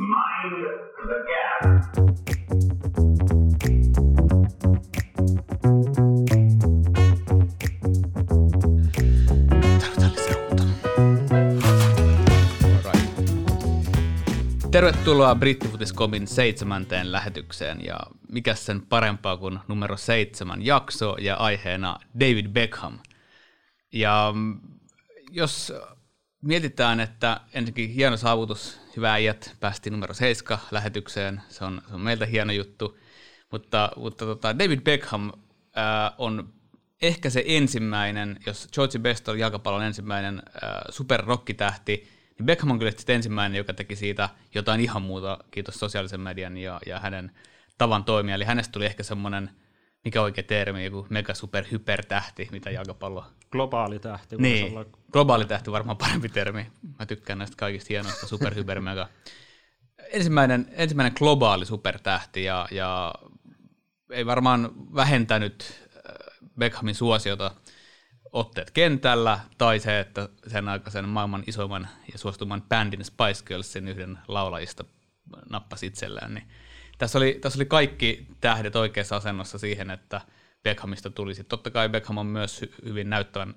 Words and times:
Mind 0.00 0.64
the 1.08 1.18
gap. 1.28 1.60
Tervetuloa 14.70 15.34
Brittifutiscomin 15.34 16.26
seitsemänteen 16.26 17.12
lähetykseen 17.12 17.84
ja 17.84 17.98
mikä 18.28 18.54
sen 18.54 18.82
parempaa 18.86 19.36
kuin 19.36 19.58
numero 19.68 19.96
seitsemän 19.96 20.66
jakso 20.66 21.16
ja 21.18 21.36
aiheena 21.36 21.98
David 22.20 22.48
Beckham. 22.48 22.98
Ja 23.92 24.32
mm, 24.34 24.60
jos 25.30 25.72
mietitään, 26.42 27.00
että 27.00 27.40
ensinnäkin 27.54 27.90
hieno 27.90 28.16
saavutus, 28.16 28.79
hyvä 28.96 29.12
äijät, 29.12 29.56
päästiin 29.60 29.92
numero 29.92 30.14
7 30.14 30.58
lähetykseen, 30.70 31.42
se 31.48 31.64
on, 31.64 31.82
se 31.88 31.94
on 31.94 32.00
meiltä 32.00 32.26
hieno 32.26 32.52
juttu, 32.52 32.98
mutta, 33.50 33.92
mutta 33.96 34.24
tota, 34.24 34.58
David 34.58 34.80
Beckham 34.80 35.32
ää, 35.74 36.12
on 36.18 36.52
ehkä 37.02 37.30
se 37.30 37.44
ensimmäinen, 37.46 38.38
jos 38.46 38.68
George 38.72 38.98
Best 38.98 39.28
oli 39.28 39.40
jalkapallon 39.40 39.82
ensimmäinen 39.82 40.42
ää, 40.62 40.82
superrokkitähti, 40.88 42.08
niin 42.38 42.46
Beckham 42.46 42.70
on 42.70 42.78
kyllä 42.78 42.90
sitten 42.90 43.16
ensimmäinen, 43.16 43.58
joka 43.58 43.74
teki 43.74 43.96
siitä 43.96 44.28
jotain 44.54 44.80
ihan 44.80 45.02
muuta, 45.02 45.38
kiitos 45.50 45.74
sosiaalisen 45.74 46.20
median 46.20 46.56
ja, 46.56 46.80
ja 46.86 47.00
hänen 47.00 47.32
tavan 47.78 48.04
toimia. 48.04 48.34
Eli 48.34 48.44
hänestä 48.44 48.72
tuli 48.72 48.86
ehkä 48.86 49.02
semmoinen, 49.02 49.50
mikä 50.04 50.22
oikea 50.22 50.44
termi, 50.44 50.84
joku 50.84 51.06
mega 51.10 51.34
super 51.34 51.64
hypertähti, 51.70 52.48
mitä 52.52 52.70
jalkapallo 52.70 53.24
Globaali 53.50 53.98
tähti. 53.98 54.36
niin, 54.36 54.72
olla. 54.72 54.84
globaali 55.12 55.44
tähti 55.44 55.72
varmaan 55.72 55.96
parempi 55.96 56.28
termi. 56.28 56.66
Mä 56.98 57.06
tykkään 57.06 57.38
näistä 57.38 57.56
kaikista 57.56 57.88
hienoista 57.90 58.26
super, 58.26 58.54
hyper, 58.54 58.80
mega. 58.80 59.08
Ensimmäinen, 60.12 60.68
ensimmäinen 60.72 61.12
globaali 61.16 61.66
supertähti 61.66 62.44
ja, 62.44 62.68
ja 62.70 63.14
ei 64.10 64.26
varmaan 64.26 64.70
vähentänyt 64.94 65.88
äh, 65.96 66.02
Beckhamin 66.58 66.94
suosiota 66.94 67.50
otteet 68.32 68.70
kentällä, 68.70 69.40
tai 69.58 69.78
se, 69.80 70.00
että 70.00 70.28
sen 70.46 70.68
aikaisen 70.68 71.08
maailman 71.08 71.44
isoimman 71.46 71.88
ja 72.12 72.18
suosituimman 72.18 72.62
bändin 72.62 73.04
Spice 73.04 73.44
Girlsin 73.46 73.88
yhden 73.88 74.18
laulajista 74.28 74.84
nappasi 75.50 75.86
itselleen. 75.86 76.34
Niin 76.34 76.48
tässä, 77.00 77.18
oli, 77.18 77.38
tässä 77.40 77.56
oli 77.56 77.66
kaikki 77.66 78.26
tähdet 78.40 78.76
oikeassa 78.76 79.16
asennossa 79.16 79.58
siihen, 79.58 79.90
että 79.90 80.20
Beckhamista 80.62 81.10
tulisi. 81.10 81.44
Totta 81.44 81.70
kai 81.70 81.88
Beckham 81.88 82.18
on 82.18 82.26
myös 82.26 82.62
hy- 82.62 82.84
hyvin 82.84 83.10
näyttävän 83.10 83.54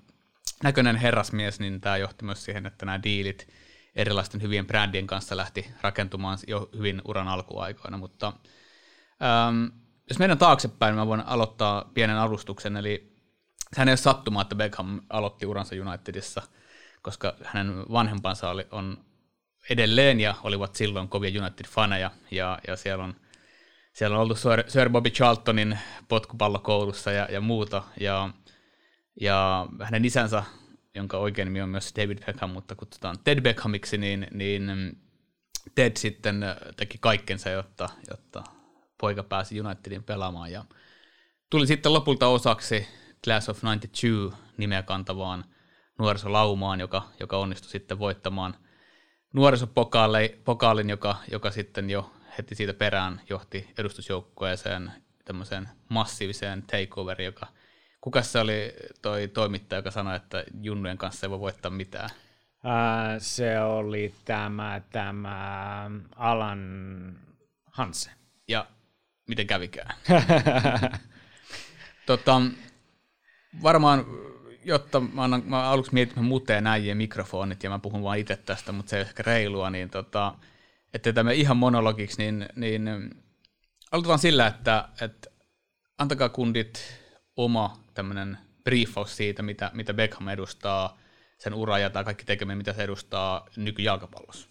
näköinen 0.63 0.95
herrasmies, 0.95 1.59
niin 1.59 1.81
tämä 1.81 1.97
johti 1.97 2.25
myös 2.25 2.45
siihen, 2.45 2.65
että 2.65 2.85
nämä 2.85 3.03
diilit 3.03 3.47
erilaisten 3.95 4.41
hyvien 4.41 4.67
brändien 4.67 5.07
kanssa 5.07 5.37
lähti 5.37 5.71
rakentumaan 5.81 6.37
jo 6.47 6.69
hyvin 6.77 7.01
uran 7.05 7.27
alkuaikoina, 7.27 7.97
mutta 7.97 8.33
ähm, 9.23 9.65
jos 10.09 10.19
meidän 10.19 10.37
taaksepäin, 10.37 10.95
mä 10.95 11.07
voin 11.07 11.21
aloittaa 11.21 11.91
pienen 11.93 12.17
alustuksen, 12.17 12.77
eli 12.77 13.13
hän 13.77 13.87
ei 13.87 13.91
ole 13.91 13.97
sattumaa, 13.97 14.41
että 14.41 14.55
Beckham 14.55 15.01
aloitti 15.09 15.45
uransa 15.45 15.75
Unitedissa, 15.75 16.41
koska 17.01 17.35
hänen 17.43 17.75
vanhempansa 17.91 18.49
oli, 18.49 18.67
on 18.71 19.05
edelleen 19.69 20.19
ja 20.19 20.35
olivat 20.43 20.75
silloin 20.75 21.09
kovia 21.09 21.41
United-faneja, 21.41 22.11
ja, 22.31 22.59
ja 22.67 22.75
siellä 22.75 23.03
on 23.03 23.15
siellä 23.93 24.15
on 24.17 24.23
ollut 24.23 24.39
Sir, 24.39 24.63
Sir 24.67 24.89
Bobby 24.89 25.09
Charltonin 25.09 25.79
potkupallokoulussa 26.07 27.11
ja, 27.11 27.27
ja 27.31 27.41
muuta, 27.41 27.83
ja, 27.99 28.29
ja 29.21 29.67
hänen 29.81 30.05
isänsä, 30.05 30.43
jonka 30.95 31.17
oikein 31.17 31.45
nimi 31.45 31.61
on 31.61 31.69
myös 31.69 31.93
David 31.95 32.25
Beckham, 32.25 32.49
mutta 32.49 32.75
kutsutaan 32.75 33.15
Ted 33.23 33.41
Beckhamiksi, 33.41 33.97
niin, 33.97 34.27
niin 34.31 34.71
Ted 35.75 35.91
sitten 35.97 36.45
teki 36.77 36.97
kaikkensa, 37.01 37.49
jotta, 37.49 37.89
jotta 38.09 38.43
poika 38.97 39.23
pääsi 39.23 39.61
Unitedin 39.61 40.03
pelaamaan, 40.03 40.51
ja 40.51 40.65
tuli 41.49 41.67
sitten 41.67 41.93
lopulta 41.93 42.27
osaksi 42.27 42.87
Class 43.23 43.49
of 43.49 43.63
92 43.63 44.07
nimeä 44.57 44.83
kantavaan 44.83 45.45
nuorisolaumaan, 45.99 46.79
joka, 46.79 47.01
joka 47.19 47.37
onnistui 47.37 47.71
sitten 47.71 47.99
voittamaan 47.99 48.55
nuorisopokaalin, 49.33 50.89
joka, 50.89 51.15
joka 51.31 51.51
sitten 51.51 51.89
jo 51.89 52.11
heti 52.37 52.55
siitä 52.55 52.73
perään 52.73 53.21
johti 53.29 53.73
edustusjoukkueeseen 53.77 54.91
tämmöiseen 55.25 55.69
massiiviseen 55.89 56.63
takeoveriin, 56.63 57.25
joka 57.25 57.47
kuka 58.01 58.21
se 58.21 58.39
oli 58.39 58.73
toi 59.01 59.27
toimittaja, 59.27 59.79
joka 59.79 59.91
sanoi, 59.91 60.15
että 60.15 60.43
junnujen 60.61 60.97
kanssa 60.97 61.25
ei 61.25 61.29
voi 61.29 61.39
voittaa 61.39 61.71
mitään? 61.71 62.09
Ää, 62.63 63.19
se 63.19 63.59
oli 63.61 64.13
tämä, 64.25 64.81
tämä 64.91 65.91
Alan 66.15 66.59
Hansen. 67.65 68.13
Ja 68.47 68.65
miten 69.27 69.47
kävikään? 69.47 69.95
tota, 72.05 72.41
varmaan, 73.63 74.05
jotta 74.65 74.99
mä, 74.99 75.23
annan, 75.23 75.43
mä 75.45 75.69
aluksi 75.69 75.93
mietin, 75.93 76.11
että 76.11 76.21
mä 76.21 76.27
muteen 76.27 76.67
äijien 76.67 76.97
mikrofonit 76.97 77.63
ja 77.63 77.69
mä 77.69 77.79
puhun 77.79 78.03
vaan 78.03 78.17
itse 78.17 78.35
tästä, 78.35 78.71
mutta 78.71 78.89
se 78.89 78.95
ei 78.95 79.01
ole 79.01 79.07
ehkä 79.07 79.23
reilua, 79.25 79.69
niin 79.69 79.89
tota, 79.89 80.35
että 80.93 81.13
tämä 81.13 81.31
ihan 81.31 81.57
monologiksi, 81.57 82.17
niin, 82.17 82.45
niin 82.55 82.89
aloitetaan 83.91 84.19
sillä, 84.19 84.47
että, 84.47 84.89
että 85.01 85.29
antakaa 85.97 86.29
kundit 86.29 86.99
oma 87.35 87.83
tämmöinen 87.93 88.37
briefaus 88.63 89.17
siitä, 89.17 89.43
mitä, 89.43 89.71
mitä 89.73 89.93
Beckham 89.93 90.27
edustaa, 90.27 90.97
sen 91.37 91.53
ura 91.53 91.79
ja 91.79 91.89
tai 91.89 92.03
kaikki 92.03 92.25
tekeminen, 92.25 92.57
mitä 92.57 92.73
se 92.73 92.83
edustaa 92.83 93.47
nykyjalkapallossa. 93.55 94.47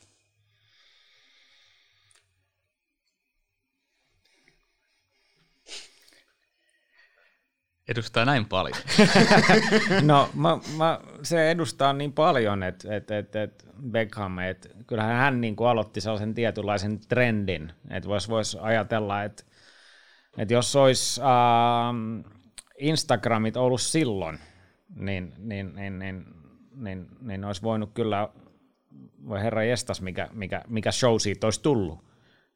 Edustaa 7.88 8.24
näin 8.24 8.46
paljon. 8.46 8.78
No 10.02 10.30
mä, 10.34 10.58
mä, 10.76 11.00
se 11.22 11.50
edustaa 11.50 11.92
niin 11.92 12.12
paljon, 12.12 12.62
että 12.62 12.96
et, 12.96 13.10
et, 13.10 13.36
et 13.36 13.66
Beckham, 13.90 14.38
että 14.38 14.68
kyllähän 14.86 15.16
hän 15.16 15.40
niin 15.40 15.56
kuin 15.56 15.68
aloitti 15.68 16.00
sellaisen 16.00 16.34
tietynlaisen 16.34 17.00
trendin, 17.08 17.72
että 17.90 18.08
voisi 18.08 18.28
vois 18.28 18.58
ajatella, 18.60 19.22
että 19.22 19.44
et 20.38 20.50
jos 20.50 20.76
olisi 20.76 21.20
äh, 21.20 22.36
Instagramit 22.78 23.56
ollut 23.56 23.80
silloin, 23.80 24.38
niin, 24.96 25.34
niin, 25.38 25.74
niin, 25.74 25.98
niin, 25.98 26.24
niin, 26.74 27.08
niin 27.20 27.44
olisi 27.44 27.62
voinut 27.62 27.90
kyllä, 27.94 28.28
voi 29.28 29.40
herra 29.40 29.62
jestas, 29.62 30.00
mikä, 30.02 30.28
mikä, 30.32 30.62
mikä 30.68 30.92
show 30.92 31.14
siitä 31.18 31.46
olisi 31.46 31.62
tullut. 31.62 32.04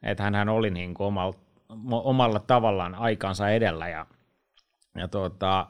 Että 0.03 0.22
hän 0.22 0.48
oli 0.48 0.71
niin 0.71 0.94
kuin 0.94 1.06
omalla, 1.06 1.37
omalla 1.91 2.41
tavallaan 2.41 2.94
aikansa 2.94 3.50
edellä 3.50 3.88
ja 3.88 4.06
ja 4.97 5.09
tuota, 5.09 5.66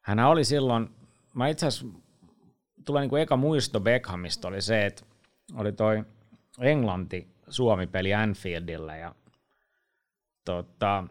hän 0.00 0.18
oli 0.18 0.44
silloin, 0.44 0.90
mä 1.34 1.48
itse 1.48 1.66
asiassa, 1.66 1.98
tulee 2.86 3.00
niin 3.02 3.10
kuin 3.10 3.22
eka 3.22 3.36
muisto 3.36 3.80
Beckhamista 3.80 4.48
oli 4.48 4.60
se, 4.60 4.86
että 4.86 5.04
oli 5.54 5.72
toi 5.72 6.04
Englanti-Suomi-peli 6.60 8.14
Anfieldillä 8.14 8.96
ja 8.96 9.14
tuota, 10.44 11.04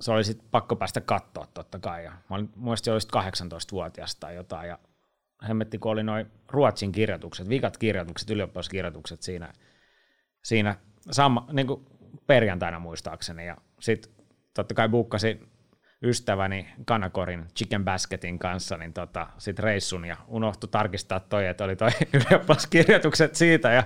se 0.00 0.12
oli 0.12 0.24
sitten 0.24 0.48
pakko 0.50 0.76
päästä 0.76 1.00
katsoa 1.00 1.46
totta 1.54 1.78
kai. 1.78 2.04
Ja 2.04 2.10
mä 2.10 2.36
olin, 2.36 2.50
muistin, 2.56 2.92
olisit 2.92 3.10
18-vuotias 3.10 4.16
tai 4.16 4.34
jotain 4.34 4.68
ja 4.68 4.78
hemmetti, 5.48 5.78
kun 5.78 5.92
oli 5.92 6.02
noin 6.02 6.26
Ruotsin 6.48 6.92
kirjoitukset, 6.92 7.48
vikat 7.48 7.76
kirjoitukset, 7.76 8.30
ylioppilaskirjoitukset 8.30 9.22
siinä, 9.22 9.52
siinä 10.44 10.76
sama, 11.10 11.46
niin 11.52 11.66
kuin 11.66 11.86
perjantaina 12.26 12.78
muistaakseni. 12.78 13.46
Ja 13.46 13.56
sitten 13.80 14.12
totta 14.54 14.74
kai 14.74 14.88
bukkasin 14.88 15.48
ystäväni 16.02 16.68
Kanakorin 16.84 17.44
Chicken 17.56 17.84
Basketin 17.84 18.38
kanssa 18.38 18.76
niin 18.76 18.92
tota, 18.92 19.26
sit 19.38 19.58
reissun 19.58 20.04
ja 20.04 20.16
unohtu 20.28 20.66
tarkistaa 20.66 21.20
toi, 21.20 21.46
että 21.46 21.64
oli 21.64 21.76
toi 21.76 21.90
ylioppilaskirjoitukset 22.14 23.34
siitä 23.34 23.72
ja 23.72 23.82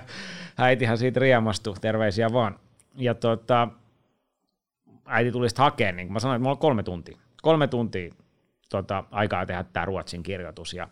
äitihän 0.57 0.97
siitä 0.97 1.19
riemastui, 1.19 1.75
terveisiä 1.81 2.33
vaan. 2.33 2.59
Ja 2.95 3.15
tota, 3.15 3.67
äiti 5.05 5.31
tuli 5.31 5.49
sitten 5.49 5.63
hakemaan, 5.63 5.95
niin 5.95 6.13
mä 6.13 6.19
sanoin, 6.19 6.35
että 6.35 6.43
mulla 6.43 6.55
on 6.55 6.59
kolme 6.59 6.83
tuntia. 6.83 7.17
Kolme 7.41 7.67
tuntia 7.67 8.13
tota, 8.69 9.03
aikaa 9.11 9.45
tehdä 9.45 9.63
tämä 9.63 9.85
Ruotsin 9.85 10.23
kirjoitus 10.23 10.73
ja 10.73 10.87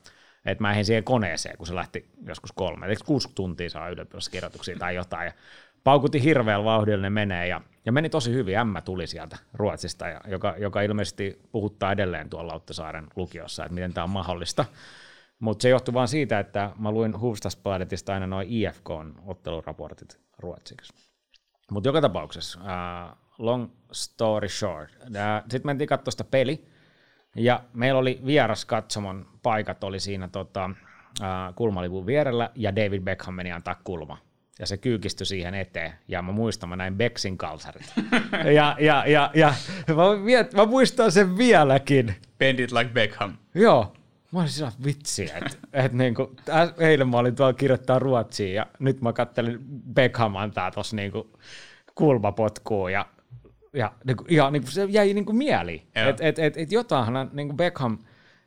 että 0.45 0.61
mä 0.61 0.71
ehdin 0.71 0.85
siihen 0.85 1.03
koneeseen, 1.03 1.57
kun 1.57 1.67
se 1.67 1.75
lähti 1.75 2.09
joskus 2.25 2.51
kolme. 2.51 2.87
Eikö 2.87 3.01
kuusi 3.05 3.29
tuntia 3.35 3.69
saa 3.69 3.89
ylioppilaskirjoituksia 3.89 4.77
tai 4.79 4.95
jotain. 4.95 5.25
Ja 5.25 5.33
paukutti 5.83 6.23
hirveällä 6.23 6.65
vauhdilla 6.65 7.01
ne 7.01 7.09
menee 7.09 7.47
ja, 7.47 7.61
ja 7.85 7.91
meni 7.91 8.09
tosi 8.09 8.33
hyvin. 8.33 8.57
Ämmä 8.57 8.81
tuli 8.81 9.07
sieltä 9.07 9.37
Ruotsista, 9.53 10.07
ja, 10.07 10.21
joka, 10.27 10.55
joka 10.57 10.81
ilmeisesti 10.81 11.41
puhuttaa 11.51 11.91
edelleen 11.91 12.29
tuolla 12.29 12.51
Lauttasaaren 12.51 13.07
lukiossa, 13.15 13.63
että 13.65 13.75
miten 13.75 13.93
tämä 13.93 14.03
on 14.03 14.09
mahdollista. 14.09 14.65
Mutta 15.39 15.61
se 15.61 15.69
johtui 15.69 15.93
vain 15.93 16.07
siitä, 16.07 16.39
että 16.39 16.71
mä 16.79 16.91
luin 16.91 17.13
Hufvudstadsbladetista 17.13 18.13
aina 18.13 18.27
noin 18.27 18.47
IFK-otteluraportit 18.49 20.19
ruotsiksi. 20.39 20.93
Mutta 21.71 21.89
joka 21.89 22.01
tapauksessa, 22.01 22.59
uh, 22.59 23.17
long 23.37 23.69
story 23.91 24.49
short, 24.49 24.91
uh, 25.01 25.07
sitten 25.41 25.69
mentiin 25.69 25.87
katsoa 25.87 26.11
sitä 26.11 26.23
peli, 26.23 26.67
ja 27.35 27.63
meillä 27.73 27.99
oli 27.99 28.21
vieras 28.25 28.65
katsomon 28.65 29.25
paikat 29.43 29.83
oli 29.83 29.99
siinä 29.99 30.27
tota, 30.27 30.65
uh, 31.21 31.55
kulmalivun 31.55 32.05
vierellä, 32.05 32.49
ja 32.55 32.75
David 32.75 33.01
Beckham 33.01 33.33
meni 33.33 33.51
antaa 33.51 33.75
kulma 33.83 34.17
ja 34.63 34.67
se 34.67 34.77
kyykistyi 34.77 35.25
siihen 35.25 35.53
eteen, 35.53 35.93
ja 36.07 36.21
mä 36.21 36.31
muistan, 36.31 36.69
mä 36.69 36.75
näin 36.75 36.95
Beksin 36.95 37.37
kalsarit. 37.37 37.93
ja, 38.55 38.75
ja, 38.79 39.03
ja, 39.07 39.31
ja 39.33 39.53
mä, 39.87 40.17
miet, 40.23 40.53
mä 40.53 40.65
muistan 40.65 41.11
sen 41.11 41.37
vieläkin. 41.37 42.15
Bend 42.37 42.59
it 42.59 42.71
like 42.71 42.91
Beckham. 42.93 43.33
Joo, 43.55 43.93
mä 44.31 44.39
olin 44.39 44.49
sillä 44.49 44.71
vitsi, 44.85 45.23
että 45.23 45.57
et 45.73 45.93
niinku, 45.93 46.35
eilen 46.77 47.09
mä 47.09 47.17
olin 47.17 47.35
tuolla 47.35 47.53
kirjoittaa 47.53 47.99
ruotsiin, 47.99 48.53
ja 48.53 48.67
nyt 48.79 49.01
mä 49.01 49.13
kattelin 49.13 49.59
Beckham 49.93 50.35
antaa 50.35 50.71
tossa 50.71 50.95
niinku 50.95 51.39
kulmapotkuun, 51.95 52.91
ja, 52.91 53.05
ja 53.73 53.91
niinku, 54.03 54.25
ihan 54.27 54.53
niinku, 54.53 54.71
se 54.71 54.85
jäi 54.89 55.13
niinku 55.13 55.33
mieliin. 55.33 55.87
Joo. 55.95 56.09
Että 56.09 56.27
et, 56.27 56.39
et, 56.39 56.57
et 56.57 56.71
jotainhan 56.71 57.29
niinku 57.33 57.55
Beckham, 57.55 57.97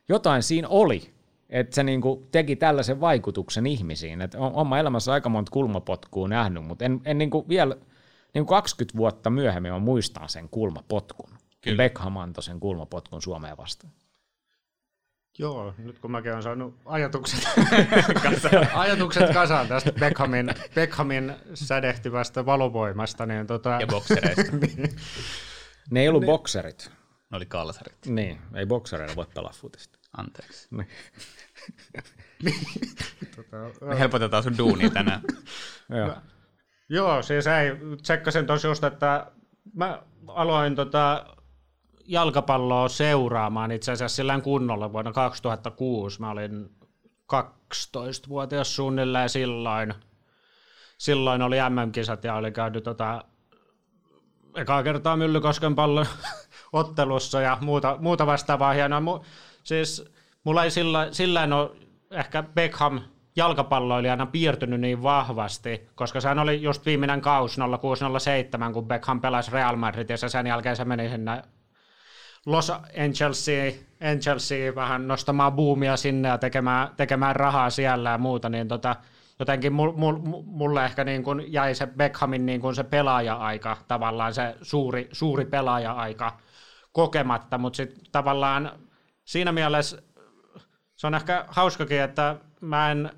jotain 0.09 0.43
siinä 0.43 0.67
oli, 0.67 1.13
että 1.49 1.75
se 1.75 1.83
niinku 1.83 2.27
teki 2.31 2.55
tällaisen 2.55 3.01
vaikutuksen 3.01 3.67
ihmisiin. 3.67 4.21
Et 4.21 4.35
on, 4.35 4.53
on 4.53 4.67
mä 4.67 4.79
elämässä 4.79 5.13
aika 5.13 5.29
monta 5.29 5.51
kulmapotkua 5.51 6.27
nähnyt, 6.27 6.63
mutta 6.63 6.85
en, 6.85 7.01
en 7.05 7.17
niinku 7.17 7.45
vielä 7.49 7.75
niinku 8.33 8.49
20 8.49 8.97
vuotta 8.97 9.29
myöhemmin 9.29 9.71
mä 9.71 9.79
muistan 9.79 10.29
sen 10.29 10.49
kulmapotkun. 10.49 11.29
Kun 11.29 11.37
Kyllä. 11.61 11.77
Beckham 11.77 12.17
antoi 12.17 12.43
sen 12.43 12.59
kulmapotkun 12.59 13.21
Suomeen 13.21 13.57
vastaan. 13.57 13.93
Joo, 15.39 15.73
nyt 15.77 15.99
kun 15.99 16.11
mäkin 16.11 16.31
olen 16.31 16.43
saanut 16.43 16.75
ajatukset, 16.85 17.47
ajatukset 18.73 19.33
kasaan 19.33 19.67
tästä 19.67 19.91
Beckhamin, 19.91 20.49
Beckhamin 20.75 21.33
sädehtivästä 21.53 22.45
valovoimasta, 22.45 23.25
niin 23.25 23.47
tota, 23.47 23.77
Ja 23.79 23.87
boksereista. 23.87 24.43
Ne 25.91 26.01
ei 26.01 26.09
ollut 26.09 26.25
bokserit. 26.25 26.91
ne 27.31 27.37
oli 27.37 27.45
kalsarit. 27.45 28.05
Niin, 28.05 28.39
ei 28.55 28.65
boksereilla 28.65 29.15
voi 29.15 29.25
pelaa 29.33 29.53
futista. 29.55 29.96
Anteeksi. 30.17 30.67
Niin. 30.71 30.87
tota, 33.35 33.85
Me 33.85 33.99
helpotetaan 33.99 34.43
sun 34.43 34.57
duunia 34.57 34.89
tänään. 34.89 35.21
Joo. 35.97 36.15
Joo, 36.89 37.21
siis 37.21 37.47
ei, 37.47 37.71
tsekkasin 38.01 38.47
tosi 38.47 38.67
just, 38.67 38.83
että 38.83 39.31
mä 39.73 40.01
aloin 40.27 40.75
tota 40.75 41.25
jalkapalloa 42.05 42.89
seuraamaan 42.89 43.71
itse 43.71 43.91
asiassa 43.91 44.15
sillä 44.15 44.41
kunnolla 44.41 44.93
vuonna 44.93 45.11
2006. 45.11 46.21
Mä 46.21 46.29
olin 46.29 46.69
12-vuotias 47.33 48.75
suunnilleen 48.75 49.29
silloin. 49.29 49.93
Silloin 50.97 51.41
oli 51.41 51.57
MM-kisat 51.69 52.23
ja 52.23 52.35
oli 52.35 52.51
käynyt 52.51 52.83
tota, 52.83 53.23
ekaa 54.55 54.83
kertaa 54.83 55.17
Myllykosken 55.17 55.75
pallon 55.75 56.05
ottelussa 56.73 57.41
ja 57.41 57.57
muuta, 57.61 57.97
muuta 57.99 58.25
vastaavaa 58.25 58.73
hienoa. 58.73 58.99
Mu, 58.99 59.19
siis 59.67 60.05
mulla 60.43 60.63
ei 60.63 60.71
sillä, 60.71 61.07
sillä 61.11 61.43
ole 61.43 61.69
ehkä 62.11 62.43
Beckham 62.43 63.01
jalkapalloilijana 63.35 64.25
piirtynyt 64.25 64.81
niin 64.81 65.03
vahvasti, 65.03 65.87
koska 65.95 66.21
sehän 66.21 66.39
oli 66.39 66.61
just 66.61 66.85
viimeinen 66.85 67.21
kaus 67.21 67.57
0607, 67.81 68.73
kun 68.73 68.87
Beckham 68.87 69.21
pelasi 69.21 69.51
Real 69.51 69.75
Madridissa 69.75 70.29
sen 70.29 70.47
jälkeen 70.47 70.75
se 70.75 70.85
meni 70.85 71.09
sinne 71.09 71.41
Los 72.45 72.69
Angelesiin, 72.69 74.75
vähän 74.75 75.07
nostamaan 75.07 75.53
buumia 75.53 75.97
sinne 75.97 76.29
ja 76.29 76.37
tekemään, 76.37 76.89
tekemään 76.97 77.35
rahaa 77.35 77.69
siellä 77.69 78.09
ja 78.09 78.17
muuta, 78.17 78.49
niin 78.49 78.67
tota, 78.67 78.95
jotenkin 79.39 79.73
mul, 79.73 79.91
mul, 79.91 80.17
mulle 80.45 80.85
ehkä 80.85 81.03
niin 81.03 81.23
kuin 81.23 81.53
jäi 81.53 81.75
se 81.75 81.87
Beckhamin 81.87 82.45
niin 82.45 82.61
kuin 82.61 82.75
se 82.75 82.83
pelaaja-aika, 82.83 83.77
tavallaan 83.87 84.33
se 84.33 84.55
suuri, 84.61 85.09
suuri 85.11 85.45
pelaaja-aika 85.45 86.37
kokematta, 86.91 87.57
mutta 87.57 87.77
sitten 87.77 88.03
tavallaan 88.11 88.71
siinä 89.27 89.51
mielessä 89.51 90.01
se 90.95 91.07
on 91.07 91.15
ehkä 91.15 91.45
hauskakin, 91.47 92.01
että 92.01 92.35
mä 92.61 92.91
en 92.91 93.11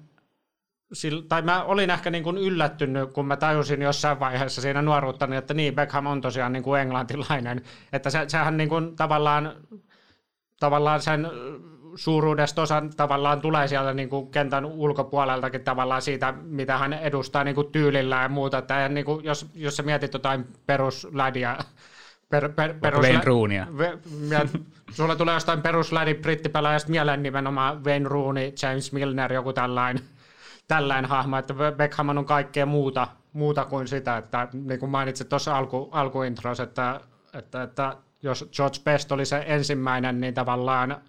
tai 1.29 1.41
mä 1.41 1.63
olin 1.63 1.89
ehkä 1.89 2.09
niin 2.09 2.23
kuin 2.23 2.37
yllättynyt, 2.37 3.13
kun 3.13 3.27
mä 3.27 3.37
tajusin 3.37 3.81
jossain 3.81 4.19
vaiheessa 4.19 4.61
siinä 4.61 4.81
nuoruuttani, 4.81 5.35
että 5.35 5.53
niin, 5.53 5.75
Beckham 5.75 6.05
on 6.05 6.21
tosiaan 6.21 6.53
niin 6.53 6.63
kuin 6.63 6.81
englantilainen. 6.81 7.61
Että 7.93 8.09
se, 8.09 8.25
sehän 8.27 8.57
niin 8.57 8.69
kuin 8.69 8.95
tavallaan, 8.95 9.53
tavallaan 10.59 11.01
sen 11.01 11.27
suuruudesta 11.95 12.61
osa 12.61 12.83
tavallaan 12.97 13.41
tulee 13.41 13.67
sieltä 13.67 13.93
niin 13.93 14.09
kuin 14.09 14.31
kentän 14.31 14.65
ulkopuoleltakin 14.65 15.63
tavallaan 15.63 16.01
siitä, 16.01 16.31
mitä 16.31 16.77
hän 16.77 16.93
edustaa 16.93 17.43
niin 17.43 17.55
kuin 17.55 17.71
tyylillä 17.71 18.21
ja 18.21 18.29
muuta. 18.29 18.57
Että 18.57 18.89
niin 18.89 19.05
kuin, 19.05 19.25
jos, 19.25 19.49
jos 19.53 19.77
sä 19.77 19.83
mietit 19.83 20.13
jotain 20.13 20.47
peruslädiä, 20.65 21.57
per, 22.29 22.49
per, 22.49 22.73
perus, 22.81 23.01
Wayne 23.01 23.21
Rooneya. 23.23 23.67
sulla 24.91 25.15
tulee 25.15 25.33
jostain 25.33 25.61
peruslädi 25.61 26.13
brittipelaajasta 26.13 26.91
mieleen 26.91 27.23
nimenomaan 27.23 27.83
Wayne 27.85 28.09
Rooney, 28.09 28.53
James 28.63 28.91
Milner, 28.91 29.33
joku 29.33 29.53
tällainen 29.53 30.03
tällainen 30.69 31.09
hahmo, 31.09 31.37
että 31.37 31.53
Beckham 31.77 32.09
on 32.09 32.25
kaikkea 32.25 32.65
muuta, 32.65 33.07
muuta 33.33 33.65
kuin 33.65 33.87
sitä, 33.87 34.17
että 34.17 34.47
niin 34.53 34.79
kuin 34.79 34.89
mainitsit 34.89 35.29
tuossa 35.29 35.57
alku, 35.57 35.89
alkuintros, 35.91 36.59
että, 36.59 37.01
että, 37.33 37.63
että 37.63 37.97
jos 38.23 38.49
George 38.55 38.77
Best 38.83 39.11
oli 39.11 39.25
se 39.25 39.43
ensimmäinen, 39.47 40.21
niin 40.21 40.33
tavallaan 40.33 41.01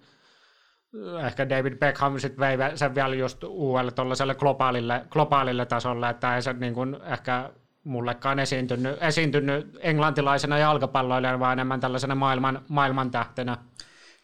ehkä 1.25 1.49
David 1.49 1.75
Beckham 1.75 2.19
sit 2.19 2.39
vei 2.39 2.57
sen 2.75 2.95
vielä 2.95 3.15
just 3.15 3.43
uudelle 3.43 3.91
tuollaiselle 3.91 4.35
globaalille, 4.35 5.05
globaalille 5.09 5.65
tasolle, 5.65 6.09
että 6.09 6.35
ei 6.35 6.41
se 6.41 6.53
niin 6.53 6.73
kuin 6.73 6.97
ehkä 7.05 7.49
mullekaan 7.83 8.39
esiintynyt, 8.39 9.03
esiintynyt 9.03 9.77
englantilaisena 9.79 10.57
jalkapalloilijana, 10.57 11.39
vaan 11.39 11.53
enemmän 11.53 11.79
tällaisena 11.79 12.15
maailman, 12.15 12.61
maailman 12.67 13.11
tähtenä. 13.11 13.57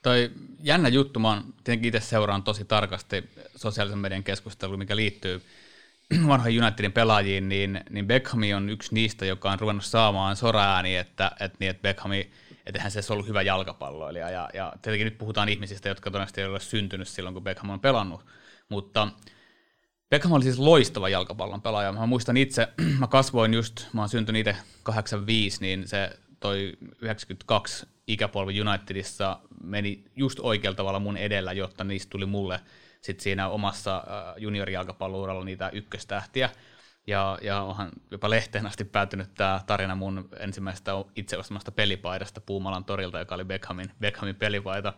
Toi 0.02 0.32
jännä 0.64 0.90
juttu, 0.90 1.20
mä 1.20 1.28
oon 1.28 1.44
tietenkin 1.64 1.96
itse 1.96 2.08
seuraan 2.08 2.44
tosi 2.44 2.66
tarkasti 2.66 3.30
sosiaalisen 3.56 4.00
median 4.00 4.24
keskustelua, 4.24 4.78
mikä 4.78 4.96
liittyy 4.96 5.42
vanhoihin 6.28 6.64
Unitedin 6.64 6.92
pelaajiin, 6.92 7.50
niin, 7.50 7.82
niin 7.90 8.08
Beckham 8.08 8.42
on 8.56 8.70
yksi 8.70 8.94
niistä, 8.94 9.26
joka 9.26 9.52
on 9.52 9.60
ruvennut 9.60 9.86
saamaan 9.86 10.36
soraääni, 10.36 10.96
että, 10.96 11.32
että, 11.40 11.58
niin, 11.60 11.70
että 11.70 11.82
Beckham, 11.82 12.12
että 12.66 12.82
hän 12.82 12.92
se 12.92 13.14
ollut 13.14 13.28
hyvä 13.28 13.42
jalkapalloilija. 13.42 14.30
Ja, 14.30 14.50
ja 14.54 14.74
tietenkin 14.82 15.06
nyt 15.06 15.18
puhutaan 15.18 15.50
ihmisistä, 15.50 15.90
jotka 15.90 16.12
todennäköisesti 16.12 16.42
ei 16.42 16.48
ole 16.48 16.60
syntynyt 16.60 17.08
silloin, 17.08 17.34
kun 17.34 17.44
Beckham 17.44 17.70
on 17.70 17.80
pelannut, 17.80 18.26
mutta 18.70 19.08
Beckham 20.10 20.32
oli 20.32 20.44
siis 20.44 20.60
loistava 20.60 21.10
jalkapallon 21.10 21.62
pelaaja. 21.62 21.92
Mä 21.92 22.06
muistan 22.06 22.38
itse, 22.38 22.68
mä 23.00 23.08
kasvoin 23.08 23.54
just, 23.54 23.86
mä 23.94 24.02
oon 24.02 24.10
syntynyt 24.10 24.48
itse 24.48 24.62
85, 24.84 25.62
niin 25.62 25.88
se 25.88 26.20
toi 26.40 26.78
92 27.02 27.86
ikäpolvi 28.08 28.62
Unitedissa 28.62 29.40
meni 29.64 30.04
just 30.16 30.40
oikealla 30.42 30.76
tavalla 30.76 31.00
mun 31.00 31.18
edellä, 31.18 31.54
jotta 31.54 31.84
niistä 31.84 32.10
tuli 32.10 32.26
mulle 32.26 32.60
sit 33.02 33.20
siinä 33.20 33.50
omassa 33.50 34.04
juniorijalkapallouralla 34.38 35.46
niitä 35.46 35.70
ykköstähtiä. 35.70 36.50
Ja, 37.08 37.38
ja 37.42 37.62
onhan 37.62 37.92
jopa 38.12 38.30
lehteen 38.30 38.66
asti 38.66 38.84
päätynyt 38.84 39.34
tämä 39.34 39.62
tarina 39.68 39.96
mun 39.96 40.30
ensimmäisestä 40.40 40.92
itse 41.16 41.38
ostamasta 41.38 41.72
pelipaidasta 41.72 42.42
Puumalan 42.42 42.86
torilta, 42.86 43.20
joka 43.20 43.36
oli 43.36 43.46
Beckhamin, 43.46 43.92
Beckhamin 44.00 44.36
pelipaita 44.36 44.94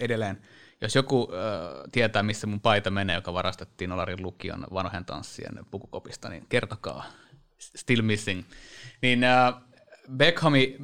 edelleen. 0.00 0.40
Jos 0.80 0.94
joku 0.94 1.28
äh, 1.32 1.90
tietää, 1.92 2.22
missä 2.22 2.46
mun 2.46 2.60
paita 2.60 2.90
menee, 2.90 3.16
joka 3.16 3.34
varastettiin 3.34 3.92
Olarin 3.92 4.22
lukion 4.22 4.66
vanhojen 4.72 5.04
tanssien 5.04 5.66
pukukopista, 5.70 6.28
niin 6.28 6.46
kertokaa. 6.48 7.04
Still 7.58 8.02
missing. 8.02 8.44
Niin 9.02 9.24
äh, 9.24 9.54
Beckhami, 10.16 10.78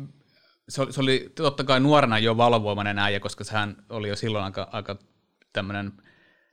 se 0.69 0.83
oli, 0.83 0.93
se 0.93 1.01
oli 1.01 1.33
totta 1.35 1.65
kai 1.65 1.81
nuorena 1.81 2.19
jo 2.19 2.37
valovoimainen 2.37 2.99
äijä, 2.99 3.21
koska 3.21 3.45
hän 3.51 3.77
oli 3.91 4.09
jo 4.09 4.17
silloin 4.17 4.45
aika, 4.45 4.69
aika 4.73 4.97
tämmöinen 5.53 5.93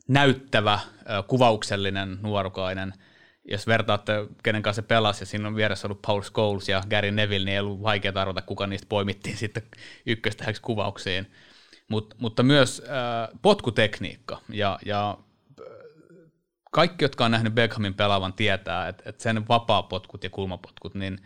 näyttävä, 0.07 0.73
äh, 0.73 0.83
kuvauksellinen, 1.27 2.17
nuorukainen. 2.21 2.93
Jos 3.45 3.67
vertaatte, 3.67 4.13
kenen 4.43 4.61
kanssa 4.61 4.81
se 4.81 4.87
pelasi, 4.87 5.21
ja 5.21 5.25
siinä 5.25 5.47
on 5.47 5.55
vieressä 5.55 5.87
ollut 5.87 6.01
Paul 6.01 6.21
Scholes 6.21 6.69
ja 6.69 6.83
Gary 6.89 7.11
Neville, 7.11 7.45
niin 7.45 7.53
ei 7.53 7.59
ollut 7.59 7.81
vaikea 7.81 8.11
arvata, 8.15 8.41
kuka 8.41 8.67
niistä 8.67 8.87
poimittiin 8.89 9.37
sitten 9.37 9.63
ykköstähäksi 10.05 10.61
kuvauksiin. 10.61 11.27
Mut, 11.87 12.15
mutta 12.17 12.43
myös 12.43 12.81
äh, 12.85 13.39
potkutekniikka 13.41 14.41
ja, 14.49 14.79
ja 14.85 15.17
kaikki, 16.71 17.05
jotka 17.05 17.25
on 17.25 17.31
nähnyt 17.31 17.55
Beckhamin 17.55 17.93
pelaavan, 17.93 18.33
tietää, 18.33 18.87
että, 18.87 19.03
että 19.09 19.23
sen 19.23 19.47
vapaa-potkut 19.47 20.23
ja 20.23 20.29
kulmapotkut, 20.29 20.95
niin 20.95 21.19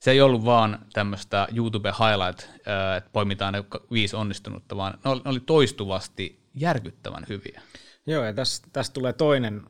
se 0.00 0.10
ei 0.10 0.20
ollut 0.20 0.44
vaan 0.44 0.78
tämmöistä 0.92 1.48
YouTube 1.54 1.88
highlight, 1.88 2.40
äh, 2.68 2.96
että 2.96 3.10
poimitaan 3.12 3.52
ne 3.52 3.64
viisi 3.92 4.16
onnistunutta, 4.16 4.76
vaan 4.76 4.98
ne 5.04 5.30
oli 5.30 5.40
toistuvasti 5.40 6.40
järkyttävän 6.54 7.26
hyviä. 7.28 7.62
Joo, 8.06 8.24
ja 8.24 8.32
tässä, 8.32 8.62
tässä 8.72 8.92
tulee 8.92 9.12
toinen 9.12 9.62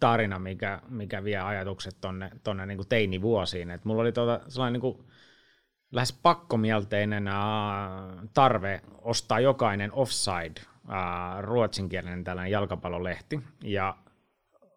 tarina, 0.00 0.38
mikä, 0.38 0.80
mikä 0.88 1.24
vie 1.24 1.38
ajatukset 1.38 1.96
tonne, 2.00 2.30
tonne 2.44 2.66
niin 2.66 2.78
kuin 2.78 2.88
teinivuosiin. 2.88 3.70
Et 3.70 3.84
mulla 3.84 4.02
oli 4.02 4.12
tuota, 4.12 4.40
sellainen 4.48 4.72
niin 4.72 4.80
kuin 4.80 5.04
lähes 5.92 6.12
pakkomielteinen 6.12 7.28
äh, 7.28 7.34
tarve 8.34 8.80
ostaa 9.02 9.40
jokainen 9.40 9.92
offside 9.92 10.60
äh, 10.60 11.40
ruotsinkielinen 11.40 12.24
tällainen 12.24 12.52
jalkapallolehti, 12.52 13.40
ja 13.64 13.96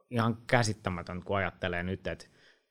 ihan 0.09 0.37
käsittämätön, 0.47 1.23
kun 1.23 1.37
ajattelee 1.37 1.83
nyt, 1.83 2.07
että 2.07 2.25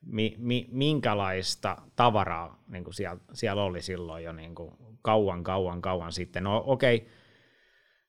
mi, 0.06 0.34
mi, 0.38 0.68
minkälaista 0.70 1.76
tavaraa 1.96 2.62
niin 2.68 2.84
kuin 2.84 2.94
siellä, 2.94 3.20
siellä 3.32 3.62
oli 3.62 3.82
silloin 3.82 4.24
jo 4.24 4.32
niin 4.32 4.54
kuin 4.54 4.74
kauan, 5.02 5.44
kauan, 5.44 5.82
kauan 5.82 6.12
sitten. 6.12 6.44
No 6.44 6.62
okei, 6.66 6.96
okay, 6.96 7.08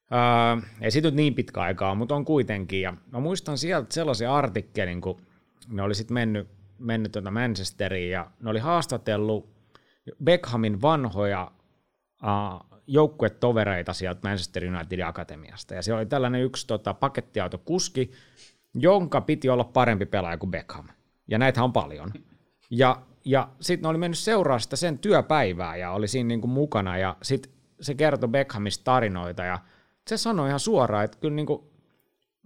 Uh, 0.05 0.63
ei 0.81 0.91
siitä 0.91 1.07
nyt 1.07 1.15
niin 1.15 1.35
pitkä 1.35 1.61
aikaa, 1.61 1.95
mutta 1.95 2.15
on 2.15 2.25
kuitenkin. 2.25 2.81
Ja 2.81 2.93
mä 3.11 3.19
muistan 3.19 3.57
sieltä 3.57 3.93
sellaisen 3.93 4.29
artikkelin, 4.29 5.01
kun 5.01 5.21
ne 5.67 5.81
oli 5.81 5.95
sitten 5.95 6.13
mennyt 6.13 6.47
mennyt 6.79 7.11
tuota 7.11 7.31
Manchesteriin 7.31 8.11
ja 8.11 8.31
ne 8.39 8.49
oli 8.49 8.59
haastatellut 8.59 9.54
Beckhamin 10.23 10.81
vanhoja 10.81 11.51
uh, 12.23 12.79
joukkuetovereita 12.87 13.93
sieltä 13.93 14.19
Manchester 14.23 14.63
Unitedin 14.65 15.05
akatemiasta. 15.05 15.73
Ja 15.73 15.81
siellä 15.81 15.99
oli 15.99 16.05
tällainen 16.05 16.41
yksi 16.41 16.67
tota, 16.67 16.93
pakettiautokuski, 16.93 18.11
jonka 18.73 19.21
piti 19.21 19.49
olla 19.49 19.63
parempi 19.63 20.05
pelaaja 20.05 20.37
kuin 20.37 20.51
Beckham. 20.51 20.87
Ja 21.27 21.37
näitä 21.37 21.63
on 21.63 21.73
paljon. 21.73 22.13
Ja, 22.69 23.01
ja 23.25 23.49
sitten 23.61 23.81
ne 23.81 23.87
oli 23.89 23.97
mennyt 23.97 24.17
seuraa 24.17 24.59
sitä 24.59 24.75
sen 24.75 24.99
työpäivää 24.99 25.75
ja 25.75 25.91
oli 25.91 26.07
siinä 26.07 26.27
niinku 26.27 26.47
mukana. 26.47 26.97
Ja 26.97 27.17
sitten 27.21 27.51
se 27.81 27.93
kertoi 27.93 28.29
Beckhamista 28.29 28.83
tarinoita 28.83 29.43
ja 29.43 29.59
se 30.07 30.17
sanoi 30.17 30.47
ihan 30.47 30.59
suoraan, 30.59 31.05
että 31.05 31.17
kyllä 31.17 31.35
niinku 31.35 31.71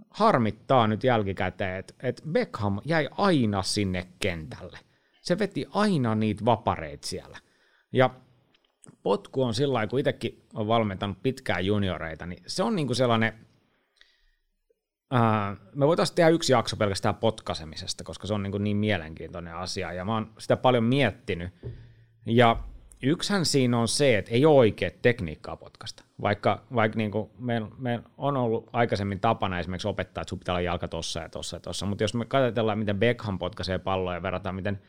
harmittaa 0.09 0.87
nyt 0.87 1.03
jälkikäteen, 1.03 1.79
että, 1.79 1.93
että 2.03 2.23
Beckham 2.31 2.79
jäi 2.85 3.09
aina 3.11 3.63
sinne 3.63 4.07
kentälle. 4.19 4.79
Se 5.21 5.39
veti 5.39 5.65
aina 5.69 6.15
niitä 6.15 6.45
vapareita 6.45 7.07
siellä. 7.07 7.37
Ja 7.91 8.09
potku 9.03 9.43
on 9.43 9.53
sillä 9.53 9.87
kun 9.87 9.99
itsekin 9.99 10.43
on 10.53 10.67
valmentanut 10.67 11.23
pitkään 11.23 11.65
junioreita, 11.65 12.25
niin 12.25 12.43
se 12.47 12.63
on 12.63 12.75
niinku 12.75 12.93
sellainen, 12.93 13.33
ää, 15.11 15.55
me 15.75 15.87
voitaisiin 15.87 16.15
tehdä 16.15 16.29
yksi 16.29 16.53
jakso 16.53 16.77
pelkästään 16.77 17.15
potkasemisesta, 17.15 18.03
koska 18.03 18.27
se 18.27 18.33
on 18.33 18.43
niinku 18.43 18.57
niin 18.57 18.77
mielenkiintoinen 18.77 19.55
asia, 19.55 19.93
ja 19.93 20.05
mä 20.05 20.13
oon 20.13 20.33
sitä 20.37 20.57
paljon 20.57 20.83
miettinyt. 20.83 21.53
Ja 22.25 22.63
yksihän 23.03 23.45
siinä 23.45 23.79
on 23.79 23.87
se, 23.87 24.17
että 24.17 24.31
ei 24.31 24.45
ole 24.45 24.57
oikea 24.57 24.91
tekniikkaa 25.01 25.55
potkasta. 25.57 26.03
Vaikka, 26.21 26.63
vaikka 26.75 26.97
niin 26.97 27.11
kuin 27.11 27.29
meillä, 27.39 27.67
meillä 27.77 28.03
on 28.17 28.37
ollut 28.37 28.69
aikaisemmin 28.73 29.19
tapana 29.19 29.59
esimerkiksi 29.59 29.87
opettaa, 29.87 30.21
että 30.21 30.29
sun 30.29 30.39
pitää 30.39 30.53
olla 30.53 30.61
jalka 30.61 30.87
tossa 30.87 31.19
ja 31.19 31.29
tossa 31.29 31.55
ja 31.55 31.59
tossa, 31.59 31.85
mutta 31.85 32.03
jos 32.03 32.13
me 32.13 32.25
katsotaan, 32.25 32.79
miten 32.79 32.99
Beckham 32.99 33.39
potkaisee 33.39 33.79
palloa 33.79 34.13
ja 34.13 34.21
verrataan, 34.21 34.55
miten 34.55 34.81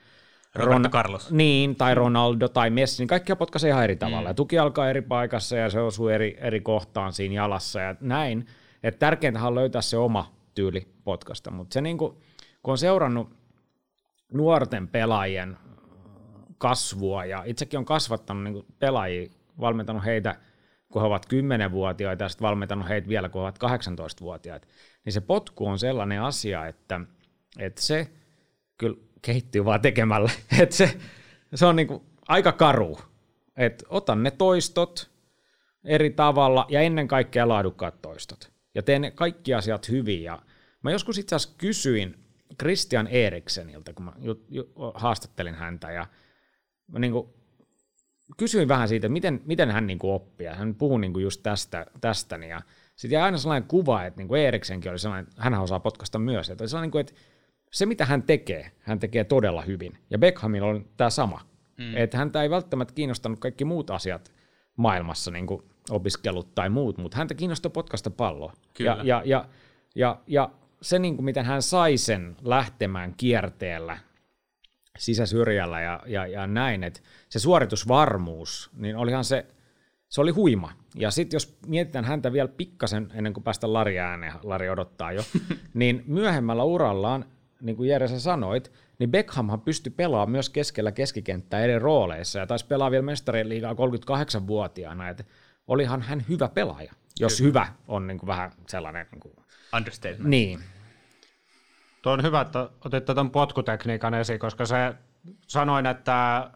Roberto 0.55 0.89
Carlos. 0.89 1.33
Niin, 1.33 1.77
tai 1.77 1.95
Ronaldo 1.95 2.49
tai 2.49 2.71
Messi, 2.71 3.03
niin 3.03 3.09
kaikkia 3.09 3.37
potkaisee 3.37 3.71
ihan 3.71 3.85
eri 3.85 3.97
tavalla. 3.97 4.21
Mm. 4.21 4.31
Ja 4.31 4.35
tuki 4.35 4.59
alkaa 4.59 4.91
eri 4.91 5.03
paikassa 5.03 5.57
ja 5.57 5.71
se 5.71 5.81
osuu 5.81 6.09
eri, 6.09 6.37
eri 6.41 6.61
kohtaan 6.61 7.13
siinä 7.13 7.35
jalassa 7.35 7.81
ja 7.81 7.95
näin. 8.01 8.47
Että 8.83 8.99
tärkeintä 8.99 9.47
on 9.47 9.55
löytää 9.55 9.83
se 9.83 9.97
oma 9.97 10.35
tyyli 10.55 10.89
potkasta. 11.05 11.51
Mutta 11.51 11.75
se 11.75 11.81
niin 11.81 11.99
kuin, 11.99 12.17
kun 12.63 12.73
on 12.73 12.79
seurannut 12.79 13.31
nuorten 14.33 14.89
pelaajien 14.89 15.57
kasvua 16.59 17.25
ja 17.25 17.43
itsekin 17.47 17.79
on 17.79 17.85
kasvattanut 17.85 18.45
niin 18.45 18.65
pelaajia, 18.79 19.31
valmentanut 19.61 20.05
heitä, 20.05 20.35
kun 20.93 21.03
he 21.03 21.07
ovat 21.07 21.27
10-vuotiaita 21.27 22.25
ja 22.25 22.29
sitten 22.29 22.47
valmentanut 22.47 22.89
heitä 22.89 23.09
vielä, 23.09 23.29
kun 23.29 23.41
he 23.41 23.43
ovat 23.43 23.59
18-vuotiaita, 23.59 24.69
niin 25.05 25.13
se 25.13 25.21
potku 25.21 25.67
on 25.67 25.79
sellainen 25.79 26.23
asia, 26.23 26.67
että, 26.67 27.01
että 27.59 27.83
se 27.83 28.11
kyllä 28.79 28.97
kehittyy 29.23 29.65
vaan 29.65 29.81
tekemällä. 29.81 30.31
että 30.63 30.77
se, 30.77 30.99
se 31.55 31.67
on 31.67 31.77
niinku 31.77 32.05
aika 32.29 32.53
karu. 32.53 32.99
että 33.57 33.85
otan 33.89 34.23
ne 34.23 34.31
toistot 34.31 35.11
eri 35.85 36.11
tavalla 36.11 36.67
ja 36.69 36.81
ennen 36.81 37.09
kaikkea 37.09 37.49
laadukkaat 37.49 38.03
toistot. 38.03 38.53
Ja 38.75 38.83
teen 38.83 39.13
kaikki 39.15 39.55
asiat 39.55 39.89
hyvin. 39.89 40.23
Ja 40.23 40.43
mä 40.83 40.91
joskus 40.91 41.19
itse 41.19 41.37
asiassa 41.37 41.59
kysyin 41.59 42.17
Christian 42.59 43.07
Erikseniltä, 43.07 43.93
kun 43.93 44.05
mä 44.05 44.13
ju, 44.19 44.45
ju, 44.49 44.73
haastattelin 44.95 45.55
häntä 45.55 45.93
ja 45.93 46.07
mä 46.87 46.99
niinku 46.99 47.35
kysyin 48.37 48.69
vähän 48.69 48.89
siitä, 48.89 49.09
miten, 49.09 49.41
miten 49.45 49.71
hän 49.71 49.87
niinku 49.87 50.13
oppii. 50.13 50.47
Hän 50.47 50.75
puhui 50.75 51.01
niinku 51.01 51.19
just 51.19 51.43
tästä, 51.43 51.87
tästäni 52.01 52.49
ja 52.49 52.61
sitten 52.97 53.17
jäi 53.17 53.25
aina 53.25 53.39
sellainen 53.39 53.69
kuva, 53.69 54.05
että 54.05 54.21
niinku 54.21 54.35
Eriksenkin 54.35 54.91
oli 54.91 54.99
sellainen, 54.99 55.33
hän 55.37 55.55
osaa 55.55 55.81
potkasta 55.81 56.19
myös. 56.19 56.51
Että 56.51 56.65
oli 56.65 56.69
sellainen, 56.69 56.87
niinku, 56.87 56.99
että 56.99 57.13
se 57.71 57.87
mitä 57.87 58.05
hän 58.05 58.23
tekee, 58.23 58.71
hän 58.81 58.99
tekee 58.99 59.25
todella 59.25 59.63
hyvin. 59.63 59.99
Ja 60.11 60.19
Beckhamilla 60.19 60.69
on 60.69 60.85
tämä 60.97 61.11
sama. 61.11 61.41
Mm. 61.77 61.97
Että 61.97 62.19
häntä 62.19 62.43
ei 62.43 62.51
välttämättä 62.51 62.95
kiinnostanut 62.95 63.39
kaikki 63.39 63.65
muut 63.65 63.91
asiat 63.91 64.33
maailmassa, 64.77 65.31
niin 65.31 65.47
kuin 65.47 65.63
opiskelut 65.91 66.55
tai 66.55 66.69
muut, 66.69 66.99
mutta 66.99 67.17
häntä 67.17 67.35
kiinnostaa 67.35 67.71
potkasta 67.71 68.11
palloa. 68.11 68.53
Kyllä. 68.75 68.91
Ja, 68.91 69.05
ja, 69.05 69.23
ja, 69.25 69.49
ja, 69.95 70.21
ja 70.27 70.51
se, 70.83 70.99
niin 70.99 71.17
kuin 71.17 71.25
miten 71.25 71.45
hän 71.45 71.63
sai 71.63 71.97
sen 71.97 72.37
lähtemään 72.43 73.15
kierteellä 73.17 73.99
sisäsyrjällä 74.99 75.81
ja, 75.81 76.01
ja, 76.07 76.27
ja 76.27 76.47
näin, 76.47 76.85
että 76.85 77.01
se 77.29 77.39
suoritusvarmuus, 77.39 78.71
niin 78.77 78.97
olihan 78.97 79.25
se, 79.25 79.47
se 80.09 80.21
oli 80.21 80.31
huima. 80.31 80.73
Ja 80.95 81.11
sitten 81.11 81.37
jos 81.37 81.59
mietitään 81.67 82.05
häntä 82.05 82.33
vielä 82.33 82.49
pikkasen 82.49 83.09
ennen 83.15 83.33
kuin 83.33 83.45
päästä 83.45 83.73
Lari 83.73 83.99
ääneen, 83.99 84.33
Lari 84.43 84.71
odottaa 84.71 85.13
jo, 85.13 85.23
niin 85.75 86.03
myöhemmällä 86.07 86.65
urallaan 86.65 87.25
niin 87.61 87.77
kuin 87.77 87.89
Jere 87.89 88.09
sä 88.09 88.21
sanoit, 88.21 88.73
niin 88.99 89.11
Beckhamhan 89.11 89.61
pystyi 89.61 89.93
pelaamaan 89.93 90.31
myös 90.31 90.51
keskellä 90.51 90.93
keskikenttää 90.93 91.61
eri 91.61 91.79
rooleissa 91.79 92.39
ja 92.39 92.47
taisi 92.47 92.67
pelaa 92.67 92.91
vielä 92.91 93.03
mestarien 93.03 93.49
liigaa 93.49 93.73
38-vuotiaana, 93.73 95.09
että 95.09 95.25
olihan 95.67 96.03
hän 96.03 96.25
hyvä 96.29 96.49
pelaaja, 96.49 96.93
jos 97.21 97.37
Kyllä. 97.37 97.49
hyvä 97.49 97.67
on 97.89 98.07
niin 98.07 98.19
kuin 98.19 98.27
vähän 98.27 98.53
sellainen... 98.67 99.07
Niin 99.13 99.21
kuin... 99.21 99.35
Understatement. 99.77 100.29
Niin. 100.29 100.61
Tuo 102.03 102.13
on 102.13 102.23
hyvä, 102.23 102.41
että 102.41 102.71
otitte 102.85 103.15
tuon 103.15 103.31
potkutekniikan 103.31 104.15
esiin, 104.15 104.39
koska 104.39 104.67
se 104.67 104.95
sanoin, 105.47 105.87
että, 105.87 106.51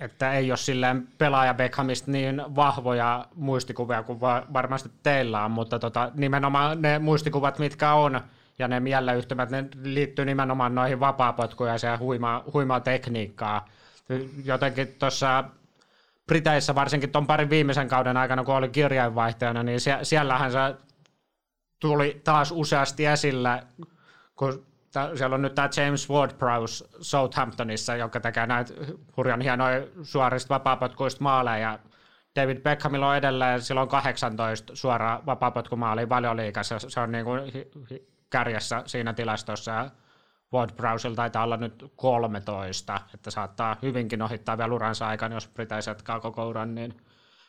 että 0.00 0.32
ei 0.32 0.50
ole 0.50 0.56
silleen 0.56 1.08
pelaaja 1.18 1.54
Beckhamista 1.54 2.10
niin 2.10 2.42
vahvoja 2.56 3.28
muistikuvia 3.34 4.02
kuin 4.02 4.20
varmasti 4.52 4.90
teillä 5.02 5.44
on, 5.44 5.50
mutta 5.50 5.78
tota, 5.78 6.12
nimenomaan 6.14 6.82
ne 6.82 6.98
muistikuvat, 6.98 7.58
mitkä 7.58 7.94
on, 7.94 8.20
ja 8.60 8.68
ne 8.68 8.80
mieleyhtymät, 8.80 9.50
ne 9.50 9.68
liittyy 9.82 10.24
nimenomaan 10.24 10.74
noihin 10.74 11.00
vapaapotkuja 11.00 11.74
ja 11.82 11.98
huimaa, 11.98 12.44
huimaa 12.52 12.80
tekniikkaa. 12.80 13.68
Jotenkin 14.44 14.88
tuossa 14.98 15.44
Briteissä 16.26 16.74
varsinkin 16.74 17.12
tuon 17.12 17.26
parin 17.26 17.50
viimeisen 17.50 17.88
kauden 17.88 18.16
aikana, 18.16 18.44
kun 18.44 18.54
oli 18.54 18.68
kirjainvaihtajana, 18.68 19.62
niin 19.62 19.80
sie- 19.80 20.04
siellähän 20.04 20.52
se 20.52 20.58
tuli 21.80 22.20
taas 22.24 22.52
useasti 22.52 23.06
esille, 23.06 23.62
kun 24.36 24.66
siellä 25.14 25.34
on 25.34 25.42
nyt 25.42 25.54
tämä 25.54 25.68
James 25.76 26.08
Ward-Prowse 26.08 26.88
Southamptonissa, 27.00 27.96
joka 27.96 28.20
tekee 28.20 28.46
näitä 28.46 28.74
hurjan 29.16 29.40
hienoja 29.40 29.86
suorista 30.02 30.54
vapaapotkuista 30.54 31.22
maaleja. 31.22 31.78
David 32.36 32.60
Beckhamilla 32.60 33.08
on 33.08 33.16
edelleen 33.16 33.62
silloin 33.62 33.88
18 33.88 34.76
suoraa 34.76 35.22
vapaapotkumaalia 35.26 36.08
valioliikassa. 36.08 36.78
Se 36.78 37.00
on 37.00 37.12
niin 37.12 37.24
kuin 37.24 37.42
kärjessä 38.30 38.82
siinä 38.86 39.12
tilastossa 39.12 39.70
ja 39.70 39.90
Ward 40.52 40.70
Browsella 40.74 41.16
taitaa 41.16 41.44
olla 41.44 41.56
nyt 41.56 41.92
13, 41.96 43.00
että 43.14 43.30
saattaa 43.30 43.76
hyvinkin 43.82 44.22
ohittaa 44.22 44.58
vielä 44.58 44.74
uransa 44.74 45.06
aikana, 45.06 45.34
jos 45.36 45.48
Britais 45.48 45.86
jatkaa 45.86 46.20
koko 46.20 46.48
uran, 46.48 46.74
niin 46.74 46.96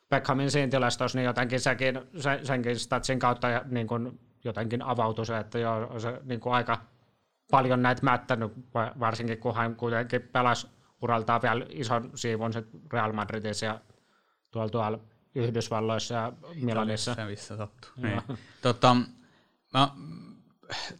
Beckhamin 0.09 0.51
siinä 0.51 0.69
tilastossa, 0.69 1.17
niin 1.17 1.25
jotenkin 1.25 1.59
sekin, 1.59 2.01
se, 2.17 2.39
senkin 2.43 2.79
statsin 2.79 3.19
kautta 3.19 3.47
niin 3.65 3.88
kuin 3.88 4.19
jotenkin 4.43 4.81
avautui 4.81 5.25
se, 5.25 5.38
että 5.38 5.59
joo, 5.59 6.00
se 6.00 6.21
niin 6.23 6.39
kuin 6.39 6.53
aika 6.53 6.77
paljon 7.51 7.81
näitä 7.81 8.03
mättänyt, 8.03 8.51
varsinkin 9.00 9.38
kun 9.38 9.55
hän 9.55 9.75
kuitenkin 9.75 10.21
pelasi 10.21 10.67
uraltaan 11.01 11.41
vielä 11.41 11.65
ison 11.69 12.11
siivun 12.15 12.51
Real 12.93 13.13
Madridissa 13.13 13.65
ja 13.65 13.79
tuolla, 14.51 14.69
tuolla 14.69 15.00
Yhdysvalloissa 15.35 16.15
ja 16.15 16.33
Milanissa. 16.61 17.15
Se 17.15 17.25
missä 17.25 17.57
sattuu. 17.57 17.91
Niin. 17.95 18.21
tota, 18.61 18.95
mä 19.73 19.89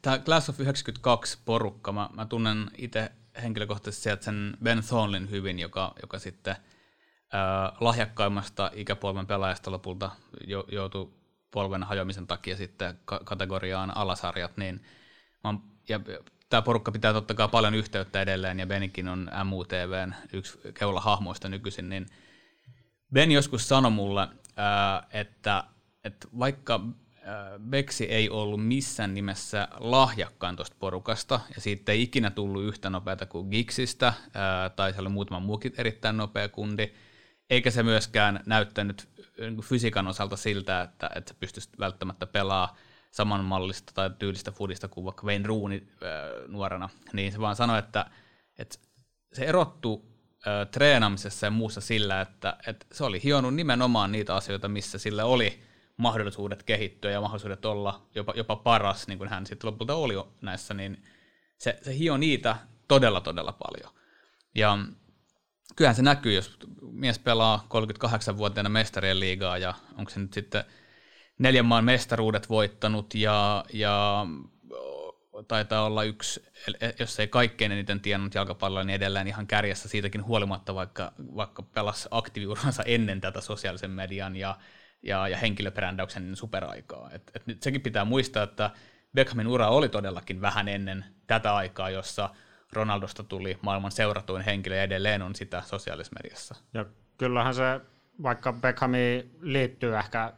tämä 0.02 0.20
Class 0.20 0.50
of 0.50 0.60
92 0.60 1.38
porukka, 1.46 1.92
mä, 1.92 2.10
mä 2.14 2.26
tunnen 2.26 2.72
itse 2.78 3.12
henkilökohtaisesti 3.44 4.04
sieltä 4.04 4.24
sen 4.24 4.58
Ben 4.64 4.84
Thornlin 4.84 5.30
hyvin, 5.30 5.60
joka, 5.60 5.94
joka 6.02 6.20
sitten 6.20 6.56
äh, 6.56 7.72
lahjakkaimmasta 7.80 8.72
ikäpolven 8.74 9.28
pelaajasta 9.28 9.72
lopulta 9.72 10.12
jo, 10.48 10.66
joutui 10.72 11.14
polven 11.52 11.84
hajoamisen 11.84 12.28
takia 12.28 12.58
sitten 12.58 13.00
ka- 13.06 13.22
kategoriaan 13.24 13.98
alasarjat, 13.98 14.58
niin 14.58 14.84
mä 15.44 15.54
ja 15.90 16.00
tämä 16.50 16.62
porukka 16.62 16.92
pitää 16.92 17.14
totta 17.14 17.34
kai 17.34 17.48
paljon 17.48 17.76
yhteyttä 17.76 18.22
edelleen, 18.22 18.60
ja 18.60 18.68
Benikin 18.68 19.08
on 19.08 19.32
MUTVn 19.44 20.16
yksi 20.34 20.60
keulahahmoista 20.74 21.50
nykyisin, 21.50 21.90
niin 21.90 22.06
Ben 23.14 23.32
joskus 23.32 23.68
sanoi 23.68 23.92
mulle, 23.92 24.28
että, 25.14 25.64
että 26.04 26.28
vaikka 26.40 26.80
Beksi 27.70 28.06
ei 28.06 28.30
ollut 28.30 28.68
missään 28.68 29.14
nimessä 29.14 29.68
lahjakkaan 29.80 30.56
tuosta 30.56 30.76
porukasta, 30.80 31.40
ja 31.56 31.62
siitä 31.62 31.92
ei 31.92 32.02
ikinä 32.02 32.30
tullut 32.30 32.64
yhtä 32.64 32.90
nopeata 32.90 33.26
kuin 33.26 33.48
Gixistä, 33.50 34.14
tai 34.76 34.92
siellä 34.94 35.08
oli 35.08 35.14
muutama 35.14 35.40
muukin 35.40 35.74
erittäin 35.78 36.18
nopea 36.18 36.50
kundi, 36.50 36.94
eikä 37.50 37.72
se 37.72 37.84
myöskään 37.84 38.44
näyttänyt 38.46 39.10
niin 39.40 39.62
fysiikan 39.62 40.08
osalta 40.08 40.38
siltä, 40.38 40.82
että, 40.82 41.10
että 41.16 41.34
se 41.34 41.40
pystyisi 41.40 41.70
välttämättä 41.80 42.28
pelaamaan 42.28 42.78
samanmallista 43.12 43.92
tai 43.94 44.10
tyylistä 44.20 44.52
foodista 44.52 44.88
kuin 44.88 45.06
vaikka 45.06 45.28
Wayne 45.28 45.48
Rooney 45.48 45.88
nuorena, 46.48 46.90
niin 47.14 47.32
se 47.32 47.40
vaan 47.40 47.56
sanoi, 47.56 47.80
että, 47.80 48.06
että 48.58 48.78
se 49.34 49.46
erottuu 49.46 50.12
treenaamisessa 50.72 51.46
ja 51.46 51.52
muussa 51.52 51.82
sillä, 51.82 52.22
että, 52.22 52.58
että 52.68 52.86
se 52.92 53.04
oli 53.04 53.24
hionut 53.24 53.56
nimenomaan 53.56 54.12
niitä 54.12 54.36
asioita, 54.36 54.68
missä 54.68 54.98
sillä 54.98 55.26
oli 55.26 55.64
mahdollisuudet 55.98 56.64
kehittyä 56.64 57.12
ja 57.12 57.22
mahdollisuudet 57.22 57.66
olla 57.66 58.08
jopa, 58.16 58.34
jopa 58.36 58.56
paras, 58.56 59.08
niin 59.08 59.18
kuin 59.18 59.30
hän 59.30 59.46
sitten 59.46 59.68
lopulta 59.68 59.96
oli 59.96 60.14
näissä, 60.42 60.74
niin 60.74 61.04
se, 61.58 61.80
se 61.82 61.98
hio 61.98 62.18
niitä 62.18 62.56
todella, 62.88 63.22
todella 63.22 63.52
paljon. 63.52 63.94
Ja 64.56 64.78
kyllähän 65.76 65.96
se 65.96 66.02
näkyy, 66.02 66.34
jos 66.34 66.58
mies 66.82 67.20
pelaa 67.20 67.68
38-vuotiaana 67.68 68.70
mestarien 68.70 69.20
liigaa 69.20 69.58
ja 69.58 69.74
onko 69.98 70.12
se 70.12 70.20
nyt 70.20 70.34
sitten 70.34 70.64
neljän 71.40 71.66
maan 71.66 71.86
mestaruudet 71.86 72.50
voittanut 72.50 73.16
ja, 73.16 73.66
ja 73.74 74.26
taitaa 75.48 75.86
olla 75.86 76.04
yksi, 76.04 76.46
jos 77.00 77.20
ei 77.20 77.28
kaikkein 77.28 77.72
eniten 77.72 78.00
tiennyt 78.00 78.36
jalkapalloa, 78.36 78.84
niin 78.84 78.96
edelleen 78.96 79.28
ihan 79.28 79.48
kärjessä 79.48 79.90
siitäkin 79.90 80.26
huolimatta, 80.26 80.76
vaikka, 80.76 81.12
vaikka 81.36 81.62
pelasi 81.64 82.08
aktiiviuransa 82.12 82.84
ennen 82.84 83.22
tätä 83.22 83.42
sosiaalisen 83.42 83.92
median 83.92 84.36
ja, 84.36 84.58
ja, 85.04 85.28
ja 85.28 85.38
henkilöbrändäyksen 85.38 86.36
superaikaa. 86.36 87.10
Et, 87.14 87.32
et 87.36 87.48
nyt 87.48 87.64
sekin 87.64 87.82
pitää 87.82 88.06
muistaa, 88.06 88.44
että 88.44 88.72
Beckhamin 89.16 89.48
ura 89.48 89.68
oli 89.68 89.90
todellakin 89.90 90.42
vähän 90.42 90.68
ennen 90.68 91.06
tätä 91.28 91.56
aikaa, 91.56 91.90
jossa 91.90 92.30
Ronaldosta 92.74 93.24
tuli 93.24 93.58
maailman 93.62 93.92
seuratuin 93.92 94.42
henkilö 94.42 94.76
ja 94.76 94.84
edelleen 94.84 95.22
on 95.22 95.36
sitä 95.36 95.64
sosiaalisessa 95.66 96.16
mediassa. 96.24 96.56
Ja 96.74 96.86
kyllähän 97.18 97.56
se, 97.56 97.82
vaikka 98.24 98.54
Beckhami 98.54 99.32
liittyy 99.42 99.98
ehkä 99.98 100.34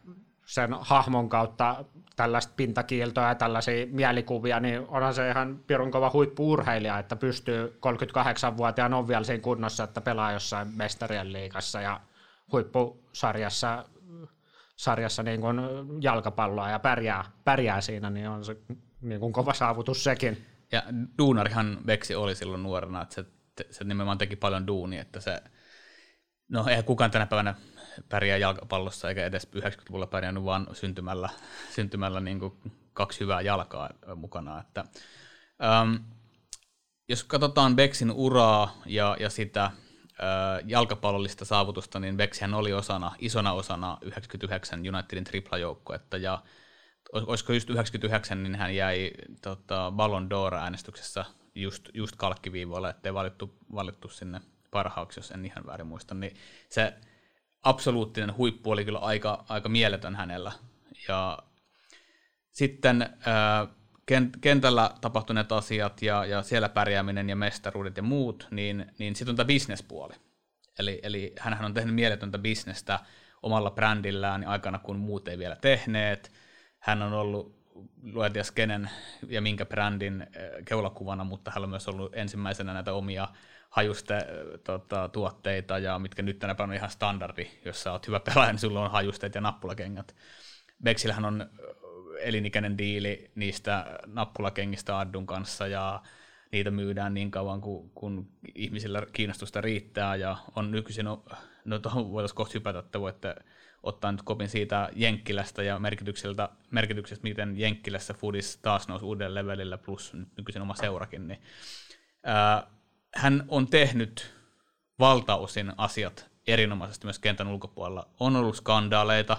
sen 0.46 0.70
hahmon 0.80 1.30
kautta 1.30 1.86
tällaista 2.16 2.54
pintakiiltoa 2.56 3.28
ja 3.28 3.36
tällaisia 3.36 3.88
mielikuvia, 3.92 4.60
niin 4.60 4.80
onhan 4.88 5.14
se 5.14 5.30
ihan 5.30 5.60
pirun 5.68 5.92
kova 5.92 6.12
huippuurheilija, 6.14 7.00
että 7.00 7.16
pystyy 7.16 7.80
38-vuotiaan 7.88 8.94
on 8.94 9.08
vielä 9.08 9.24
siinä 9.24 9.42
kunnossa, 9.42 9.84
että 9.84 10.02
pelaa 10.02 10.32
jossain 10.32 10.68
mestarien 10.76 11.34
liigassa 11.34 11.82
ja 11.82 12.02
huippusarjassa 12.52 13.86
sarjassa 14.76 15.24
niin 15.24 15.42
kuin 15.42 15.58
jalkapalloa 16.02 16.70
ja 16.70 16.80
pärjää, 16.80 17.26
pärjää 17.44 17.82
siinä, 17.82 18.10
niin 18.10 18.30
on 18.30 18.46
se 18.46 18.58
niin 19.02 19.20
kuin 19.20 19.34
kova 19.34 19.54
saavutus 19.54 20.04
sekin. 20.04 20.46
Ja 20.72 20.84
duunarihan 21.18 21.78
Veksi 21.88 22.16
oli 22.16 22.36
silloin 22.36 22.64
nuorena, 22.64 23.02
että 23.02 23.16
se, 23.16 23.26
se 23.70 23.84
nimenomaan 23.84 24.18
teki 24.18 24.36
paljon 24.36 24.68
duunia, 24.68 25.02
että 25.02 25.20
se, 25.20 25.44
no 26.48 26.68
eihän 26.68 26.86
kukaan 26.86 27.12
tänä 27.12 27.26
päivänä 27.26 27.56
pärjää 28.10 28.38
jalkapallossa 28.38 29.10
eikä 29.10 29.26
edes 29.26 29.48
90-luvulla 29.56 30.08
pärjännyt 30.08 30.44
vaan 30.44 30.68
syntymällä, 30.74 31.30
syntymällä 31.76 32.20
niin 32.20 32.40
kuin 32.40 32.54
kaksi 32.94 33.20
hyvää 33.20 33.42
jalkaa 33.42 33.90
mukana. 34.16 34.60
Että, 34.60 34.86
ähm, 35.64 35.96
jos 37.10 37.24
katsotaan 37.24 37.76
Beksin 37.76 38.12
uraa 38.12 38.82
ja, 38.86 39.18
ja 39.20 39.30
sitä 39.30 39.72
jalkapallollista 40.66 41.46
saavutusta, 41.46 42.00
niin 42.00 42.18
Beksihän 42.18 42.54
oli 42.54 42.74
osana, 42.74 43.16
isona 43.20 43.54
osana 43.54 43.98
99 44.02 44.80
Unitedin 44.80 45.24
triplajoukkuetta 45.24 46.18
ja 46.18 46.44
olisiko 47.14 47.54
just 47.54 47.70
99, 47.70 48.44
niin 48.44 48.56
hän 48.56 48.76
jäi 48.76 49.12
tota, 49.42 49.94
Ballon 49.96 50.30
d'Or-äänestyksessä 50.32 51.26
just, 51.56 51.90
just 51.94 52.16
kalkkiviivoilla, 52.16 52.90
ettei 52.90 53.14
valittu, 53.14 53.58
valittu 53.76 54.10
sinne 54.10 54.42
parhaaksi, 54.72 55.20
jos 55.20 55.32
en 55.32 55.46
ihan 55.46 55.66
väärin 55.66 55.88
muista, 55.88 56.16
niin 56.16 56.36
se 56.70 56.94
absoluuttinen 57.64 58.38
huippu 58.38 58.72
oli 58.72 58.86
kyllä 58.86 59.00
aika, 59.00 59.46
aika 59.50 59.70
mieletön 59.70 60.16
hänellä. 60.16 60.52
Ja 61.08 61.40
sitten 62.52 63.02
äh, 63.02 63.68
kentällä 64.42 64.92
tapahtuneet 65.02 65.52
asiat 65.52 66.02
ja, 66.02 66.26
ja 66.26 66.42
siellä 66.42 66.70
pärjääminen 66.70 67.30
ja 67.30 67.36
mestaruudet 67.36 67.98
ja 67.98 68.04
muut, 68.04 68.48
niin, 68.52 68.86
niin 68.98 69.16
sitten 69.16 69.32
on 69.32 69.36
tämä 69.36 69.48
bisnespuoli. 69.48 70.14
Eli, 70.80 71.00
eli 71.04 71.34
hän 71.40 71.66
on 71.66 71.74
tehnyt 71.74 71.96
mieletöntä 71.96 72.38
bisnestä 72.38 73.00
omalla 73.44 73.72
brändillään 73.72 74.48
aikana, 74.48 74.80
kun 74.80 74.98
muut 74.98 75.28
ei 75.28 75.38
vielä 75.38 75.56
tehneet. 75.56 76.32
Hän 76.80 77.02
on 77.02 77.14
ollut 77.14 77.64
lueties 78.14 78.52
kenen 78.52 78.90
ja 79.28 79.42
minkä 79.42 79.66
brändin 79.66 80.28
keulakuvana, 80.66 81.24
mutta 81.24 81.52
hän 81.52 81.64
on 81.64 81.70
myös 81.70 81.88
ollut 81.88 82.16
ensimmäisenä 82.16 82.74
näitä 82.74 82.94
omia 82.94 83.28
hajuste 83.70 84.18
tota, 84.64 85.10
tuotteita, 85.10 85.80
ja 85.80 86.00
mitkä 86.00 86.22
nyt 86.22 86.40
tänä 86.40 86.56
päivänä 86.56 86.72
on 86.72 86.78
ihan 86.78 86.90
standardi, 86.90 87.52
jos 87.66 87.84
sä 87.84 87.92
oot 87.92 88.08
hyvä 88.08 88.20
pelaaja, 88.20 88.52
niin 88.52 88.60
sulla 88.60 88.86
on 88.86 88.92
hajusteet 88.92 89.36
ja 89.36 89.42
nappulakengät. 89.42 90.16
Bexillähän 90.84 91.26
on 91.26 91.50
elinikäinen 92.20 92.78
diili 92.78 93.32
niistä 93.36 94.00
nappulakengistä 94.06 95.00
Addun 95.00 95.26
kanssa, 95.26 95.68
ja 95.68 96.02
niitä 96.52 96.72
myydään 96.72 97.14
niin 97.14 97.32
kauan, 97.32 97.62
kun, 97.62 97.90
kun 97.90 98.30
ihmisillä 98.56 99.04
kiinnostusta 99.14 99.62
riittää, 99.62 100.16
ja 100.16 100.38
on 100.56 100.72
nykyisin, 100.72 101.06
no, 101.06 101.26
no 101.66 101.80
tuohon 101.80 102.12
voitaisiin 102.12 102.36
kohta 102.36 102.54
hypätä, 102.54 102.80
että 102.80 103.00
voitte 103.00 103.36
ottaa 103.84 104.12
nyt 104.12 104.22
kopin 104.22 104.50
siitä 104.50 104.90
Jenkkilästä 104.96 105.64
ja 105.64 105.80
merkityksestä, 105.80 106.50
merkityksestä 106.72 107.24
miten 107.24 107.60
Jenkkilässä 107.60 108.14
foodis 108.14 108.58
taas 108.58 108.88
nousi 108.88 109.06
uudelle 109.06 109.42
levelille, 109.42 109.78
plus 109.78 110.14
nykyisin 110.38 110.62
oma 110.62 110.76
seurakin, 110.76 111.28
niin 111.28 111.42
ää, 112.24 112.68
hän 113.16 113.44
on 113.48 113.68
tehnyt 113.68 114.34
valtaosin 115.00 115.74
asiat 115.78 116.30
erinomaisesti 116.48 117.06
myös 117.08 117.20
kentän 117.20 117.48
ulkopuolella. 117.48 118.08
On 118.20 118.36
ollut 118.36 118.56
skandaaleita 118.56 119.38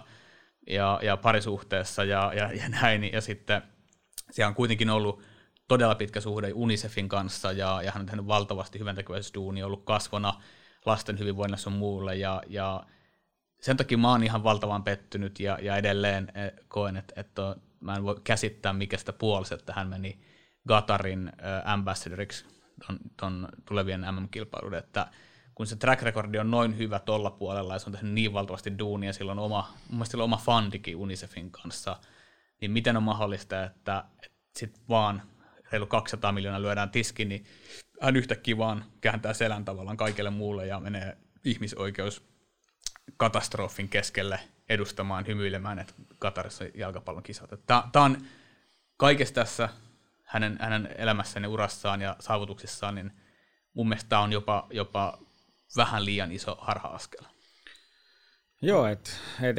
ja, 0.66 1.00
ja 1.03 1.16
parisuhteessa 1.16 2.05
ja, 2.05 2.33
ja, 2.37 2.53
ja 2.53 2.68
näin, 2.68 3.12
ja 3.12 3.20
sitten 3.20 3.62
siellä 4.31 4.48
on 4.48 4.55
kuitenkin 4.55 4.90
ollut 4.90 5.22
todella 5.68 5.94
pitkä 5.94 6.20
suhde 6.20 6.53
UNICEFin 6.55 7.09
kanssa, 7.09 7.53
ja, 7.53 7.83
ja 7.83 7.92
hän 7.92 8.00
on 8.00 8.07
tehnyt 8.07 8.27
valtavasti 8.27 8.79
hyvän 8.79 8.96
duunia, 9.35 9.66
ollut 9.66 9.85
kasvona 9.85 10.42
lasten 10.87 11.18
hyvinvoinnissa 11.18 11.70
on 11.70 11.77
muulle, 11.77 12.16
ja, 12.16 12.42
ja 12.46 12.87
sen 13.61 13.77
takia 13.77 13.98
mä 13.98 14.11
oon 14.11 14.22
ihan 14.22 14.44
valtavan 14.44 14.85
pettynyt, 14.85 15.40
ja, 15.40 15.59
ja 15.62 15.77
edelleen 15.77 16.33
eh, 16.35 16.53
koen, 16.68 16.96
että, 16.96 17.20
että 17.20 17.57
mä 17.81 17.96
en 17.96 18.03
voi 18.03 18.20
käsittää, 18.24 18.72
mikä 18.72 18.96
sitä 18.96 19.12
puolesta, 19.12 19.55
että 19.55 19.72
hän 19.72 19.88
meni 19.88 20.20
Gatarin 20.68 21.29
äh, 21.29 21.72
ambassadoriksi 21.72 22.44
ton, 22.87 22.98
ton 23.16 23.48
tulevien 23.64 24.00
MM-kilpailuiden, 24.00 24.79
että 24.79 25.07
kun 25.54 25.66
se 25.66 25.76
track 25.76 26.02
recordi 26.02 26.38
on 26.38 26.50
noin 26.50 26.78
hyvä 26.78 26.98
tuolla 26.98 27.30
puolella 27.30 27.72
ja 27.72 27.78
se 27.78 27.86
on 27.86 27.92
tehnyt 27.92 28.12
niin 28.12 28.32
valtavasti 28.32 28.78
duunia, 28.78 29.12
sillä 29.12 29.32
on 29.32 29.38
oma, 29.38 29.74
mun 29.88 29.96
mielestä 29.98 30.16
on 30.16 30.22
oma 30.22 30.36
fandikin 30.36 30.96
Unicefin 30.96 31.50
kanssa, 31.50 31.96
niin 32.60 32.70
miten 32.70 32.96
on 32.96 33.02
mahdollista, 33.02 33.64
että, 33.64 34.04
että 34.22 34.38
sitten 34.56 34.82
vaan 34.88 35.22
reilu 35.72 35.86
200 35.86 36.32
miljoonaa 36.32 36.62
lyödään 36.62 36.90
tiski, 36.90 37.24
niin 37.24 37.44
hän 38.00 38.16
yhtäkkiä 38.16 38.58
vaan 38.58 38.84
kääntää 39.00 39.34
selän 39.34 39.64
tavallaan 39.64 39.96
kaikille 39.96 40.30
muulle 40.30 40.66
ja 40.66 40.80
menee 40.80 41.16
ihmisoikeus 41.44 42.22
katastrofin 43.16 43.88
keskelle 43.88 44.40
edustamaan, 44.68 45.26
hymyilemään, 45.26 45.78
että 45.78 45.94
Katarissa 46.18 46.64
jalkapallon 46.74 47.22
kisat. 47.22 47.50
Tämä 47.66 48.04
on 48.04 48.16
kaikessa 48.96 49.34
tässä 49.34 49.68
hänen, 50.22 50.58
hänen 50.60 50.94
elämässään 50.98 51.44
ja 51.44 51.48
urassaan 51.48 52.00
ja 52.00 52.16
saavutuksissaan, 52.20 52.94
niin 52.94 53.12
mun 53.74 53.88
mielestä 53.88 54.08
tämä 54.08 54.22
on 54.22 54.32
jopa, 54.32 54.66
jopa 54.70 55.18
vähän 55.76 56.04
liian 56.04 56.32
iso 56.32 56.56
harha-askel. 56.60 57.24
Joo, 58.62 58.87
että 58.87 59.10
et 59.42 59.56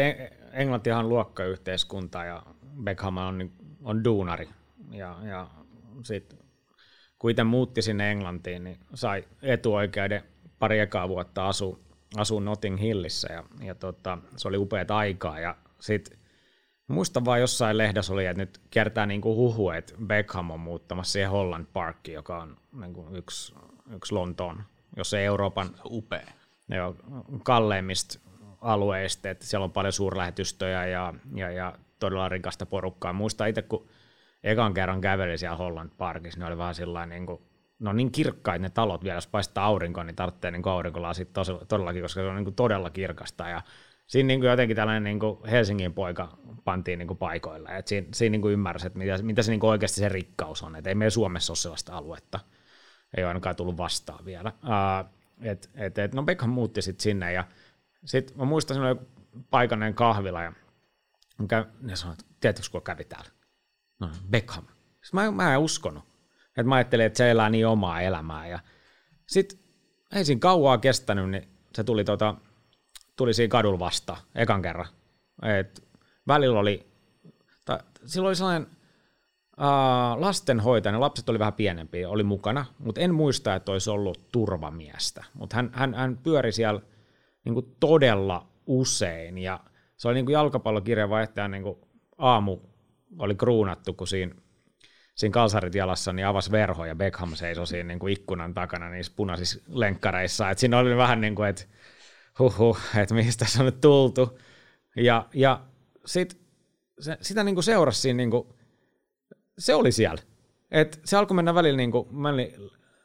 Englantihan 0.51 1.05
on 1.05 1.09
luokkayhteiskunta 1.09 2.23
ja 2.23 2.43
Beckham 2.83 3.17
on, 3.17 3.51
on 3.83 4.03
duunari. 4.03 4.49
Ja, 4.91 5.17
ja 5.23 5.47
sitten 6.03 6.39
kun 7.19 7.31
muutti 7.45 7.81
sinne 7.81 8.11
Englantiin, 8.11 8.63
niin 8.63 8.79
sai 8.93 9.23
etuoikeuden 9.41 10.23
pari 10.59 10.79
ekaa 10.79 11.09
vuotta 11.09 11.47
asu, 11.47 11.85
asu 12.17 12.39
Notting 12.39 12.81
Hillissä 12.81 13.33
ja, 13.33 13.43
ja 13.61 13.75
tota, 13.75 14.17
se 14.37 14.47
oli 14.47 14.57
upeat 14.57 14.91
aikaa. 14.91 15.39
Ja 15.39 15.55
sitten 15.79 16.17
Muista 16.87 17.25
vaan 17.25 17.39
jossain 17.39 17.77
lehdessä 17.77 18.13
oli, 18.13 18.25
että 18.25 18.41
nyt 18.41 18.61
kertaa 18.69 19.05
niin 19.05 19.21
kuin 19.21 19.35
huhu, 19.35 19.69
että 19.69 19.93
Beckham 20.05 20.51
on 20.51 20.59
muuttamassa 20.59 21.11
siihen 21.11 21.31
Holland 21.31 21.65
Parkkiin, 21.73 22.15
joka 22.15 22.41
on 22.41 22.57
niin 22.79 22.93
kuin 22.93 23.15
yksi, 23.15 23.55
yksi 23.95 24.13
Lontoon, 24.13 24.63
jos 24.97 25.13
ei 25.13 25.25
Euroopan 25.25 25.69
upea. 25.85 26.27
Joo, 26.69 26.95
kalleimmista 27.43 28.19
alueista, 28.61 29.29
että 29.29 29.45
siellä 29.45 29.63
on 29.63 29.71
paljon 29.71 29.93
suurlähetystöjä 29.93 30.85
ja, 30.85 31.13
ja, 31.35 31.51
ja 31.51 31.73
todella 31.99 32.29
rikasta 32.29 32.65
porukkaa. 32.65 33.13
Muista 33.13 33.45
itse, 33.45 33.61
kun 33.61 33.87
ekan 34.43 34.73
kerran 34.73 35.01
käveli 35.01 35.37
siellä 35.37 35.57
Holland 35.57 35.89
Parkissa, 35.97 36.39
niin 36.39 36.47
oli 36.47 36.57
vähän 36.57 36.75
sillä 36.75 37.05
niin 37.05 37.25
kuin, 37.25 37.41
no 37.79 37.93
niin 37.93 38.11
kirkkaita 38.11 38.61
ne 38.61 38.69
talot 38.69 39.03
vielä, 39.03 39.17
jos 39.17 39.27
paistaa 39.27 39.65
aurinko, 39.65 40.03
niin 40.03 40.15
tarvitsee 40.15 40.51
niin 40.51 40.67
aurinkolasit 40.67 41.29
todellakin, 41.67 42.01
koska 42.01 42.21
se 42.21 42.27
on 42.27 42.35
niin 42.35 42.45
kuin 42.45 42.55
todella 42.55 42.89
kirkasta 42.89 43.49
ja 43.49 43.61
siinä 44.07 44.27
niin 44.27 44.39
kuin 44.39 44.49
jotenkin 44.49 44.75
tällainen 44.75 45.03
niin 45.03 45.19
kuin 45.19 45.45
Helsingin 45.45 45.93
poika 45.93 46.37
pantiin 46.63 46.99
niin 46.99 47.07
kuin 47.07 47.17
paikoilla. 47.17 47.71
Et 47.71 47.87
siinä, 47.87 48.07
siinä 48.13 48.31
niin 48.31 48.41
kuin 48.41 48.53
ymmärsi, 48.53 48.87
että 48.87 48.99
mitä, 48.99 49.17
mitä 49.21 49.41
se 49.41 49.51
niin 49.51 49.59
kuin 49.59 49.69
oikeasti 49.69 49.99
se 49.99 50.09
rikkaus 50.09 50.63
on. 50.63 50.75
Et 50.75 50.87
ei 50.87 50.95
meillä 50.95 51.09
Suomessa 51.09 51.51
ole 51.51 51.57
sellaista 51.57 51.97
aluetta. 51.97 52.39
Ei 53.17 53.23
ole 53.23 53.27
ainakaan 53.27 53.55
tullut 53.55 53.77
vastaan 53.77 54.25
vielä. 54.25 54.53
Uh, 54.63 55.09
et, 55.41 55.69
et, 55.75 55.97
et, 55.97 56.13
no 56.13 56.23
Beckham 56.23 56.49
muutti 56.49 56.81
sitten 56.81 57.03
sinne 57.03 57.33
ja 57.33 57.43
sitten 58.05 58.37
mä 58.37 58.45
muistan, 58.45 58.75
siinä 58.75 58.89
oli 58.89 58.99
paikallinen 59.49 59.93
kahvila 59.93 60.43
ja 60.43 60.53
ne 61.81 61.95
sanoivat, 61.95 62.19
että 62.19 62.33
tiedätkö, 62.39 62.63
kun 62.71 62.81
kävi 62.81 63.03
täällä? 63.03 63.29
No, 63.99 64.09
Beckham. 64.29 64.63
Mä, 65.13 65.31
mä 65.31 65.53
en 65.53 65.59
uskonut. 65.59 66.03
että 66.47 66.63
mä 66.63 66.75
ajattelin, 66.75 67.05
että 67.05 67.17
se 67.17 67.31
elää 67.31 67.49
niin 67.49 67.67
omaa 67.67 68.01
elämää. 68.01 68.47
Ja 68.47 68.59
sitten 69.27 69.59
ei 70.15 70.25
siinä 70.25 70.39
kauaa 70.39 70.77
kestänyt, 70.77 71.29
niin 71.29 71.49
se 71.75 71.83
tuli 71.83 72.03
tota, 72.03 72.35
tuli 73.15 73.33
siinä 73.33 73.51
kadulla 73.51 73.79
vasta 73.79 74.17
ekan 74.35 74.61
kerran. 74.61 74.87
Et 75.43 75.83
välillä 76.27 76.59
oli, 76.59 76.87
tai 77.65 77.79
silloin 78.05 78.29
oli 78.29 78.35
sellainen 78.35 78.67
Uh, 79.57 80.21
lastenhoitaja, 80.21 80.99
lapset 80.99 81.29
oli 81.29 81.39
vähän 81.39 81.53
pienempiä, 81.53 82.09
oli 82.09 82.23
mukana, 82.23 82.65
mutta 82.79 83.01
en 83.01 83.15
muista, 83.15 83.55
että 83.55 83.71
olisi 83.71 83.89
ollut 83.89 84.31
turvamiestä. 84.31 85.23
Mutta 85.33 85.55
hän, 85.55 85.69
hän, 85.73 85.93
hän 85.93 86.17
pyöri 86.23 86.51
siellä 86.51 86.81
niin 87.45 87.75
todella 87.79 88.47
usein, 88.65 89.37
ja 89.37 89.59
se 89.97 90.07
oli 90.07 90.15
niin 90.15 90.25
kuin 90.25 90.33
jalkapallokirjavaihtajan 90.33 91.51
niin 91.51 91.63
kuin 91.63 91.77
aamu 92.17 92.59
oli 93.19 93.35
kruunattu, 93.35 93.93
kun 93.93 94.07
siinä, 94.07 94.35
siinä 95.15 95.33
kalsarit 95.33 95.75
jalassa 95.75 96.13
niin 96.13 96.27
avasi 96.27 96.51
verho, 96.51 96.85
ja 96.85 96.95
Beckham 96.95 97.35
seisoi 97.35 97.67
siinä 97.67 97.87
niin 97.87 97.99
kuin 97.99 98.13
ikkunan 98.13 98.53
takana 98.53 98.89
niissä 98.89 99.13
punaisissa 99.15 99.59
lenkkareissa. 99.67 100.49
Et 100.49 100.57
siinä 100.57 100.77
oli 100.77 100.97
vähän 100.97 101.21
niin 101.21 101.35
kuin, 101.35 101.49
että 101.49 101.65
huhu, 102.39 102.77
että 102.97 103.15
mistä 103.15 103.45
tässä 103.45 103.59
on 103.59 103.65
nyt 103.65 103.81
tultu. 103.81 104.39
Ja, 104.95 105.25
ja 105.33 105.61
sit, 106.05 106.37
se, 106.99 107.17
sitä 107.21 107.43
niin 107.43 107.55
kuin 107.55 107.63
seurasi 107.63 108.01
siinä 108.01 108.17
niin 108.17 108.31
kuin 108.31 108.47
se 109.59 109.75
oli 109.75 109.91
siellä. 109.91 110.21
Et 110.71 111.01
se 111.03 111.17
alkoi 111.17 111.35
mennä 111.35 111.55
välillä 111.55 111.77
niin 111.77 111.91
kuin, 111.91 112.07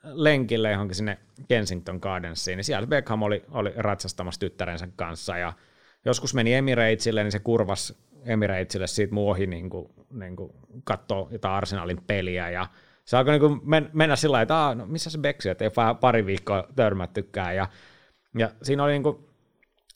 lenkille 0.03 0.71
johonkin 0.71 0.95
sinne 0.95 1.19
Kensington 1.49 1.99
Gardensiin, 2.03 2.57
niin 2.57 2.65
siellä 2.65 2.87
Beckham 2.87 3.23
oli, 3.23 3.45
oli 3.51 3.73
ratsastamassa 3.77 4.41
tyttärensä 4.41 4.89
kanssa. 4.97 5.39
Ja 5.39 5.53
joskus 6.05 6.35
meni 6.35 6.55
Emiratesille, 6.55 7.23
niin 7.23 7.33
se 7.33 7.39
kurvas 7.39 7.95
Emiratesille 8.25 8.87
siitä 8.87 9.15
muu 9.15 9.31
ohi 9.31 9.47
niin 9.47 9.71
kuin, 9.71 9.93
niin 10.11 10.37
kuin 10.37 10.53
katsoo 10.85 11.29
jotain 11.31 11.55
Arsenalin 11.55 12.03
peliä. 12.07 12.51
Ja 12.51 12.67
se 13.05 13.17
alkoi 13.17 13.33
niin 13.33 13.41
kuin 13.41 13.61
mennä 13.93 14.17
sillä 14.17 14.33
lailla, 14.33 14.43
että 14.43 14.75
no, 14.75 14.87
missä 14.87 15.11
se 15.11 15.19
Beksi, 15.19 15.49
että 15.49 15.65
ei 15.65 15.71
pari 16.01 16.27
viikkoa 16.27 16.69
törmättykään. 16.77 17.57
Ja, 17.57 17.69
ja 18.39 18.51
siinä 18.63 18.85
oli, 18.85 18.93
niin 18.93 19.03
kuin, 19.03 19.17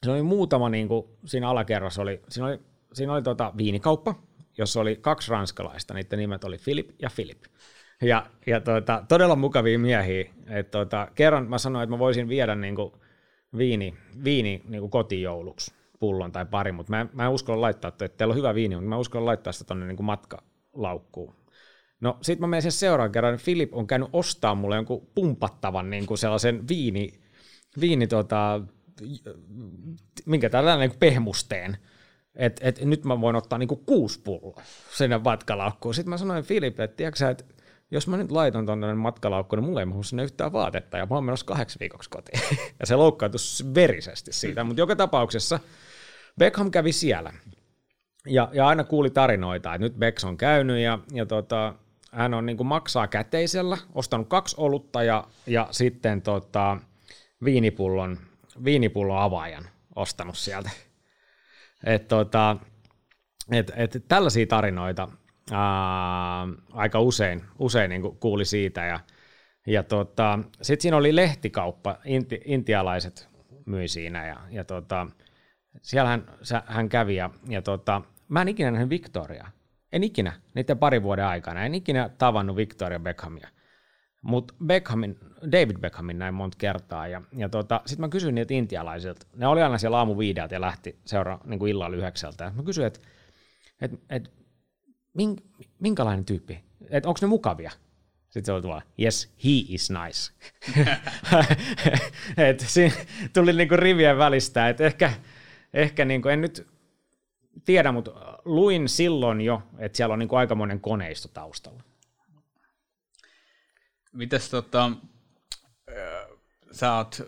siinä 0.03 0.15
oli 0.15 0.23
muutama, 0.23 0.69
niin 0.69 0.89
kuin, 0.89 1.07
siinä 1.25 1.49
alakerrassa 1.49 2.03
oli, 2.03 2.23
siinä 2.29 2.47
oli, 2.47 2.61
siinä 2.93 3.13
oli 3.13 3.23
tota, 3.23 3.53
viinikauppa, 3.57 4.15
jossa 4.59 4.81
oli 4.81 4.97
kaksi 4.97 5.31
ranskalaista, 5.31 5.95
niiden 5.95 6.19
nimet 6.19 6.45
oli 6.45 6.59
Philip 6.65 6.91
ja 7.03 7.11
Philip. 7.15 7.43
Ja, 8.03 8.27
ja 8.47 8.61
tuota, 8.61 9.05
todella 9.09 9.37
mukavia 9.37 9.79
miehiä. 9.79 10.31
Et 10.49 10.71
tuota, 10.71 11.09
kerran 11.15 11.49
mä 11.49 11.59
sanoin, 11.59 11.83
että 11.83 11.95
mä 11.95 11.99
voisin 11.99 12.29
viedä 12.29 12.55
niinku 12.55 12.99
viini, 13.57 13.95
viini 14.25 14.63
niinku 14.69 14.89
kotijouluksi 14.89 15.75
pullon 15.99 16.33
tai 16.33 16.47
pari, 16.47 16.73
mutta 16.73 16.91
mä, 16.91 17.07
mä 17.13 17.25
en 17.25 17.31
uskalla 17.31 17.61
laittaa, 17.61 17.89
että 17.89 18.09
teillä 18.09 18.33
on 18.33 18.39
hyvä 18.39 18.55
viini, 18.55 18.75
mutta 18.75 18.89
mä 18.89 18.99
uskalla 18.99 19.27
laittaa 19.27 19.53
sitä 19.53 19.65
tuonne 19.65 19.87
niinku 19.87 20.03
matkalaukkuun. 20.03 21.35
No 22.01 22.19
sit 22.23 22.39
mä 22.39 22.47
menen 22.47 22.63
sen 22.63 22.73
seuraavan 22.73 23.13
kerran, 23.13 23.33
niin 23.33 23.45
Philip 23.45 23.75
on 23.75 23.87
käynyt 23.87 24.09
ostaa 24.13 24.55
mulle 24.55 24.77
jonkun 24.77 25.11
pumpattavan 25.15 25.91
niinku 25.91 26.17
sellaisen 26.17 26.69
viini, 26.69 27.21
viini 27.81 28.07
tota, 28.07 28.61
minkä 30.27 30.51
tällainen 30.51 30.89
niin 30.89 30.99
pehmusteen, 30.99 31.77
että 32.37 32.69
et 32.69 32.81
nyt 32.81 33.05
mä 33.05 33.21
voin 33.21 33.37
ottaa 33.37 33.59
niinku 33.59 33.77
kuusi 33.77 34.21
pulloa 34.21 34.63
sinne 34.91 35.21
matkalaukkuun. 35.25 35.95
Sitten 35.95 36.11
mä 36.11 36.19
sanoin 36.19 36.45
Filipille, 36.45 36.85
että 36.85 36.97
tiedätkö 36.97 37.31
että 37.31 37.45
jos 37.91 38.09
mä 38.09 38.17
nyt 38.17 38.31
laitan 38.31 38.67
tuonne 38.67 38.95
matkalaukkuun, 38.95 39.59
niin 39.59 39.69
mulla 39.69 39.81
ei 39.81 39.87
mahdu 39.87 40.03
sinne 40.03 40.25
yhtään 40.25 40.53
vaatetta, 40.53 40.99
ja 40.99 41.07
mä 41.07 41.15
oon 41.15 41.25
menossa 41.25 41.47
kahdeksi 41.47 41.81
viikoksi 41.81 42.11
kotiin. 42.11 42.41
ja 42.81 42.87
se 42.87 42.97
loukkaantui 42.97 43.41
verisesti 43.75 44.33
siitä, 44.33 44.65
mutta 44.65 44.81
joka 44.81 44.97
tapauksessa 44.97 45.61
Beckham 46.39 46.71
kävi 46.71 46.93
siellä. 46.93 47.33
Ja, 48.27 48.49
ja 48.53 48.67
aina 48.67 48.85
kuuli 48.85 49.11
tarinoita, 49.11 49.75
että 49.75 49.85
nyt 49.85 49.95
Becks 49.99 50.25
on 50.25 50.37
käynyt, 50.37 50.79
ja, 50.79 50.99
ja 51.13 51.27
tota, 51.27 51.75
hän 52.13 52.35
on 52.35 52.47
niin 52.47 52.67
maksaa 52.67 53.07
käteisellä, 53.07 53.79
ostanut 53.95 54.29
kaksi 54.29 54.57
olutta 54.59 55.03
ja, 55.03 55.25
ja 55.47 55.69
sitten 55.71 56.23
tota, 56.23 56.77
viinipullon, 57.45 58.19
viinipullon 58.65 59.19
avaajan 59.19 59.69
ostanut 59.97 60.37
sieltä 60.37 60.71
et 61.85 62.09
tota, 62.09 62.57
et, 63.51 63.73
et 63.77 64.05
tällaisia 64.09 64.47
tarinoita 64.47 65.09
ää, 65.53 66.49
aika 66.73 67.01
usein, 67.01 67.43
usein 67.59 67.89
niin 67.89 68.03
kuuli 68.03 68.45
siitä. 68.45 68.85
Ja, 68.85 69.01
ja 69.67 69.83
tota, 69.83 70.39
sitten 70.63 70.83
siinä 70.83 70.97
oli 70.97 71.17
lehtikauppa, 71.17 71.99
inti, 72.05 72.41
intialaiset 72.45 73.29
myi 73.67 73.89
siinä 73.89 74.27
ja, 74.27 74.37
ja 74.51 74.65
tota, 74.65 75.07
siellä 75.83 76.19
hän, 76.67 76.89
kävi 76.89 77.17
ja, 77.17 77.31
ja 77.49 77.63
tota, 77.63 78.03
mä 78.29 78.43
en 78.43 78.49
ikinä 78.49 78.71
nähnyt 78.71 78.91
Victoria. 78.91 79.47
En 79.93 80.05
ikinä, 80.05 80.33
niiden 80.55 80.79
parin 80.79 81.03
vuoden 81.03 81.25
aikana. 81.25 81.65
En 81.65 81.75
ikinä 81.75 82.09
tavannut 82.09 82.57
Victoria 82.57 83.01
Beckhamia. 83.01 83.49
Mutta 84.25 84.55
Beckhamin, 84.67 85.19
David 85.53 85.79
Beckhamin 85.79 86.19
näin 86.19 86.35
monta 86.35 86.57
kertaa. 86.61 87.09
Ja, 87.09 87.23
ja 87.37 87.49
tota, 87.49 87.81
sitten 87.87 88.01
mä 88.01 88.09
kysyin 88.09 88.35
niiltä 88.35 88.55
intialaisilta. 88.55 89.27
Ne 89.37 89.47
oli 89.47 89.63
aina 89.63 89.79
siellä 89.79 89.99
aamu 89.99 90.19
viideltä 90.19 90.55
ja 90.55 90.61
lähti 90.61 90.99
seuraa 91.05 91.41
niin 91.45 91.59
kuin 91.59 91.71
illalla 91.71 91.97
yhdeksältä. 91.97 92.53
Mä 92.57 92.63
kysyin, 92.63 92.87
että 92.87 93.01
et, 93.81 93.93
et, 94.11 94.33
mink, 95.15 95.41
minkälainen 95.79 96.25
tyyppi? 96.25 96.65
Että 96.91 97.09
onko 97.09 97.19
ne 97.23 97.27
mukavia? 97.27 97.71
Sitten 98.25 98.45
se 98.45 98.53
oli 98.53 98.63
tuolla, 98.63 98.83
yes, 99.01 99.33
he 99.45 99.51
is 99.69 99.91
nice. 99.91 100.33
et 102.49 102.61
siinä 102.61 102.95
tuli 103.33 103.53
niinku 103.53 103.77
rivien 103.77 104.19
välistä, 104.19 104.69
että 104.69 104.85
ehkä, 104.85 105.13
ehkä 105.75 106.05
niinku, 106.05 106.29
en 106.29 106.41
nyt 106.41 106.67
tiedä, 107.65 107.93
mutta 107.93 108.11
luin 108.45 108.89
silloin 108.89 109.41
jo, 109.41 109.63
että 109.79 109.97
siellä 109.97 110.13
on 110.13 110.19
niinku 110.19 110.37
aikamoinen 110.37 110.81
koneisto 110.81 111.29
taustalla. 111.29 111.83
Mites 114.15 114.51
tota, 114.51 114.91
sä 116.73 116.95
oot 116.95 117.23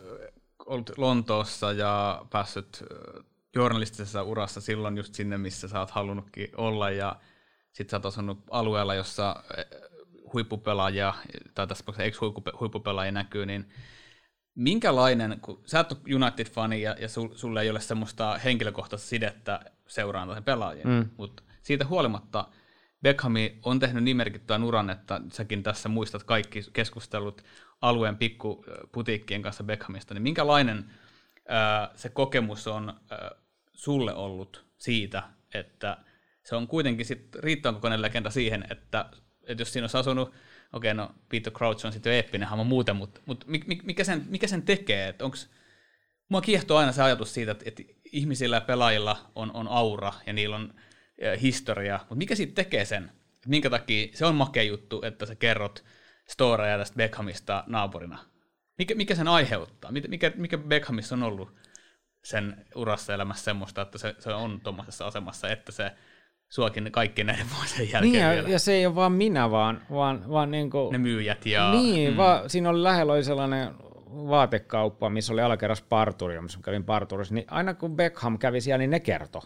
ollut 0.67 0.91
Lontoossa 0.97 1.73
ja 1.73 2.25
päässyt 2.31 2.85
journalistisessa 3.55 4.23
urassa 4.23 4.61
silloin 4.61 4.97
just 4.97 5.15
sinne, 5.15 5.39
missä 5.39 5.69
sä 5.69 5.81
oot 5.81 5.91
halunnutkin 5.91 6.49
olla 6.57 6.91
ja 6.91 7.17
sit 7.73 7.91
sä 7.91 7.97
oot 7.97 8.07
asunut 8.07 8.39
alueella, 8.51 8.95
jossa 8.95 9.43
huippupelaajia, 10.33 11.15
tai 11.55 11.67
tässä 11.67 11.85
ex-huippupelaajia 11.99 13.13
näkyy, 13.13 13.47
niin 13.47 13.69
minkälainen, 14.55 15.39
kun 15.41 15.63
sä 15.67 15.79
oot 15.79 16.01
United-fani 16.15 16.83
ja, 16.83 16.97
ja 17.01 17.09
sulle 17.35 17.63
ei 17.63 17.71
ole 17.71 17.81
semmoista 17.81 18.39
henkilökohtaista 18.39 19.09
sidettä 19.09 19.61
seuraan 19.89 20.29
tai 20.29 20.43
pelaajiin, 20.43 20.89
mm. 20.89 21.11
mutta 21.17 21.43
siitä 21.63 21.87
huolimatta– 21.87 22.49
Beckhami 23.07 23.59
on 23.63 23.79
tehnyt 23.79 24.05
niin 24.05 24.17
merkittävän 24.17 24.65
uran, 24.65 24.91
että 24.91 25.21
säkin 25.33 25.63
tässä 25.63 25.89
muistat 25.89 26.25
kaikki 26.25 26.63
keskustelut 26.73 27.45
alueen 27.81 28.17
pikkuputiikkien 28.17 29.43
kanssa 29.43 29.65
Beckhamista, 29.65 30.15
niin 30.15 30.23
minkälainen 30.23 30.91
ää, 31.49 31.91
se 31.95 32.09
kokemus 32.09 32.67
on 32.67 33.01
ää, 33.11 33.31
sulle 33.73 34.15
ollut 34.15 34.65
siitä, 34.79 35.23
että 35.55 35.97
se 36.43 36.57
on 36.57 36.69
kuitenkin 36.69 37.07
sit 37.07 37.35
riittävän 37.35 37.75
kokoinen 37.75 38.03
legenda 38.03 38.31
siihen, 38.31 38.65
että, 38.71 39.11
että 39.47 39.61
jos 39.61 39.73
siinä 39.73 39.85
olisi 39.85 39.97
asunut, 39.97 40.29
okei, 40.73 40.93
okay, 40.93 40.95
no 40.95 41.15
Peter 41.29 41.53
Crouch 41.53 41.87
on 41.87 41.93
sitten 41.93 42.11
jo 42.11 42.15
eeppinen 42.15 42.49
hahmo 42.49 42.65
muuten, 42.65 42.97
mutta, 42.97 43.21
mutta 43.27 43.47
mikä, 43.85 44.05
sen, 44.05 44.25
mikä 44.29 44.47
sen 44.47 44.63
tekee, 44.63 45.09
että 45.09 45.25
onko 45.25 45.37
Mua 46.29 46.41
kiehtoo 46.41 46.77
aina 46.77 46.93
se 46.93 47.03
ajatus 47.03 47.35
siitä, 47.35 47.53
että, 47.53 47.65
että 47.67 47.83
ihmisillä 48.13 48.57
ja 48.57 48.61
pelaajilla 48.61 49.31
on, 49.35 49.51
on 49.55 49.69
aura 49.69 50.13
ja 50.27 50.33
niillä 50.33 50.57
on 50.57 50.75
historia, 51.43 51.99
mutta 51.99 52.15
mikä 52.15 52.35
siitä 52.35 52.55
tekee 52.55 52.85
sen? 52.85 53.13
Minkä 53.47 53.71
takia 53.71 54.09
se 54.15 54.27
on 54.27 54.35
makea 54.35 54.63
juttu, 54.63 55.03
että 55.03 55.27
sä 55.27 55.35
kerrot 55.35 55.85
storeja 56.29 56.79
tästä 56.79 56.97
Beckhamista 56.97 57.65
naapurina? 57.67 58.19
Mikä, 58.79 58.95
mikä 58.95 59.15
sen 59.15 59.29
aiheuttaa? 59.29 59.93
Mikä, 60.09 60.33
mikä 60.37 60.59
Beckhamissa 60.59 61.15
on 61.15 61.23
ollut 61.23 61.57
sen 62.25 62.67
urassa 62.75 63.15
elämässä 63.15 63.45
semmoista, 63.45 63.83
että 63.83 63.99
se, 63.99 64.15
se 64.19 64.35
on 64.35 64.61
tuommoisessa 64.61 65.07
asemassa, 65.07 65.49
että 65.49 65.73
se 65.73 65.93
suokin 66.49 66.93
kaikki 66.93 67.25
näiden 67.25 67.47
vuosien 67.57 67.91
jälkeen 67.93 68.13
niin, 68.13 68.23
ja, 68.23 68.31
vielä. 68.31 68.49
ja 68.49 68.59
se 68.59 68.73
ei 68.73 68.87
ole 68.87 68.95
vaan 68.95 69.13
minä, 69.13 69.51
vaan, 69.51 69.83
vaan, 69.91 70.31
vaan 70.31 70.51
niin 70.51 70.71
kuin, 70.71 70.93
ne 70.93 70.99
myyjät 70.99 71.47
ja... 71.47 71.73
Niin, 71.73 72.11
mm. 72.11 72.17
vaan, 72.17 72.51
siinä 72.51 72.71
oli 72.71 72.83
lähellä 72.83 73.13
oli 73.13 73.25
sellainen 73.25 73.71
vaatekauppa, 74.11 75.11
missä 75.11 75.33
oli 75.33 75.43
alakerras 75.43 75.83
parturi, 75.83 76.41
missä 76.41 76.59
kävin 76.63 76.85
parturissa, 76.85 77.35
niin 77.35 77.47
aina 77.51 77.75
kun 77.75 77.97
Beckham 77.97 78.39
kävi 78.39 78.61
siellä, 78.61 78.79
niin 78.79 78.91
ne 78.91 79.01
kertoi 79.01 79.43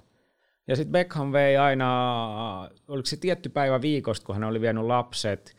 ja 0.70 0.76
sitten 0.76 0.92
Beckham 0.92 1.32
vei 1.32 1.56
aina, 1.56 2.70
oliko 2.88 3.06
se 3.06 3.16
tietty 3.16 3.48
päivä 3.48 3.80
viikosta, 3.80 4.26
kun 4.26 4.34
hän 4.34 4.44
oli 4.44 4.60
vienyt 4.60 4.84
lapset 4.84 5.56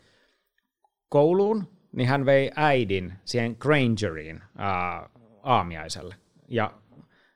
kouluun, 1.10 1.67
niin 1.91 2.08
hän 2.08 2.26
vei 2.26 2.52
äidin 2.56 3.13
siihen 3.26 3.56
Grangeriin 3.60 4.41
ää, 4.58 5.10
aamiaiselle. 5.43 6.15
Ja, 6.47 6.71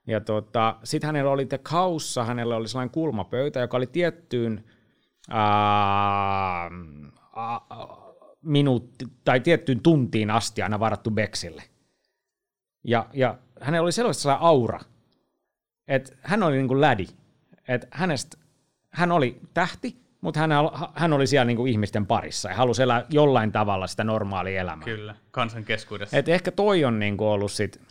ja 0.08 0.22
tota, 0.22 0.80
sitten 0.84 1.08
hänellä 1.08 1.32
oli 1.32 1.46
The 1.46 1.58
Kaussa, 1.58 2.24
hänellä 2.24 2.56
oli 2.56 2.68
sellainen 2.68 2.94
kulmapöytä, 2.94 3.60
joka 3.60 3.78
oli 3.78 3.88
tiettyyn 3.88 4.64
ää, 5.30 6.70
minuutti, 8.42 9.06
tai 9.26 9.40
tiettyyn 9.40 9.80
tuntiin 9.80 10.32
asti 10.32 10.62
aina 10.62 10.80
varattu 10.80 11.12
Beksille. 11.12 11.64
Ja, 12.84 13.10
ja 13.14 13.38
hänellä 13.62 13.84
oli 13.84 13.92
sellainen 13.92 14.42
aura, 14.42 14.80
että 15.88 16.16
hän 16.22 16.44
oli 16.44 16.58
niin 16.58 16.68
kuin 16.68 16.82
lädi 16.82 17.06
että 17.68 17.88
hänestä, 17.92 18.38
hän 18.90 19.12
oli 19.12 19.42
tähti, 19.54 20.06
mutta 20.22 20.40
hän, 20.40 20.50
hän 20.96 21.14
oli 21.14 21.28
siellä 21.28 21.46
niin 21.46 21.58
kuin 21.58 21.72
ihmisten 21.72 22.06
parissa 22.06 22.50
ja 22.50 22.56
halusi 22.56 22.84
elää 22.84 23.06
jollain 23.10 23.52
tavalla 23.52 23.88
sitä 23.88 24.04
normaalia 24.04 24.62
elämää. 24.62 24.86
Kyllä, 24.86 25.16
kansan 25.32 25.66
keskuudessa. 25.66 26.18
Et 26.18 26.30
ehkä 26.30 26.52
toi 26.52 26.86
on 26.86 27.00
niin 27.00 27.18
kuin 27.18 27.28
ollut 27.28 27.52
sit, 27.52 27.82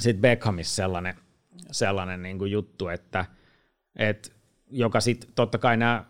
sit 0.00 0.20
Beckhamissa 0.20 0.74
sellainen, 0.74 1.14
sellainen 1.70 2.22
niin 2.22 2.38
kuin 2.38 2.50
juttu, 2.50 2.88
että 2.88 3.24
et, 3.96 4.32
joka 4.70 5.00
sitten 5.00 5.30
totta 5.34 5.58
kai 5.58 5.76
nämä 5.76 6.04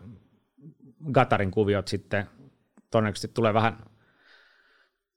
Gatarin 1.11 1.51
kuviot 1.51 1.87
sitten 1.87 2.29
todennäköisesti 2.91 3.27
tulee 3.27 3.53
vähän 3.53 3.77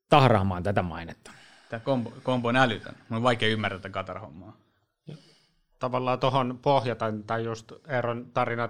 tahraamaan 0.09 0.63
tätä 0.63 0.83
mainetta. 0.83 1.31
Tämä 1.69 1.81
kombo, 1.81 2.13
kombo 2.23 2.49
on 2.49 2.57
älytön. 2.57 2.95
Mun 3.09 3.17
on 3.17 3.23
vaikea 3.23 3.49
ymmärtää 3.49 3.79
tätä 3.79 4.03
Qatar-hommaa. 4.03 4.57
Tavallaan 5.83 6.19
tuohon 6.19 6.59
pohjata, 6.63 7.05
tai 7.27 7.45
just 7.45 7.73
Eeron 7.89 8.27
tarina, 8.35 8.69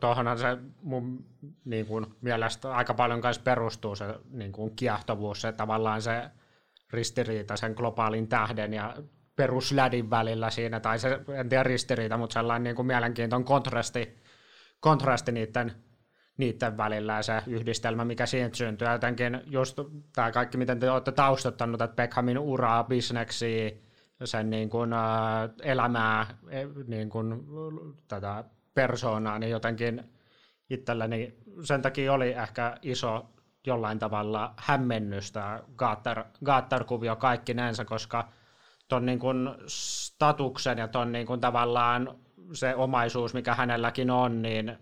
tuohonhan 0.00 0.38
se 0.38 0.58
mun 0.82 1.24
niin 1.64 1.86
kuin, 1.86 2.06
mielestä 2.20 2.74
aika 2.74 2.94
paljon 2.94 3.20
kanssa 3.20 3.42
perustuu 3.42 3.96
se 3.96 4.14
niin 4.30 4.52
kuin, 4.52 4.76
kiehtovuus, 4.76 5.40
se 5.40 5.52
tavallaan 5.52 6.02
se 6.02 6.30
ristiriita 6.92 7.56
sen 7.56 7.72
globaalin 7.72 8.28
tähden 8.28 8.72
ja 8.72 8.96
peruslädin 9.36 10.10
välillä 10.10 10.50
siinä, 10.50 10.80
tai 10.80 10.98
se, 10.98 11.20
en 11.34 11.48
tiedä 11.48 11.62
ristiriita, 11.62 12.16
mutta 12.16 12.34
sellainen 12.34 12.64
niin 12.64 12.76
kuin 12.76 12.86
mielenkiintoinen 12.86 13.44
kontrasti, 13.46 14.16
kontrasti 14.80 15.32
niiden, 15.32 15.72
niiden 16.36 16.76
välillä 16.76 17.12
ja 17.12 17.22
se 17.22 17.42
yhdistelmä, 17.46 18.04
mikä 18.04 18.26
siitä 18.26 18.56
syntyy. 18.56 18.88
Jotenkin 18.88 19.40
just 19.46 19.78
tämä 20.14 20.32
kaikki, 20.32 20.58
miten 20.58 20.80
te 20.80 20.90
olette 20.90 21.12
taustattanut, 21.12 21.82
että 21.82 21.96
Beckhamin 21.96 22.38
uraa, 22.38 22.84
bisneksiä, 22.84 23.70
sen 24.24 24.50
niin 24.50 24.70
kuin, 24.70 24.90
elämää, 25.62 26.26
e, 26.48 26.66
niin 26.86 27.10
kuin, 27.10 27.42
tätä 28.08 28.44
persoonaa, 28.74 29.38
niin 29.38 29.50
jotenkin 29.50 30.12
itselleni 30.70 31.34
sen 31.64 31.82
takia 31.82 32.12
oli 32.12 32.32
ehkä 32.32 32.76
iso 32.82 33.26
jollain 33.66 33.98
tavalla 33.98 34.54
hämmennystä 34.56 35.62
Gaattar-kuvio 36.44 37.16
kaikkinensa, 37.16 37.84
koska 37.84 38.28
ton 38.88 39.06
niin 39.06 39.20
statuksen 39.66 40.78
ja 40.78 40.88
ton 40.88 41.12
niin 41.12 41.40
tavallaan 41.40 42.18
se 42.52 42.74
omaisuus, 42.74 43.34
mikä 43.34 43.54
hänelläkin 43.54 44.10
on, 44.10 44.42
niin 44.42 44.78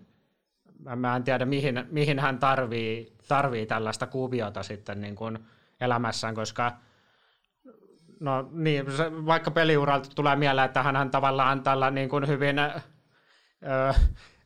mä 0.95 1.15
en 1.15 1.23
tiedä, 1.23 1.45
mihin, 1.45 1.85
mihin 1.91 2.19
hän 2.19 2.39
tarvii, 2.39 3.17
tarvii 3.27 3.65
tällaista 3.65 4.07
kuviota 4.07 4.63
sitten 4.63 5.01
niin 5.01 5.15
kuin 5.15 5.39
elämässään, 5.81 6.35
koska 6.35 6.71
no 8.21 8.49
niin, 8.51 8.91
se, 8.91 9.25
vaikka 9.25 9.51
peliuralta 9.51 10.09
tulee 10.15 10.35
mieleen, 10.35 10.65
että 10.65 10.83
hän 10.83 11.11
tavallaan 11.11 11.63
tällä 11.63 11.91
niin 11.91 12.09
kuin 12.09 12.27
hyvin 12.27 12.59
ö, 12.59 12.69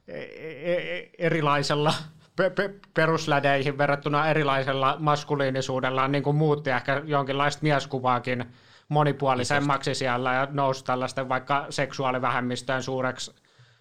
e, 0.07 0.19
e, 0.19 1.09
erilaisella 1.17 1.93
pe- 2.35 2.49
pe- 2.49 2.73
peruslädeihin 2.93 3.77
verrattuna 3.77 4.27
erilaisella 4.27 4.95
maskuliinisuudella 4.99 6.07
niin 6.07 6.23
kuin 6.23 6.35
muutti 6.35 6.69
ehkä 6.69 7.01
jonkinlaista 7.05 7.63
mieskuvaakin 7.63 8.45
monipuolisemmaksi 8.89 9.95
siellä 9.95 10.33
ja 10.33 10.47
nousi 10.51 10.85
tällaisten 10.85 11.29
vaikka 11.29 11.65
seksuaalivähemmistöjen 11.69 12.83
suureksi 12.83 13.35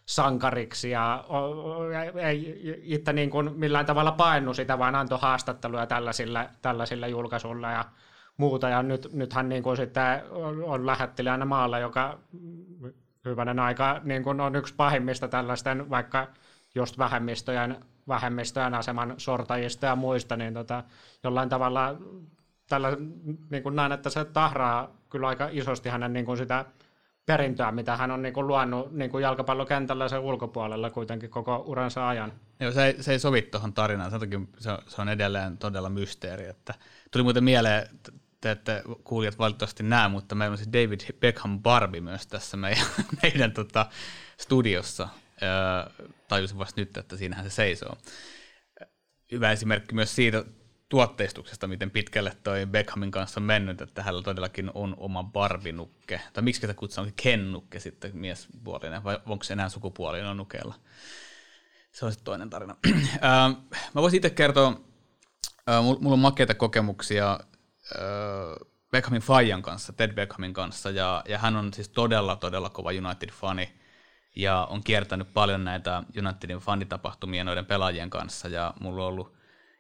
sankariksi 0.07 0.91
ja 0.91 1.25
ei 2.23 2.61
itse 2.83 3.13
niin 3.13 3.31
kuin 3.31 3.51
millään 3.55 3.87
tavalla 3.87 4.13
painnu 4.13 4.55
sitä, 4.55 4.79
vaan 4.79 4.95
antoi 4.95 5.19
haastatteluja 5.23 5.87
tällaisille, 5.87 6.51
tällaisille 6.63 7.09
julkaisuille 7.09 7.67
ja 7.67 7.85
muuta. 8.37 8.69
Ja 8.69 8.83
nyt, 8.83 9.09
nythän 9.13 9.49
niin 9.49 9.63
kuin 9.63 9.77
sitten 9.77 10.23
on 10.65 10.87
lähettiläänä 10.87 11.45
maalla, 11.45 11.79
joka 11.79 12.19
hyvänen 13.25 13.59
aika 13.59 14.01
niin 14.05 14.23
kuin 14.23 14.41
on 14.41 14.57
yksi 14.57 14.75
pahimmista 14.75 15.29
tällaisten 15.29 15.91
vaikka 15.91 16.29
just 16.75 16.99
vähemmistöjen, 16.99 17.77
vähemmistöjen 18.09 18.75
aseman 18.75 19.15
sortajista 19.17 19.87
ja 19.87 19.97
muista, 19.97 20.37
niin 20.37 20.55
tota, 20.55 20.85
jollain 21.23 21.49
tavalla 21.49 21.97
tällä, 22.69 22.97
niin 23.51 23.63
kuin 23.63 23.77
näen, 23.77 23.93
että 23.93 24.11
se 24.11 24.25
tahraa 24.25 24.91
kyllä 25.11 25.29
aika 25.29 25.49
isosti 25.53 25.89
hänen 25.89 26.13
niin 26.13 26.27
kuin 26.27 26.39
sitä 26.39 26.65
perintöä, 27.27 27.73
mitä 27.73 27.97
hän 27.97 28.11
on 28.11 28.23
niin 28.23 28.35
kuin 28.35 28.47
luonut 28.47 28.93
niin 28.93 29.11
kuin 29.11 29.23
jalkapallokentällä 29.23 30.05
ja 30.05 30.09
sen 30.09 30.21
ulkopuolella 30.21 30.91
kuitenkin 30.91 31.31
koko 31.31 31.65
uransa 31.67 32.09
ajan. 32.09 32.33
Joo, 32.61 32.73
se 32.73 32.85
ei, 32.85 33.03
se 33.03 33.13
ei 33.13 33.19
sovi 33.19 33.43
tuohon 33.43 33.73
tarinaan, 33.73 34.11
sen 34.11 34.21
takia 34.21 34.41
se 34.59 34.71
on, 34.71 34.79
se 34.87 35.03
on 35.03 35.09
edelleen 35.09 35.59
todella 35.59 35.91
mysteeri. 35.91 36.47
Että, 36.47 36.75
tuli 37.11 37.23
muuten 37.23 37.45
mieleen, 37.45 37.89
te 38.45 38.51
ette 38.51 38.83
kuulijat 39.05 39.39
valitettavasti 39.39 39.83
näe, 39.83 40.09
mutta 40.09 40.35
meillä 40.35 40.53
on 40.53 40.59
se 40.59 40.73
David 40.73 41.01
Beckham 41.21 41.63
Barbie 41.63 42.01
myös 42.01 42.27
tässä 42.27 42.57
meidän, 42.57 42.87
meidän 43.23 43.53
tota, 43.53 43.87
studiossa. 44.41 45.09
Öö, 45.43 46.07
tajusin 46.29 46.59
vasta 46.59 46.81
nyt, 46.81 46.97
että 46.97 47.17
siinähän 47.17 47.45
se 47.45 47.55
seisoo. 47.55 47.97
Hyvä 49.33 49.53
esimerkki 49.53 49.95
myös 49.95 50.15
siitä 50.15 50.45
tuotteistuksesta, 50.89 51.67
miten 51.67 51.91
pitkälle 51.91 52.37
toi 52.43 52.67
Beckhamin 52.67 53.11
kanssa 53.11 53.41
on 53.41 53.45
mennyt, 53.45 53.81
että 53.81 54.03
hänellä 54.03 54.23
todellakin 54.23 54.71
on 54.75 54.95
oma 54.99 55.23
barbinukke. 55.23 56.21
Tai 56.33 56.43
miksi 56.43 56.61
sitä 56.61 56.75
kutsutaan 56.75 57.13
kennukke 57.23 57.81
sitten 57.81 58.17
miespuolinen, 58.17 59.05
vai 59.05 59.19
onko 59.27 59.45
se 59.45 59.53
enää 59.53 59.69
sukupuolinen 59.69 60.37
nukeella? 60.37 60.75
Se 61.93 62.05
on 62.05 62.13
sitten 62.13 62.25
toinen 62.25 62.51
tarina. 62.51 62.77
Mä 63.95 64.03
voisin 64.03 64.17
itse 64.17 64.31
kertoa, 64.31 64.81
mulla 65.83 66.13
on 66.13 66.19
makeita 66.19 66.55
kokemuksia 66.55 67.41
Beckhamin 68.91 69.23
Fajan 69.23 69.63
kanssa, 69.63 69.93
Ted 69.93 70.13
Beckhamin 70.13 70.53
kanssa, 70.53 70.91
ja, 70.91 71.23
ja 71.29 71.39
hän 71.39 71.57
on 71.57 71.73
siis 71.75 71.89
todella, 71.89 72.37
todella 72.37 72.71
kova 72.71 72.91
United-fani, 72.91 73.75
ja 74.37 74.67
on 74.71 74.83
kiertänyt 74.85 75.35
paljon 75.35 75.65
näitä 75.65 76.03
Unitedin 76.19 76.59
fanitapahtumia 76.59 77.45
noiden 77.45 77.67
pelaajien 77.67 78.11
kanssa, 78.11 78.49
ja 78.49 78.75
mulla 78.81 79.03
on 79.03 79.09
ollut 79.09 79.37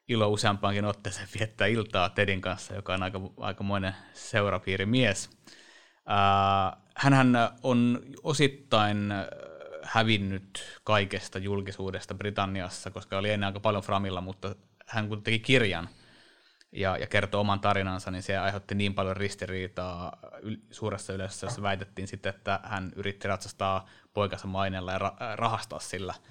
ilo 0.08 0.28
useampaankin 0.28 0.84
otteeseen 0.84 1.28
viettää 1.38 1.66
iltaa 1.66 2.10
Tedin 2.10 2.40
kanssa, 2.40 2.74
joka 2.74 2.94
on 2.94 3.02
aika, 3.02 3.20
aikamoinen 3.40 3.94
seurapiirimies. 4.12 5.30
Äh, 6.10 6.82
hänhän 6.96 7.36
on 7.62 8.02
osittain 8.22 9.12
hävinnyt 9.82 10.80
kaikesta 10.84 11.38
julkisuudesta 11.38 12.14
Britanniassa, 12.14 12.90
koska 12.90 13.18
oli 13.18 13.30
ennen 13.30 13.46
aika 13.46 13.60
paljon 13.60 13.82
Framilla, 13.82 14.20
mutta 14.20 14.54
hän 14.86 15.08
kun 15.08 15.22
teki 15.22 15.38
kirjan 15.38 15.88
ja, 16.74 16.96
ja 16.96 17.06
kertoi 17.06 17.40
oman 17.40 17.60
tarinansa, 17.60 18.10
niin 18.10 18.22
se 18.22 18.38
aiheutti 18.38 18.74
niin 18.74 18.94
paljon 18.94 19.16
ristiriitaa 19.16 20.16
suuressa 20.70 21.12
yleisössä, 21.12 21.46
jossa 21.46 21.62
väitettiin 21.62 22.08
sitten, 22.08 22.34
että 22.34 22.60
hän 22.62 22.92
yritti 22.96 23.28
ratsastaa 23.28 23.86
poikansa 24.14 24.46
maineella 24.46 24.92
ja 24.92 24.98
ra- 24.98 25.36
rahastaa 25.36 25.80
sillä– 25.80 26.14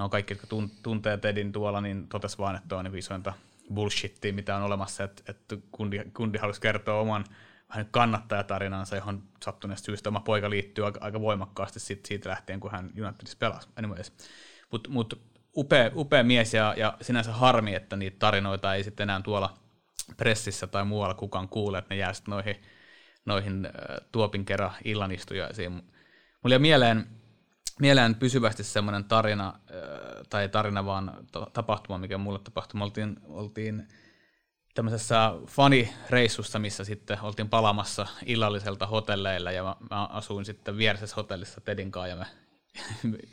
no 0.00 0.08
kaikki, 0.08 0.34
jotka 0.34 0.46
tuntee 0.82 1.16
Tedin 1.16 1.52
tuolla, 1.52 1.80
niin 1.80 2.08
totes 2.08 2.38
vaan, 2.38 2.56
että 2.56 2.76
on 2.76 2.84
niin 2.84 2.98
isointa 2.98 3.32
bullshittia, 3.74 4.32
mitä 4.32 4.56
on 4.56 4.62
olemassa, 4.62 5.04
että, 5.04 5.22
että 5.28 5.56
kundi, 5.72 6.00
kundi 6.16 6.38
halusi 6.38 6.60
kertoa 6.60 7.00
oman 7.00 7.24
vähän 7.68 7.86
kannattajatarinansa, 7.90 8.96
johon 8.96 9.22
sattuneesta 9.44 9.86
syystä 9.86 10.08
oma 10.08 10.20
poika 10.20 10.50
liittyy 10.50 10.84
aika, 10.84 11.00
aika 11.02 11.20
voimakkaasti 11.20 11.80
siitä, 11.80 12.08
siitä 12.08 12.28
lähtien, 12.28 12.60
kun 12.60 12.70
hän 12.70 12.90
Unitedissa 13.06 13.36
pelasi. 13.38 13.68
Anyways. 13.76 14.12
Mutta 14.70 14.90
mut, 14.90 15.20
upea, 15.56 15.90
upea 15.94 16.22
mies 16.22 16.54
ja, 16.54 16.74
ja 16.76 16.96
sinänsä 17.00 17.32
harmi, 17.32 17.74
että 17.74 17.96
niitä 17.96 18.16
tarinoita 18.18 18.74
ei 18.74 18.84
sitten 18.84 19.04
enää 19.04 19.20
tuolla 19.22 19.58
pressissä 20.16 20.66
tai 20.66 20.84
muualla 20.84 21.14
kukaan 21.14 21.48
kuule, 21.48 21.78
että 21.78 21.94
ne 21.94 21.98
jää 21.98 22.12
sitten 22.12 22.32
noihin, 22.32 22.56
noihin 23.24 23.68
tuopin 24.12 24.44
kerran 24.44 24.72
illanistujaisiin. 24.84 25.72
Mulla 25.72 26.54
jäi 26.54 26.58
mieleen 26.58 27.06
mieleen 27.80 28.14
pysyvästi 28.14 28.64
semmoinen 28.64 29.04
tarina, 29.04 29.60
tai 30.30 30.48
tarina 30.48 30.84
vaan 30.84 31.26
tapahtuma, 31.52 31.98
mikä 31.98 32.18
mulle 32.18 32.38
tapahtui. 32.38 32.78
Me 32.78 32.84
oltiin, 32.84 33.16
oltiin 33.24 33.88
tämmöisessä 34.74 35.32
fanireissussa, 35.46 36.58
missä 36.58 36.84
sitten 36.84 37.18
oltiin 37.22 37.48
palaamassa 37.48 38.06
illalliselta 38.26 38.86
hotelleilla, 38.86 39.52
ja 39.52 39.62
mä, 39.62 39.76
mä 39.90 40.06
asuin 40.06 40.44
sitten 40.44 40.76
vieressä 40.76 41.16
hotellissa 41.16 41.60
Tedin 41.60 41.90
kanssa, 41.90 42.08
ja 42.08 42.16
me 42.16 42.26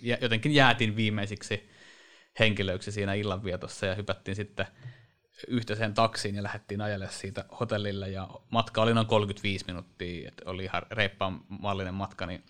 jotenkin 0.22 0.54
jäätin 0.54 0.96
viimeisiksi 0.96 1.70
henkilöiksi 2.40 2.92
siinä 2.92 3.14
illanvietossa, 3.14 3.86
ja 3.86 3.96
hypättiin 3.96 4.36
sitten 4.36 4.68
yhteiseen 5.48 5.94
taksiin 5.94 6.36
ja 6.36 6.44
lähdettiin 6.44 6.82
ajelle 6.82 7.10
siitä 7.10 7.46
hotellille, 7.60 8.10
ja 8.10 8.30
matka 8.50 8.82
oli 8.82 8.94
noin 8.94 9.08
35 9.08 9.66
minuuttia, 9.68 10.28
että 10.28 10.44
oli 10.46 10.64
ihan 10.64 10.84
reippaan 10.92 11.42
mallinen 11.50 11.94
matka, 11.94 12.26
niin 12.26 12.44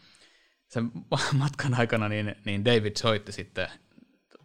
sen 0.68 0.92
matkan 1.34 1.74
aikana 1.74 2.10
niin, 2.10 2.36
niin 2.46 2.66
David 2.66 2.96
soitti 2.98 3.32
sitten, 3.32 3.68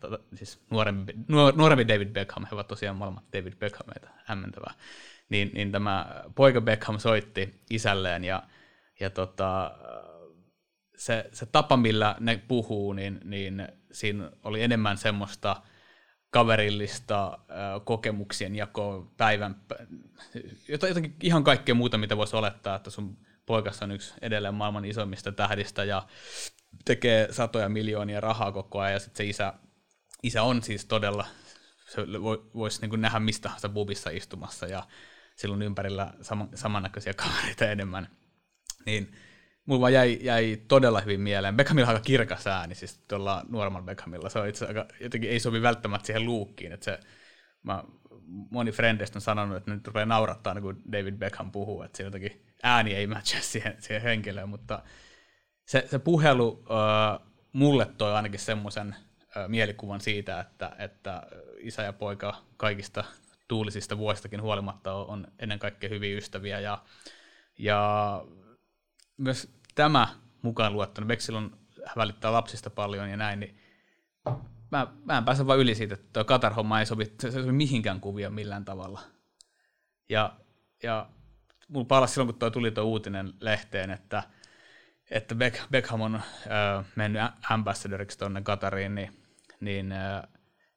tota, 0.00 0.18
siis 0.34 0.64
nuorempi, 0.70 1.12
nuorempi 1.54 1.88
David 1.88 2.08
Beckham, 2.08 2.44
he 2.44 2.54
ovat 2.54 2.68
tosiaan 2.68 2.96
molemmat 2.96 3.24
David 3.32 3.54
Beckhameita, 3.54 4.08
hämmentävää, 4.24 4.74
niin, 5.28 5.50
niin 5.54 5.72
tämä 5.72 6.22
poika 6.34 6.60
Beckham 6.60 6.98
soitti 6.98 7.62
isälleen 7.70 8.24
ja, 8.24 8.42
ja 9.00 9.10
tota, 9.10 9.72
se, 10.96 11.28
se 11.32 11.46
tapa, 11.46 11.76
millä 11.76 12.16
ne 12.20 12.42
puhuu, 12.48 12.92
niin, 12.92 13.20
niin 13.24 13.68
siinä 13.92 14.30
oli 14.42 14.62
enemmän 14.62 14.98
semmoista 14.98 15.62
kaverillista 16.32 17.38
kokemuksien 17.84 18.56
jakoa 18.56 19.12
päivän, 19.16 19.60
jotakin 20.68 21.16
ihan 21.22 21.44
kaikkea 21.44 21.74
muuta, 21.74 21.98
mitä 21.98 22.16
voisi 22.16 22.36
olettaa, 22.36 22.76
että 22.76 22.90
sun 22.90 23.18
poikas 23.46 23.82
on 23.82 23.92
yksi 23.92 24.14
edelleen 24.22 24.54
maailman 24.54 24.84
isommista 24.84 25.32
tähdistä 25.32 25.84
ja 25.84 26.06
tekee 26.84 27.32
satoja 27.32 27.68
miljoonia 27.68 28.20
rahaa 28.20 28.52
koko 28.52 28.80
ajan 28.80 28.92
ja 28.92 28.98
sitten 28.98 29.16
se 29.16 29.30
isä, 29.30 29.54
isä 30.22 30.42
on 30.42 30.62
siis 30.62 30.84
todella, 30.84 31.26
se 31.88 32.02
voisi 32.54 32.86
niin 32.86 33.00
nähdä 33.00 33.20
mistä 33.20 33.42
tahansa 33.42 33.68
bubissa 33.68 34.10
istumassa 34.10 34.66
ja 34.66 34.82
silloin 35.36 35.62
ympärillä 35.62 36.14
sama, 36.22 36.48
samannäköisiä 36.54 37.14
kavereita 37.14 37.64
enemmän. 37.64 38.08
Niin 38.86 39.12
mulla 39.66 39.90
jäi, 39.90 40.18
jäi 40.22 40.62
todella 40.68 41.00
hyvin 41.00 41.20
mieleen. 41.20 41.56
Beckhamilla 41.56 41.88
on 41.88 41.94
aika 41.94 42.04
kirkas 42.04 42.46
ääni, 42.46 42.74
siis 42.74 42.98
tuolla 43.08 43.44
nuoremmalla 43.48 43.86
Beckhamilla. 43.86 44.28
Se 44.28 44.38
on 44.38 44.48
itse 44.48 44.66
aika, 44.66 44.86
jotenkin 45.00 45.30
ei 45.30 45.40
sovi 45.40 45.62
välttämättä 45.62 46.06
siihen 46.06 46.24
luukkiin. 46.24 46.72
Että 46.72 46.84
se, 46.84 47.00
mä, 47.62 47.84
moni 48.50 48.72
frendeistä 48.72 49.16
on 49.16 49.22
sanonut, 49.22 49.56
että 49.56 49.70
nyt 49.70 49.86
rupeaa 49.86 50.06
naurattaa, 50.06 50.54
niin 50.54 50.62
kun 50.62 50.82
David 50.92 51.14
Beckham 51.14 51.52
puhuu, 51.52 51.82
että 51.82 51.96
se 51.96 52.02
jotenkin 52.02 52.46
ääni 52.62 52.94
ei 52.94 53.06
matcha 53.06 53.40
siihen, 53.40 53.76
siihen 53.78 54.02
henkilöön, 54.02 54.48
mutta 54.48 54.82
se, 55.66 55.84
se 55.90 55.98
puhelu 55.98 56.64
äh, 56.70 57.28
mulle 57.52 57.86
toi 57.98 58.12
ainakin 58.12 58.40
semmoisen 58.40 58.96
äh, 59.36 59.48
mielikuvan 59.48 60.00
siitä, 60.00 60.40
että, 60.40 60.76
että 60.78 61.22
isä 61.58 61.82
ja 61.82 61.92
poika 61.92 62.36
kaikista 62.56 63.04
tuulisista 63.48 63.98
vuosistakin 63.98 64.42
huolimatta 64.42 64.94
on, 64.94 65.06
on 65.06 65.26
ennen 65.38 65.58
kaikkea 65.58 65.90
hyviä 65.90 66.16
ystäviä 66.16 66.60
ja, 66.60 66.78
ja 67.58 68.24
myös 69.22 69.54
tämä 69.74 70.08
mukaan 70.42 70.72
luettuna, 70.72 71.06
Bexil 71.06 71.34
on 71.34 71.58
välittää 71.96 72.32
lapsista 72.32 72.70
paljon 72.70 73.10
ja 73.10 73.16
näin, 73.16 73.40
niin 73.40 73.58
mä, 74.70 74.86
mä 75.04 75.18
en 75.18 75.24
pääse 75.24 75.46
vaan 75.46 75.58
yli 75.58 75.74
siitä, 75.74 75.94
että 75.94 76.06
tuo 76.12 76.24
Katar-homma 76.24 76.80
ei 76.80 76.86
sovi, 76.86 77.04
se, 77.04 77.30
se 77.30 77.40
sovi 77.40 77.52
mihinkään 77.52 78.00
kuvia 78.00 78.30
millään 78.30 78.64
tavalla. 78.64 79.00
Ja, 80.08 80.32
ja 80.82 81.08
mulla 81.68 81.86
palasi 81.86 82.14
silloin, 82.14 82.26
kun 82.26 82.38
toi 82.38 82.50
tuli 82.50 82.70
tuo 82.70 82.84
uutinen 82.84 83.32
lehteen, 83.40 83.90
että, 83.90 84.22
että 85.10 85.34
Beck, 85.34 85.70
Beckham 85.70 86.00
on 86.00 86.14
äh, 86.14 86.22
mennyt 86.96 87.22
ambassadoriksi 87.50 88.18
tuonne 88.18 88.42
Katariin, 88.42 88.94
niin, 88.94 89.12
niin 89.60 89.92
äh, 89.92 90.22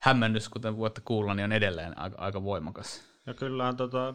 hämmennys, 0.01 0.49
kuten 0.49 0.77
voitte 0.77 1.01
kuulla, 1.05 1.33
niin 1.33 1.43
on 1.43 1.51
edelleen 1.51 1.99
aika, 1.99 2.15
aika 2.19 2.43
voimakas. 2.43 3.03
Ja 3.25 3.33
kyllä 3.33 3.73
tota, 3.73 4.13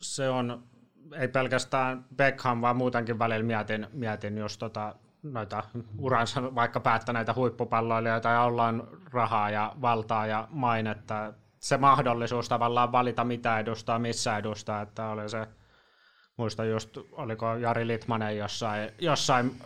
se 0.00 0.28
on, 0.28 0.68
ei 1.12 1.28
pelkästään 1.28 2.04
Beckham, 2.16 2.60
vaan 2.60 2.76
muutenkin 2.76 3.18
välillä 3.18 3.46
mietin, 3.46 3.86
mietin 3.92 4.38
jos 4.38 4.58
tota, 4.58 4.94
noita 5.22 5.62
uransa 5.98 6.54
vaikka 6.54 6.80
päättäneitä 6.80 7.34
huippupalloilijoita 7.34 8.28
ja 8.28 8.42
ollaan 8.42 8.88
rahaa 9.12 9.50
ja 9.50 9.72
valtaa 9.80 10.26
ja 10.26 10.48
mainetta. 10.50 11.32
Se 11.58 11.76
mahdollisuus 11.76 12.48
tavallaan 12.48 12.92
valita 12.92 13.24
mitä 13.24 13.58
edustaa, 13.58 13.98
missä 13.98 14.38
edustaa, 14.38 14.82
että 14.82 15.06
oli 15.06 15.28
se, 15.28 15.46
muista 16.36 16.64
just, 16.64 16.98
oliko 17.12 17.54
Jari 17.54 17.86
Litmanen 17.86 18.38
jossain, 18.38 18.90
jossain 18.98 19.60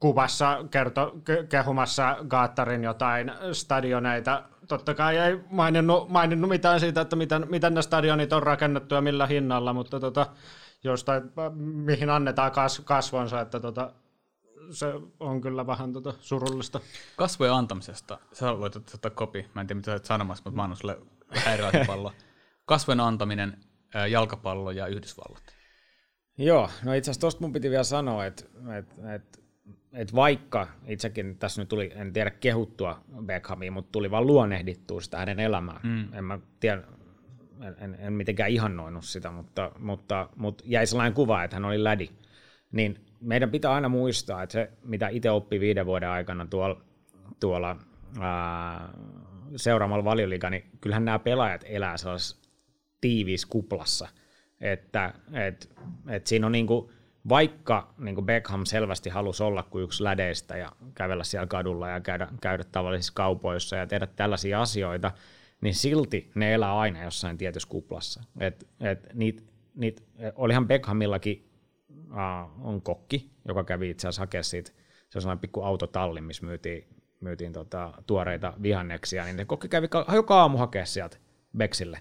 kuvassa 0.00 0.58
kerto, 0.70 1.14
kehumassa 1.48 2.16
Gaattarin 2.28 2.84
jotain 2.84 3.32
stadioneita. 3.52 4.42
Totta 4.70 4.94
kai 4.94 5.18
ei 5.18 5.38
maininnut, 5.50 6.08
maininnut 6.08 6.48
mitään 6.48 6.80
siitä, 6.80 7.00
että 7.00 7.16
miten, 7.16 7.46
miten 7.50 7.74
ne 7.74 7.82
stadionit 7.82 8.32
on 8.32 8.42
rakennettu 8.42 8.94
ja 8.94 9.00
millä 9.00 9.26
hinnalla, 9.26 9.72
mutta 9.72 10.00
tota, 10.00 10.26
jostain, 10.84 11.22
mihin 11.56 12.10
annetaan 12.10 12.52
kas, 12.52 12.82
kasvonsa, 12.84 13.40
että 13.40 13.60
tota, 13.60 13.92
se 14.70 14.86
on 15.20 15.40
kyllä 15.40 15.66
vähän 15.66 15.92
tota 15.92 16.14
surullista. 16.20 16.80
Kasvojen 17.16 17.54
antamisesta, 17.54 18.18
sä 18.32 18.58
voit 18.58 18.76
ottaa 18.76 19.10
kopi, 19.10 19.50
mä 19.54 19.60
en 19.60 19.66
tiedä 19.66 19.78
mitä 19.78 19.90
olet 19.90 20.04
sanomassa, 20.04 20.42
mutta 20.44 20.56
mä 20.56 20.62
annan 20.62 20.76
sulle 20.76 20.98
pallo. 21.86 22.12
Kasvojen 22.64 23.00
antaminen, 23.00 23.56
jalkapallo 24.10 24.70
ja 24.70 24.86
Yhdysvallat. 24.86 25.42
Joo, 26.38 26.70
no 26.84 26.92
itse 26.92 27.10
asiassa 27.10 27.20
tuosta 27.20 27.40
mun 27.40 27.52
piti 27.52 27.70
vielä 27.70 27.84
sanoa, 27.84 28.26
että, 28.26 28.44
että, 28.78 29.14
että, 29.14 29.38
että 29.92 30.14
vaikka 30.14 30.68
itsekin 30.86 31.38
tässä 31.38 31.62
nyt 31.62 31.68
tuli, 31.68 31.92
en 31.94 32.12
tiedä 32.12 32.30
kehuttua 32.30 33.00
Beckhamia, 33.24 33.72
mutta 33.72 33.92
tuli 33.92 34.10
vaan 34.10 34.26
luonnehdittua 34.26 35.00
sitä 35.00 35.18
hänen 35.18 35.40
elämää. 35.40 35.80
Mm. 35.82 36.14
En 36.14 36.24
mä 36.24 36.38
tiedä, 36.60 36.82
en, 37.62 37.76
en, 37.80 37.96
en 38.00 38.12
mitenkään 38.12 38.50
ihannoinut 38.50 39.04
sitä, 39.04 39.30
mutta, 39.30 39.72
mutta, 39.78 40.28
mutta 40.36 40.64
jäi 40.66 40.86
sellainen 40.86 41.14
kuva, 41.14 41.44
että 41.44 41.56
hän 41.56 41.64
oli 41.64 41.84
lädi. 41.84 42.08
Niin 42.72 43.04
meidän 43.20 43.50
pitää 43.50 43.72
aina 43.72 43.88
muistaa, 43.88 44.42
että 44.42 44.52
se, 44.52 44.70
mitä 44.84 45.08
itse 45.08 45.30
oppi 45.30 45.60
viiden 45.60 45.86
vuoden 45.86 46.08
aikana 46.08 46.46
tuolla, 46.46 46.80
tuolla 47.40 47.76
ää, 48.20 48.88
seuraamalla 49.56 50.04
valioliiga, 50.04 50.50
niin 50.50 50.64
kyllähän 50.80 51.04
nämä 51.04 51.18
pelaajat 51.18 51.64
elää 51.68 51.96
sellaisessa 51.96 52.50
tiiviissä 53.00 53.48
kuplassa, 53.50 54.08
että 54.60 55.14
et, 55.32 55.74
et 56.08 56.26
siinä 56.26 56.46
on 56.46 56.52
niinku, 56.52 56.92
vaikka 57.30 57.94
niinku 57.98 58.22
Beckham 58.22 58.64
selvästi 58.64 59.10
halusi 59.10 59.42
olla 59.42 59.62
kuin 59.62 59.84
yksi 59.84 60.04
lädeistä 60.04 60.56
ja 60.56 60.72
kävellä 60.94 61.24
siellä 61.24 61.46
kadulla 61.46 61.88
ja 61.88 62.00
käydä, 62.00 62.28
käydä 62.40 62.64
tavallisissa 62.64 63.12
kaupoissa 63.14 63.76
ja 63.76 63.86
tehdä 63.86 64.06
tällaisia 64.06 64.62
asioita, 64.62 65.12
niin 65.60 65.74
silti 65.74 66.30
ne 66.34 66.54
elää 66.54 66.78
aina 66.78 67.02
jossain 67.02 67.38
tietyssä 67.38 67.68
kuplassa. 67.68 68.22
Et, 68.40 68.68
et 68.80 69.14
niit, 69.14 69.44
niit, 69.74 70.04
olihan 70.34 70.68
Beckhamillakin 70.68 71.50
uh, 71.90 72.66
on 72.68 72.82
kokki, 72.82 73.30
joka 73.48 73.64
kävi 73.64 73.90
itse 73.90 74.08
asiassa 74.08 74.22
hakemaan 74.22 74.44
siitä, 74.44 74.70
se 75.08 75.18
on 75.18 75.22
sellainen 75.22 75.40
pikku 75.40 75.62
autotalli, 75.62 76.20
missä 76.20 76.46
myytiin, 76.46 76.84
myytiin 77.20 77.52
tota, 77.52 77.92
tuoreita 78.06 78.52
vihanneksia, 78.62 79.24
niin 79.24 79.36
se 79.36 79.44
kokki 79.44 79.68
kävi 79.68 79.88
joka 80.14 80.40
aamu 80.40 80.58
hakea 80.58 80.86
sieltä 80.86 81.16
Bexille. 81.56 82.00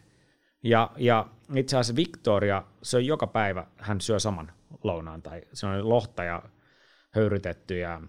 Ja, 0.64 0.92
ja 0.98 1.28
itse 1.56 1.78
asiassa 1.78 1.96
Victoria 1.96 2.64
söi 2.82 3.08
joka 3.08 3.28
päivä, 3.28 3.68
hän 3.78 4.02
syö 4.02 4.20
saman 4.20 4.52
lounaan, 4.84 5.22
tai 5.22 5.42
se 5.54 5.68
on 5.68 5.90
lohta 5.90 6.24
ja 6.24 6.42
höyrytettyjä 7.12 8.02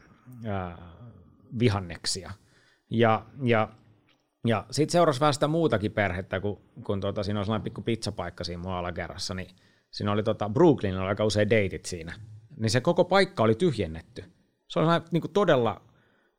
ja 0.42 0.78
vihanneksia. 1.58 2.30
Ja, 2.90 3.26
ja, 3.42 3.68
ja 4.46 4.66
sitten 4.70 4.92
seurasi 4.92 5.20
vähän 5.20 5.34
sitä 5.34 5.48
muutakin 5.48 5.92
perhettä, 5.92 6.40
kun, 6.40 6.60
kun 6.84 7.00
tuota, 7.00 7.22
siinä 7.22 7.40
on 7.40 7.46
sellainen 7.46 7.64
pikku 7.64 7.82
pizzapaikka 7.82 8.44
siinä 8.44 8.62
mun 8.62 8.72
alakerrassa, 8.72 9.34
niin 9.34 9.50
siinä 9.90 10.12
oli 10.12 10.22
tota, 10.22 10.48
Brooklyn 10.48 10.98
oli 10.98 11.08
aika 11.08 11.24
usein 11.24 11.50
deitit 11.50 11.84
siinä, 11.84 12.12
niin 12.56 12.70
se 12.70 12.80
koko 12.80 13.04
paikka 13.04 13.42
oli 13.42 13.54
tyhjennetty. 13.54 14.24
Se 14.68 14.78
oli 14.78 14.86
niin 15.10 15.20
kuin 15.20 15.32
todella, 15.32 15.82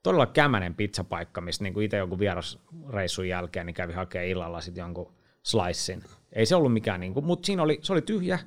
todella 0.04 0.26
kämänen 0.26 0.76
pizzapaikka, 0.76 1.42
missä 1.42 1.64
niin 1.64 1.82
itse 1.82 1.98
jonkun 1.98 2.20
vierasreissun 2.20 3.28
jälkeen 3.28 3.66
niin 3.66 3.74
kävi 3.74 3.94
hakemaan 3.94 4.28
illalla 4.28 4.62
sitten 4.62 4.82
jonkun 4.82 5.14
slicein. 5.44 6.04
Ei 6.34 6.46
se 6.46 6.56
ollut 6.56 6.74
mikään, 6.74 7.00
niin 7.00 7.14
kuin, 7.14 7.26
mutta 7.26 7.46
siinä 7.46 7.64
oli, 7.64 7.80
se 7.82 7.94
oli 7.94 8.02
tyhjä 8.02 8.40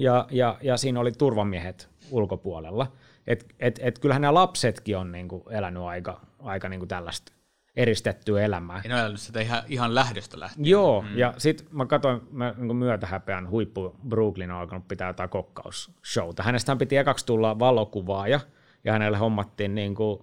ja, 0.00 0.26
ja, 0.30 0.58
ja 0.62 0.76
siinä 0.76 1.00
oli 1.00 1.12
turvamiehet 1.12 1.88
ulkopuolella. 2.10 2.92
Et, 3.26 3.54
et, 3.60 3.80
et 3.82 3.98
kyllähän 3.98 4.22
nämä 4.22 4.34
lapsetkin 4.34 4.96
on 4.96 5.12
niin 5.12 5.28
kuin 5.28 5.42
elänyt 5.50 5.82
aika, 5.82 6.20
aika 6.38 6.68
niin 6.68 6.80
kuin 6.80 6.88
tällaista 6.88 7.32
eristettyä 7.76 8.42
elämää. 8.42 8.82
En 8.84 8.92
ole 8.92 9.00
elänyt 9.00 9.20
sitä 9.20 9.40
ihan, 9.40 9.62
ihan 9.68 9.94
lähdöstä 9.94 10.40
lähtien. 10.40 10.66
Joo, 10.66 11.02
mm. 11.02 11.18
ja 11.18 11.34
sitten 11.38 11.66
mä 11.70 11.86
katsoin, 11.86 12.20
mä 12.30 12.54
niin 12.56 12.76
myötähäpeän 12.76 13.50
huippu 13.50 13.96
Brooklyn 14.08 14.50
on 14.50 14.60
alkanut 14.60 14.88
pitää 14.88 15.08
jotain 15.08 15.30
kokkausshowta. 15.30 16.42
Hänestä 16.42 16.76
piti 16.76 16.96
ekaksi 16.96 17.26
tulla 17.26 17.58
valokuvaaja, 17.58 18.40
ja 18.84 18.92
hänelle 18.92 19.18
hommattiin 19.18 19.74
niin 19.74 19.94
kuin, 19.94 20.20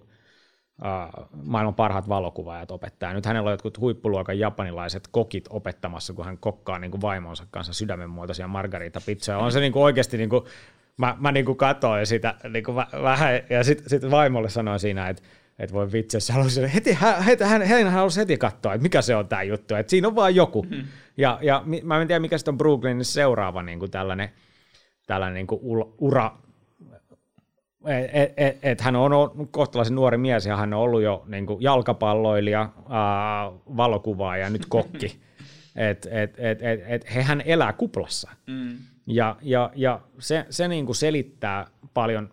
maailman 1.44 1.74
parhaat 1.74 2.08
valokuvaajat 2.08 2.70
opettaa. 2.70 3.12
Nyt 3.12 3.26
hänellä 3.26 3.48
on 3.48 3.52
jotkut 3.52 3.78
huippuluokan 3.78 4.38
japanilaiset 4.38 5.08
kokit 5.10 5.44
opettamassa, 5.50 6.12
kun 6.12 6.24
hän 6.24 6.38
kokkaa 6.38 6.78
niin 6.78 6.90
kuin 6.90 7.00
vaimonsa 7.00 7.46
kanssa 7.50 7.72
sydämenmuotoisia 7.72 8.48
margarita-pizzoja. 8.48 9.38
On 9.38 9.52
se 9.52 9.60
niin 9.60 9.72
kuin 9.72 9.82
oikeasti, 9.82 10.16
niin 10.16 10.30
kuin, 10.30 10.44
mä, 10.96 11.16
mä 11.20 11.32
niin 11.32 11.44
kuin 11.44 11.58
katoin 11.58 12.06
sitä 12.06 12.34
niin 12.52 12.64
kuin 12.64 12.76
vähän, 12.76 13.34
ja 13.50 13.64
sitten 13.64 13.88
sit 13.88 14.10
vaimolle 14.10 14.48
sanoin 14.48 14.80
siinä, 14.80 15.08
että 15.08 15.22
että 15.58 15.74
voi 15.74 15.92
vitsi, 15.92 16.16
jos 16.16 16.28
halusi, 16.28 16.74
heti, 16.74 16.92
hän, 16.92 17.22
hän, 17.22 17.62
hän 17.62 17.92
halusi 17.92 18.20
heti 18.20 18.36
katsoa, 18.36 18.74
että 18.74 18.82
mikä 18.82 19.02
se 19.02 19.16
on 19.16 19.28
tämä 19.28 19.42
juttu, 19.42 19.74
että 19.74 19.90
siinä 19.90 20.08
on 20.08 20.14
vaan 20.14 20.34
joku. 20.34 20.62
Mm-hmm. 20.62 20.84
Ja, 21.16 21.38
ja 21.42 21.62
mä 21.82 22.00
en 22.00 22.08
tiedä, 22.08 22.20
mikä 22.20 22.38
sitten 22.38 22.52
on 22.52 22.58
Brooklynin 22.58 23.04
seuraava 23.04 23.62
niin 23.62 23.78
kuin 23.78 23.90
tällainen, 23.90 24.30
tällainen 25.06 25.34
niin 25.34 25.46
kuin 25.46 25.60
ura, 25.98 26.32
et, 28.12 28.32
et, 28.36 28.58
et 28.62 28.80
hän 28.80 28.96
on 28.96 29.12
kohtalaisen 29.50 29.94
nuori 29.94 30.18
mies 30.18 30.46
ja 30.46 30.56
hän 30.56 30.74
on 30.74 30.80
ollut 30.80 31.02
jo 31.02 31.24
niin 31.26 31.46
kuin 31.46 31.62
jalkapalloilija, 31.62 32.60
ää, 32.88 33.52
valokuvaaja 33.76 34.44
ja 34.44 34.50
nyt 34.50 34.66
kokki. 34.66 35.20
et, 35.76 36.06
et, 36.10 36.34
et, 36.38 36.62
et, 36.62 36.80
et 36.86 37.14
hehän 37.14 37.42
elää 37.46 37.72
kuplassa. 37.72 38.30
Mm. 38.46 38.78
Ja, 39.06 39.36
ja, 39.42 39.70
ja 39.74 40.00
se, 40.18 40.46
se 40.50 40.68
niin 40.68 40.86
kuin 40.86 40.96
selittää 40.96 41.66
paljon, 41.94 42.30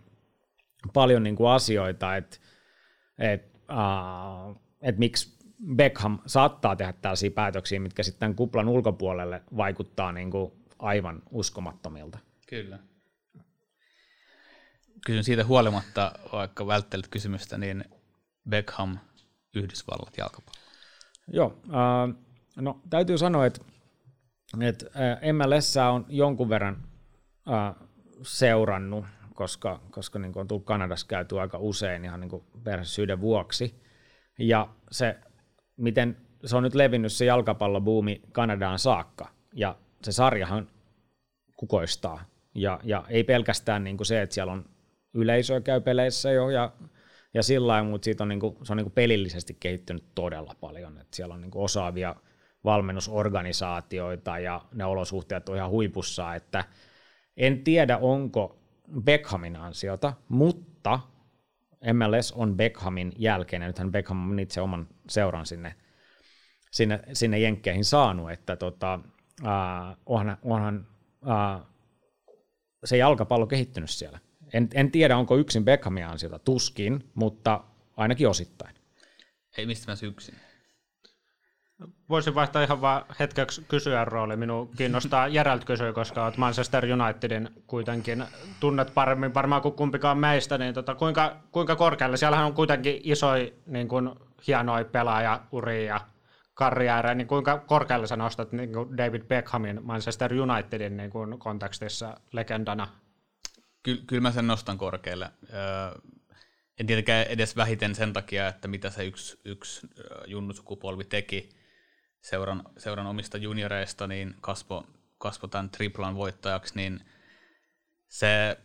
paljon 0.94 1.24
niin 1.24 1.36
kuin 1.36 1.50
asioita, 1.50 2.16
että 2.16 2.38
uh, 3.72 4.62
et 4.82 4.98
miksi 4.98 5.36
Beckham 5.76 6.20
saattaa 6.26 6.76
tehdä 6.76 6.94
tällaisia 6.94 7.32
päätöksiä, 7.32 7.80
mitkä 7.80 8.04
sitten 8.04 8.36
kuplan 8.36 8.70
ulkopuolelle 8.70 9.42
vaikuttaa 9.58 10.12
niin 10.12 10.32
kuin 10.32 10.52
aivan 10.80 11.22
uskomattomilta. 11.32 12.20
Kyllä. 12.48 12.80
Kysyn 15.06 15.24
siitä 15.24 15.46
huolimatta, 15.46 16.12
vaikka 16.32 16.68
välttelet 16.68 17.08
kysymystä, 17.08 17.58
niin 17.58 17.86
Beckham, 18.50 18.98
Yhdysvallat, 19.56 20.18
jalkapallo. 20.18 20.60
Joo, 21.28 21.48
uh, 21.48 22.24
no 22.56 22.82
täytyy 22.90 23.18
sanoa, 23.18 23.46
että, 23.46 23.62
että 24.62 24.86
MLS 25.34 25.78
on 25.78 26.06
jonkun 26.10 26.50
verran 26.50 26.84
uh, 27.48 27.88
seurannut 28.24 29.06
koska, 29.36 29.80
koska 29.92 30.20
niin 30.20 30.38
on 30.38 30.48
tullut 30.48 30.66
Kanadassa 30.66 31.08
käyty 31.08 31.40
aika 31.40 31.58
usein 31.58 32.06
ihan 32.06 32.20
niin 32.20 32.44
perhesyiden 32.64 33.22
vuoksi. 33.22 33.82
Ja 34.40 34.70
se, 34.92 35.20
miten 35.78 36.18
se 36.46 36.56
on 36.56 36.64
nyt 36.64 36.76
levinnyt 36.76 37.12
se 37.12 37.26
jalkapallobuumi 37.26 38.22
Kanadaan 38.32 38.80
saakka, 38.80 39.28
ja 39.54 39.78
se 40.04 40.12
sarjahan 40.12 40.68
kukoistaa. 41.56 42.26
Ja, 42.56 42.80
ja 42.84 43.06
ei 43.10 43.24
pelkästään 43.24 43.84
niin 43.84 43.98
kuin 43.98 44.08
se, 44.08 44.22
että 44.22 44.34
siellä 44.34 44.54
on 44.54 44.66
yleisöä 45.16 45.62
käy 45.62 45.82
peleissä 45.82 46.32
jo 46.32 46.50
ja, 46.50 46.72
ja 47.34 47.44
sillä 47.44 47.68
lailla, 47.68 47.90
mutta 47.90 48.06
siitä 48.06 48.24
on 48.24 48.30
niinku, 48.30 48.58
se 48.64 48.74
on 48.74 48.78
niinku 48.78 48.90
pelillisesti 48.96 49.58
kehittynyt 49.60 50.06
todella 50.16 50.56
paljon. 50.62 50.98
Et 50.98 51.14
siellä 51.14 51.34
on 51.34 51.42
niinku 51.42 51.64
osaavia 51.64 52.16
valmennusorganisaatioita 52.66 54.40
ja 54.40 54.62
ne 54.74 54.86
olosuhteet 54.86 55.50
on 55.50 55.56
ihan 55.56 55.70
huipussa, 55.70 56.36
että 56.36 56.64
en 57.38 57.64
tiedä 57.64 57.98
onko 57.98 58.60
Beckhamin 59.04 59.56
ansiota, 59.56 60.14
mutta 60.30 61.00
MLS 61.94 62.32
on 62.32 62.58
Beckhamin 62.58 63.14
jälkeen, 63.18 63.62
ja 63.62 63.68
nythän 63.68 63.92
Beckham 63.92 64.32
on 64.32 64.40
itse 64.40 64.62
oman 64.62 64.88
seuran 65.10 65.46
sinne, 65.46 65.76
sinne, 66.72 67.00
sinne 67.14 67.40
Jenkkeihin 67.40 67.86
saanut, 67.86 68.32
että 68.32 68.56
tota, 68.56 69.00
äh, 69.46 69.98
onhan, 70.06 70.38
onhan 70.44 70.88
äh, 71.30 71.62
se 72.86 72.98
jalkapallo 72.98 73.48
kehittynyt 73.48 73.90
siellä. 73.90 74.20
En, 74.54 74.70
en 74.74 74.92
tiedä, 74.92 75.18
onko 75.18 75.38
yksin 75.38 75.66
Beckhamin 75.66 76.06
ansiota, 76.06 76.40
tuskin, 76.40 77.12
mutta 77.14 77.64
ainakin 77.98 78.28
osittain. 78.28 78.76
Ei 79.58 79.66
mistä 79.66 79.92
mä 79.92 79.98
yksin. 80.08 80.36
Voisin 82.10 82.36
vaihtaa 82.36 82.64
ihan 82.64 82.82
vaan 82.82 83.06
hetkeksi 83.20 83.66
kysyä 83.68 84.06
rooli. 84.06 84.36
Minun 84.36 84.70
kiinnostaa 84.78 85.30
Geralt 85.30 85.66
kysyä, 85.66 85.94
koska 85.94 86.26
olet 86.26 86.38
Manchester 86.38 86.86
Unitedin 86.86 87.50
kuitenkin 87.68 88.24
tunnet 88.60 88.94
paremmin 88.94 89.34
varmaan 89.34 89.62
kuin 89.62 89.76
kumpikaan 89.76 90.18
meistä. 90.18 90.58
Niin 90.58 90.74
tota, 90.74 90.96
kuinka, 90.96 91.38
kuinka 91.52 91.76
korkealle? 91.76 92.18
Siellähän 92.18 92.46
on 92.46 92.54
kuitenkin 92.54 93.00
isoja 93.04 93.52
niin 93.66 93.88
kuin, 93.88 94.10
hienoja 94.48 94.86
pelaajauria 94.86 95.84
ja 95.84 96.02
karriäärejä, 96.54 97.16
niin 97.16 97.28
kuinka 97.28 97.58
korkealle 97.58 98.08
sä 98.08 98.16
nostat 98.16 98.52
niin 98.52 98.74
kuin 98.74 98.98
David 98.98 99.24
Beckhamin 99.24 99.80
Manchester 99.84 100.32
Unitedin 100.34 100.98
niin 100.98 101.10
kuin, 101.10 101.40
kontekstissa 101.40 102.18
legendana? 102.32 102.88
Ky- 103.86 104.04
kyllä 104.08 104.22
mä 104.22 104.32
sen 104.32 104.48
nostan 104.48 104.78
korkealle. 104.78 105.32
Öö, 105.54 106.02
en 106.80 106.88
tietenkään 106.88 107.26
edes 107.28 107.56
vähiten 107.56 107.96
sen 107.96 108.14
takia, 108.14 108.48
että 108.48 108.68
mitä 108.68 108.90
se 108.90 109.06
yksi, 109.06 109.40
yksi 109.46 109.88
junnusukupolvi 110.28 111.04
teki 111.04 111.50
seuran, 112.22 112.64
seuran 112.78 113.08
omista 113.08 113.38
junioreista, 113.38 114.08
niin 114.08 114.36
kasvo, 114.42 114.88
kasvo 115.18 115.48
tämän 115.48 115.70
triplan 115.70 116.16
voittajaksi, 116.16 116.76
niin 116.76 117.00
se, 118.08 118.58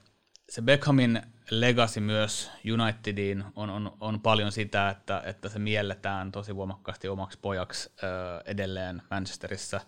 se 0.49 0.63
Beckhamin 0.63 1.23
legacy 1.51 2.01
myös 2.01 2.51
Unitediin 2.73 3.45
on, 3.57 3.71
on, 3.71 3.97
on 4.01 4.21
paljon 4.21 4.53
sitä, 4.53 4.89
että, 4.89 5.23
että 5.27 5.49
se 5.49 5.59
mielletään 5.59 6.33
tosi 6.33 6.57
voimakkaasti 6.57 7.09
omaksi 7.09 7.39
pojaksi 7.43 7.93
ö, 8.03 8.07
edelleen 8.45 9.03
Manchesterissa, 9.11 9.81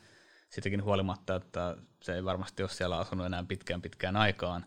sitäkin 0.51 0.85
huolimatta, 0.85 1.37
että 1.37 1.77
se 2.01 2.15
ei 2.15 2.25
varmasti 2.25 2.63
ole 2.63 2.71
siellä 2.71 2.99
asunut 2.99 3.27
enää 3.27 3.45
pitkään 3.49 3.83
pitkään 3.83 4.17
aikaan. 4.17 4.67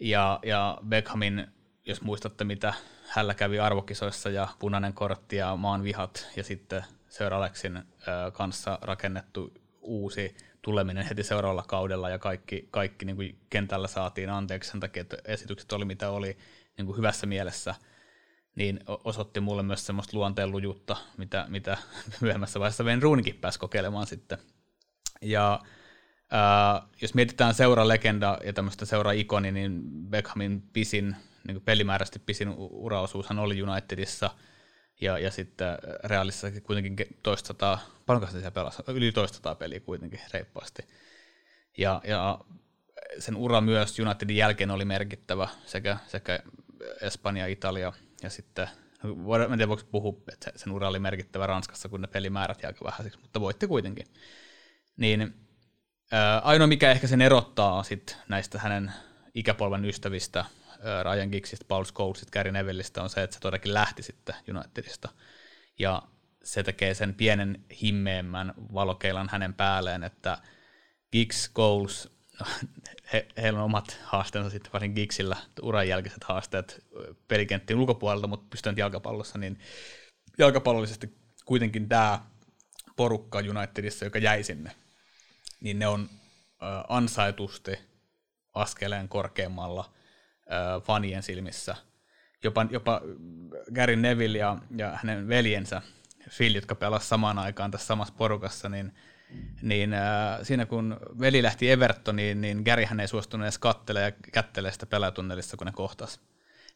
Ja, 0.00 0.40
ja 0.42 0.78
Beckhamin, 0.88 1.46
jos 1.86 2.02
muistatte 2.02 2.44
mitä 2.44 2.74
hänellä 3.08 3.34
kävi 3.34 3.58
arvokisoissa 3.58 4.30
ja 4.30 4.48
punainen 4.58 4.92
kortti 4.92 5.36
ja 5.36 5.56
maan 5.56 5.82
vihat 5.82 6.26
ja 6.36 6.44
sitten 6.44 6.84
Sir 7.08 7.34
Alexin 7.34 7.82
kanssa 8.32 8.78
rakennettu 8.82 9.52
uusi 9.80 10.36
tuleminen 10.62 11.04
heti 11.04 11.22
seuraavalla 11.22 11.64
kaudella 11.68 12.10
ja 12.10 12.18
kaikki, 12.18 12.68
kaikki 12.70 13.04
niin 13.04 13.16
kuin 13.16 13.38
kentällä 13.50 13.88
saatiin 13.88 14.30
anteeksi 14.30 14.70
sen 14.70 14.80
takia, 14.80 15.00
että 15.00 15.16
esitykset 15.24 15.72
oli 15.72 15.84
mitä 15.84 16.10
oli 16.10 16.36
niin 16.76 16.86
kuin 16.86 16.96
hyvässä 16.98 17.26
mielessä, 17.26 17.74
niin 18.54 18.80
osoitti 18.86 19.40
mulle 19.40 19.62
myös 19.62 19.86
semmoista 19.86 20.16
luonteenlujuutta, 20.16 20.96
mitä, 21.16 21.46
mitä 21.48 21.78
myöhemmässä 22.20 22.60
vaiheessa 22.60 22.84
Ven 22.84 23.02
Ruunikin 23.02 23.34
pääsi 23.34 23.58
kokeilemaan 23.58 24.06
sitten. 24.06 24.38
Ja 25.22 25.60
ää, 26.34 26.82
jos 27.02 27.14
mietitään 27.14 27.54
seura-legenda 27.54 28.38
ja 28.44 28.52
tämmöistä 28.52 28.84
seura-ikoni, 28.84 29.52
niin 29.52 29.82
Beckhamin 29.84 30.62
pisin, 30.72 31.16
niin 31.46 31.60
pelimääräisesti 31.60 32.18
pisin 32.18 32.54
uraosuushan 32.58 33.38
oli 33.38 33.62
Unitedissa– 33.62 34.30
ja, 35.00 35.18
ja 35.18 35.30
sitten 35.30 35.68
äh, 35.68 35.76
Realissa 36.04 36.50
kuitenkin 36.62 37.06
toistataa, 37.22 37.78
paljonko 38.06 38.26
se 38.26 38.50
pelasi? 38.50 38.82
Yli 38.88 39.12
toistataa 39.12 39.54
peliä 39.54 39.80
kuitenkin 39.80 40.20
reippaasti. 40.32 40.82
Ja, 41.78 42.00
ja 42.04 42.38
sen 43.18 43.36
ura 43.36 43.60
myös 43.60 43.98
Unitedin 43.98 44.36
jälkeen 44.36 44.70
oli 44.70 44.84
merkittävä 44.84 45.48
sekä, 45.66 45.96
sekä 46.06 46.40
Espanja, 47.00 47.46
Italia 47.46 47.92
ja 48.22 48.30
sitten, 48.30 48.68
no, 49.02 49.34
en 49.36 49.48
tiedä 49.48 49.68
voiko 49.68 49.82
puhua, 49.90 50.22
että 50.32 50.52
sen 50.56 50.72
ura 50.72 50.88
oli 50.88 50.98
merkittävä 50.98 51.46
Ranskassa, 51.46 51.88
kun 51.88 52.00
ne 52.00 52.06
pelimäärät 52.06 52.62
jäi 52.62 52.70
aika 52.70 52.84
vähäisiksi, 52.84 53.20
mutta 53.20 53.40
voitti 53.40 53.66
kuitenkin. 53.66 54.06
Niin 54.96 55.34
ainoa 56.42 56.66
mikä 56.66 56.90
ehkä 56.90 57.06
sen 57.06 57.20
erottaa 57.20 57.82
sit 57.82 58.16
näistä 58.28 58.58
hänen 58.58 58.92
ikäpolven 59.34 59.84
ystävistä 59.84 60.44
Ryan 61.02 61.28
Giggsistä, 61.28 61.64
Paul 61.68 61.84
Scholesista, 61.84 62.30
Gary 62.32 62.52
Nevilleistä 62.52 63.02
on 63.02 63.10
se, 63.10 63.22
että 63.22 63.34
se 63.34 63.40
todellakin 63.40 63.74
lähti 63.74 64.02
sitten 64.02 64.34
Unitedista. 64.56 65.08
Ja 65.78 66.02
se 66.44 66.62
tekee 66.62 66.94
sen 66.94 67.14
pienen 67.14 67.64
himmeemmän 67.82 68.54
valokeilan 68.74 69.28
hänen 69.32 69.54
päälleen, 69.54 70.04
että 70.04 70.38
Giggs, 71.12 71.44
Scholes, 71.44 72.08
he, 73.12 73.26
heillä 73.36 73.58
on 73.58 73.64
omat 73.64 73.98
haasteensa 74.02 74.50
sitten 74.50 74.72
varsin 74.72 74.92
Giggsillä, 74.92 75.36
uran 75.62 75.88
jälkeiset 75.88 76.24
haasteet 76.24 76.84
pelikenttien 77.28 77.78
ulkopuolelta, 77.78 78.26
mutta 78.26 78.46
pystynyt 78.50 78.78
jalkapallossa, 78.78 79.38
niin 79.38 79.58
jalkapallollisesti 80.38 81.14
kuitenkin 81.44 81.88
tämä 81.88 82.20
porukka 82.96 83.38
Unitedissa, 83.38 84.04
joka 84.04 84.18
jäi 84.18 84.42
sinne, 84.42 84.70
niin 85.64 85.78
ne 85.78 85.86
on 85.86 86.08
ansaitusti 86.88 87.78
askeleen 88.54 89.08
korkeammalla– 89.08 89.90
fanien 90.82 91.22
silmissä. 91.22 91.76
Jopa, 92.42 92.66
jopa 92.70 93.00
Gary 93.74 93.96
Neville 93.96 94.38
ja, 94.38 94.58
ja 94.76 94.98
hänen 95.02 95.28
veljensä 95.28 95.82
Phil, 96.36 96.54
jotka 96.54 96.74
pelasivat 96.74 97.08
samaan 97.08 97.38
aikaan 97.38 97.70
tässä 97.70 97.86
samassa 97.86 98.14
porukassa, 98.16 98.68
niin, 98.68 98.94
niin 99.62 99.94
äh, 99.94 100.38
siinä 100.42 100.66
kun 100.66 100.96
veli 101.20 101.42
lähti 101.42 101.70
Evertoniin, 101.70 102.40
niin 102.40 102.62
Gary 102.64 102.84
hän 102.84 103.00
ei 103.00 103.08
suostunut 103.08 103.44
edes 103.44 103.58
kattelemaan 103.58 104.12
ja 104.12 104.30
kättelee 104.32 104.72
sitä 104.72 104.86
pelatunnelissa, 104.86 105.56
kun 105.56 105.66
ne 105.66 105.72
kohtas. 105.72 106.20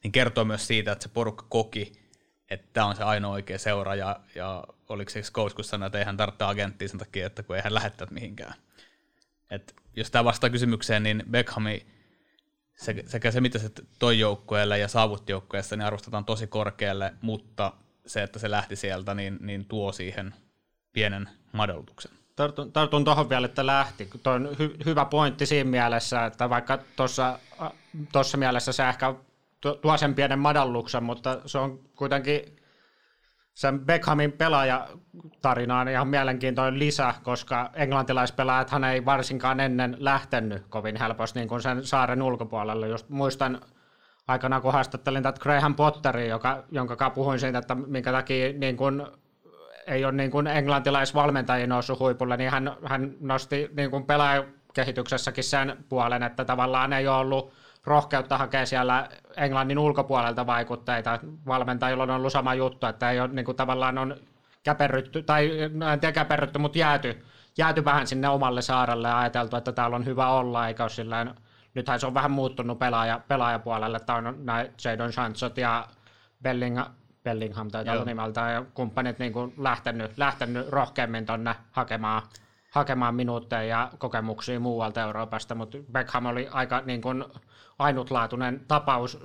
Niin 0.02 0.12
kertoo 0.12 0.44
myös 0.44 0.66
siitä, 0.66 0.92
että 0.92 1.02
se 1.02 1.08
porukka 1.08 1.46
koki, 1.48 1.92
että 2.50 2.68
tämä 2.72 2.86
on 2.86 2.96
se 2.96 3.02
ainoa 3.02 3.32
oikea 3.32 3.58
seura, 3.58 3.94
ja, 3.94 4.20
ja 4.34 4.64
oliko 4.88 5.10
se 5.10 5.22
Scouts, 5.22 5.54
kun 5.54 5.64
sanoi, 5.64 5.86
että 5.86 5.98
ei 5.98 6.04
hän 6.04 6.16
tarvitse 6.16 6.44
agenttia 6.44 6.88
sen 6.88 6.98
takia, 6.98 7.26
että 7.26 7.42
kun 7.42 7.56
ei 7.56 7.62
hän 7.62 7.74
lähettää 7.74 8.06
mihinkään. 8.10 8.54
Et 9.50 9.74
jos 9.96 10.10
tämä 10.10 10.24
vastaa 10.24 10.50
kysymykseen, 10.50 11.02
niin 11.02 11.22
Beckhami 11.30 11.86
sekä 13.06 13.30
se, 13.30 13.40
mitä 13.40 13.58
se 13.58 13.70
toi 13.98 14.18
joukkueelle 14.18 14.78
ja 14.78 14.88
saavutti 14.88 15.32
joukkueessa, 15.32 15.76
niin 15.76 15.86
arvostetaan 15.86 16.24
tosi 16.24 16.46
korkealle, 16.46 17.14
mutta 17.20 17.72
se, 18.06 18.22
että 18.22 18.38
se 18.38 18.50
lähti 18.50 18.76
sieltä, 18.76 19.14
niin, 19.14 19.38
niin 19.40 19.64
tuo 19.64 19.92
siihen 19.92 20.34
pienen 20.92 21.28
madallutuksen. 21.52 22.12
Tartun, 22.36 22.72
tartun 22.72 23.04
tuohon 23.04 23.28
vielä, 23.28 23.44
että 23.44 23.66
lähti. 23.66 24.10
Tuo 24.22 24.32
on 24.32 24.56
hy, 24.58 24.76
hyvä 24.84 25.04
pointti 25.04 25.46
siinä 25.46 25.70
mielessä, 25.70 26.26
että 26.26 26.50
vaikka 26.50 26.78
tuossa 28.12 28.36
mielessä 28.36 28.72
se 28.72 28.88
ehkä 28.88 29.14
tuo 29.82 29.96
sen 29.96 30.14
pienen 30.14 30.38
madalluksen, 30.38 31.04
mutta 31.04 31.40
se 31.46 31.58
on 31.58 31.80
kuitenkin 31.96 32.57
sen 33.58 33.80
Beckhamin 33.80 34.32
pelaajatarina 34.32 35.80
on 35.80 35.88
ihan 35.88 36.08
mielenkiintoinen 36.08 36.78
lisä, 36.78 37.14
koska 37.22 37.70
englantilaispelaajathan 37.74 38.84
ei 38.84 39.04
varsinkaan 39.04 39.60
ennen 39.60 39.96
lähtenyt 39.98 40.62
kovin 40.68 40.96
helposti 40.96 41.38
niin 41.38 41.48
kuin 41.48 41.62
sen 41.62 41.84
saaren 41.84 42.22
ulkopuolelle. 42.22 42.88
Just 42.88 43.08
muistan 43.08 43.60
aikana, 44.28 44.60
kun 44.60 44.72
haastattelin 44.72 45.22
tätä 45.22 45.40
Graham 45.40 45.74
Potteria, 45.74 46.26
joka, 46.26 46.64
jonka 46.70 47.10
puhuin 47.10 47.40
siitä, 47.40 47.58
että 47.58 47.74
minkä 47.74 48.12
takia 48.12 48.52
niin 48.52 48.76
kuin, 48.76 49.06
ei 49.86 50.04
ole 50.04 50.12
niin 50.12 50.46
englantilaisvalmentajia 50.46 51.66
noussut 51.66 52.00
huipulle, 52.00 52.36
niin 52.36 52.50
hän, 52.50 52.76
hän 52.84 53.14
nosti 53.20 53.70
niin 53.76 53.90
kuin 53.90 54.06
pelaajakehityksessäkin 54.06 55.44
sen 55.44 55.84
puolen, 55.88 56.22
että 56.22 56.44
tavallaan 56.44 56.92
ei 56.92 57.08
ole 57.08 57.16
ollut 57.16 57.52
rohkeutta 57.88 58.38
hakea 58.38 58.66
siellä 58.66 59.08
Englannin 59.36 59.78
ulkopuolelta 59.78 60.46
vaikutteita. 60.46 61.18
Valmentajilla 61.46 62.02
on 62.02 62.10
ollut 62.10 62.32
sama 62.32 62.54
juttu, 62.54 62.86
että 62.86 63.10
ei 63.10 63.20
ole 63.20 63.28
niin 63.32 63.44
kuin 63.44 63.56
tavallaan 63.56 63.98
on 63.98 64.16
käperrytty, 64.62 65.22
tai 65.22 65.60
en 65.92 66.00
tiedä 66.00 66.12
käperrytty, 66.12 66.58
mutta 66.58 66.78
jääty, 66.78 67.24
jääty 67.58 67.84
vähän 67.84 68.06
sinne 68.06 68.28
omalle 68.28 68.62
saarelle 68.62 69.08
ja 69.08 69.18
ajateltu, 69.18 69.56
että 69.56 69.72
täällä 69.72 69.96
on 69.96 70.04
hyvä 70.04 70.28
olla, 70.28 70.68
eikä 70.68 70.82
ole 70.82 70.90
silleen, 70.90 71.34
nythän 71.74 72.00
se 72.00 72.06
on 72.06 72.14
vähän 72.14 72.30
muuttunut 72.30 72.78
pelaaja, 72.78 73.20
pelaajapuolelle, 73.28 73.96
että 73.96 74.14
on 74.14 74.34
näin 74.38 74.72
Jadon 74.84 75.12
Sanchot 75.12 75.58
ja 75.58 75.86
Bellingham, 76.42 76.86
Bellingham 77.24 77.70
tai 77.70 77.84
tällä 77.84 78.04
nimeltä 78.04 78.40
ja 78.40 78.64
kumppanit 78.74 79.18
niin 79.18 79.32
kuin 79.32 79.54
lähtenyt, 79.58 80.18
lähtenyt 80.18 80.68
rohkeammin 80.68 81.26
tuonne 81.26 81.54
hakemaan, 81.72 82.22
hakemaan 82.70 83.14
minuutteja 83.14 83.62
ja 83.62 83.90
kokemuksia 83.98 84.60
muualta 84.60 85.00
Euroopasta, 85.00 85.54
mutta 85.54 85.78
Beckham 85.92 86.26
oli 86.26 86.48
aika 86.52 86.82
niin 86.86 87.00
kuin, 87.00 87.24
ainutlaatuinen 87.78 88.64
tapaus 88.68 89.18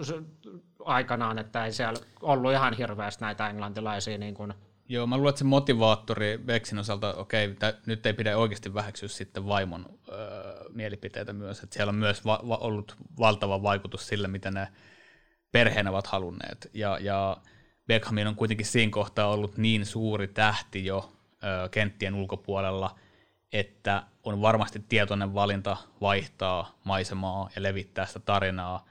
aikanaan, 0.86 1.40
että 1.40 1.66
ei 1.66 1.72
siellä 1.72 2.00
ollut 2.22 2.52
ihan 2.52 2.74
hirveästi 2.74 3.22
näitä 3.22 3.50
englantilaisia. 3.50 4.18
Niin 4.18 4.34
kuin. 4.34 4.54
Joo, 4.90 5.08
mä 5.08 5.18
luulen, 5.18 5.30
että 5.30 5.40
se 5.40 5.46
motivaattori 5.46 6.48
Vexin 6.48 6.80
osalta, 6.80 7.14
okei, 7.14 7.48
okay, 7.48 7.74
nyt 7.86 8.06
ei 8.06 8.14
pidä 8.14 8.38
oikeasti 8.38 8.74
väheksyä 8.74 9.10
sitten 9.10 9.48
vaimon 9.48 9.86
öö, 10.12 10.70
mielipiteitä 10.74 11.34
myös, 11.34 11.64
että 11.64 11.74
siellä 11.74 11.90
on 11.90 11.96
myös 11.96 12.26
va- 12.26 12.44
va- 12.48 12.58
ollut 12.58 12.96
valtava 13.20 13.64
vaikutus 13.64 14.08
sille, 14.08 14.28
mitä 14.28 14.52
ne 14.52 14.68
perheen 15.52 15.88
ovat 15.88 16.08
halunneet. 16.08 16.70
Ja, 16.74 16.98
ja 17.02 17.38
Beckhamin 17.88 18.28
on 18.28 18.36
kuitenkin 18.36 18.66
siinä 18.66 18.92
kohtaa 18.92 19.28
ollut 19.28 19.58
niin 19.58 19.86
suuri 19.86 20.28
tähti 20.28 20.86
jo 20.86 21.14
ö, 21.44 21.70
kenttien 21.70 22.16
ulkopuolella, 22.16 23.00
että 23.54 24.04
on 24.24 24.42
varmasti 24.42 24.86
tietoinen 24.90 25.34
valinta 25.34 25.78
vaihtaa 26.02 26.80
maisemaa 26.84 27.50
ja 27.56 27.64
levittää 27.64 28.06
sitä 28.06 28.20
tarinaa 28.20 28.86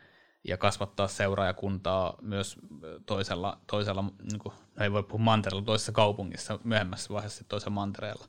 ja 0.45 0.57
kasvattaa 0.57 1.09
seuraajakuntaa 1.09 2.14
myös 2.20 2.57
toisella, 3.07 3.59
toisella 3.66 4.05
niin 4.30 4.39
kuin, 4.39 4.55
ei 4.80 4.93
voi 4.93 5.03
puhua 5.03 5.24
mantereella, 5.24 5.64
toisessa 5.64 5.93
kaupungissa 5.93 6.59
myöhemmässä 6.64 7.14
vaiheessa 7.14 7.45
toisella 7.49 7.74
mantereella. 7.74 8.24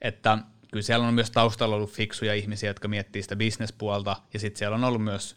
Että 0.00 0.38
kyllä 0.70 0.82
siellä 0.82 1.06
on 1.06 1.14
myös 1.14 1.30
taustalla 1.30 1.76
ollut 1.76 1.90
fiksuja 1.90 2.34
ihmisiä, 2.34 2.70
jotka 2.70 2.88
miettii 2.88 3.22
sitä 3.22 3.36
bisnespuolta, 3.36 4.16
ja 4.32 4.40
sitten 4.40 4.58
siellä 4.58 4.74
on 4.74 4.84
ollut 4.84 5.04
myös 5.04 5.36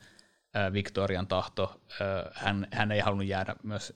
Victorian 0.74 1.28
tahto. 1.28 1.82
Hän, 2.34 2.68
hän 2.72 2.92
ei 2.92 3.00
halunnut 3.00 3.28
jäädä 3.28 3.56
myös 3.64 3.94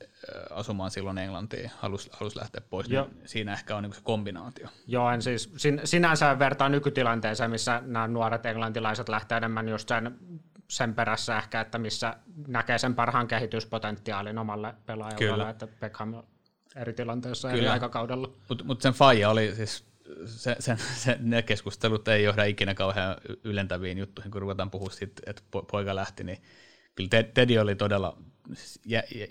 asumaan 0.50 0.92
silloin 0.92 1.18
Englantiin, 1.18 1.72
halusi, 1.78 2.10
halusi 2.14 2.40
lähteä 2.40 2.62
pois. 2.70 2.90
Niin 2.90 3.06
siinä 3.26 3.54
ehkä 3.54 3.76
on 3.76 3.84
niin 3.84 3.94
se 3.94 4.02
kombinaatio. 4.04 4.68
Joo, 4.88 5.12
en 5.12 5.22
siis 5.22 5.54
sin, 5.58 5.82
sinänsä 5.84 6.40
vertaa 6.40 6.70
nykytilanteeseen, 6.70 7.52
missä 7.52 7.82
nämä 7.86 8.08
nuoret 8.08 8.46
englantilaiset 8.46 9.10
lähtee 9.10 9.38
enemmän 9.38 9.70
just 9.70 9.90
sen, 9.90 10.18
sen 10.70 10.96
perässä 10.96 11.38
ehkä, 11.38 11.62
että 11.62 11.78
missä 11.78 12.16
näkee 12.48 12.78
sen 12.78 12.96
parhaan 12.96 13.28
kehityspotentiaalin 13.28 14.38
omalle 14.38 14.74
pelaajalle, 14.86 15.50
että 15.50 15.68
Beckham 15.68 16.14
eri 16.76 16.94
tilanteessa 16.94 17.48
Kyllä. 17.48 17.62
eri 17.62 17.68
aikakaudella. 17.70 18.30
Mutta 18.50 18.64
mut 18.64 18.82
sen 18.82 18.94
faija 18.94 19.30
oli 19.30 19.56
siis 19.56 19.95
se, 20.26 20.56
se, 20.60 20.78
se, 20.96 21.18
ne 21.20 21.42
keskustelut 21.42 22.08
ei 22.08 22.24
johda 22.24 22.44
ikinä 22.44 22.74
kauhean 22.74 23.16
ylentäviin 23.44 23.98
juttuihin, 23.98 24.32
kun 24.32 24.42
ruvetaan 24.42 24.72
puhua 24.72 24.90
siitä, 24.90 25.22
että 25.26 25.42
poika 25.72 25.96
lähti, 25.96 26.24
niin 26.24 26.42
kyllä 26.96 27.24
Teddy 27.34 27.58
oli 27.58 27.76
todella 27.76 28.18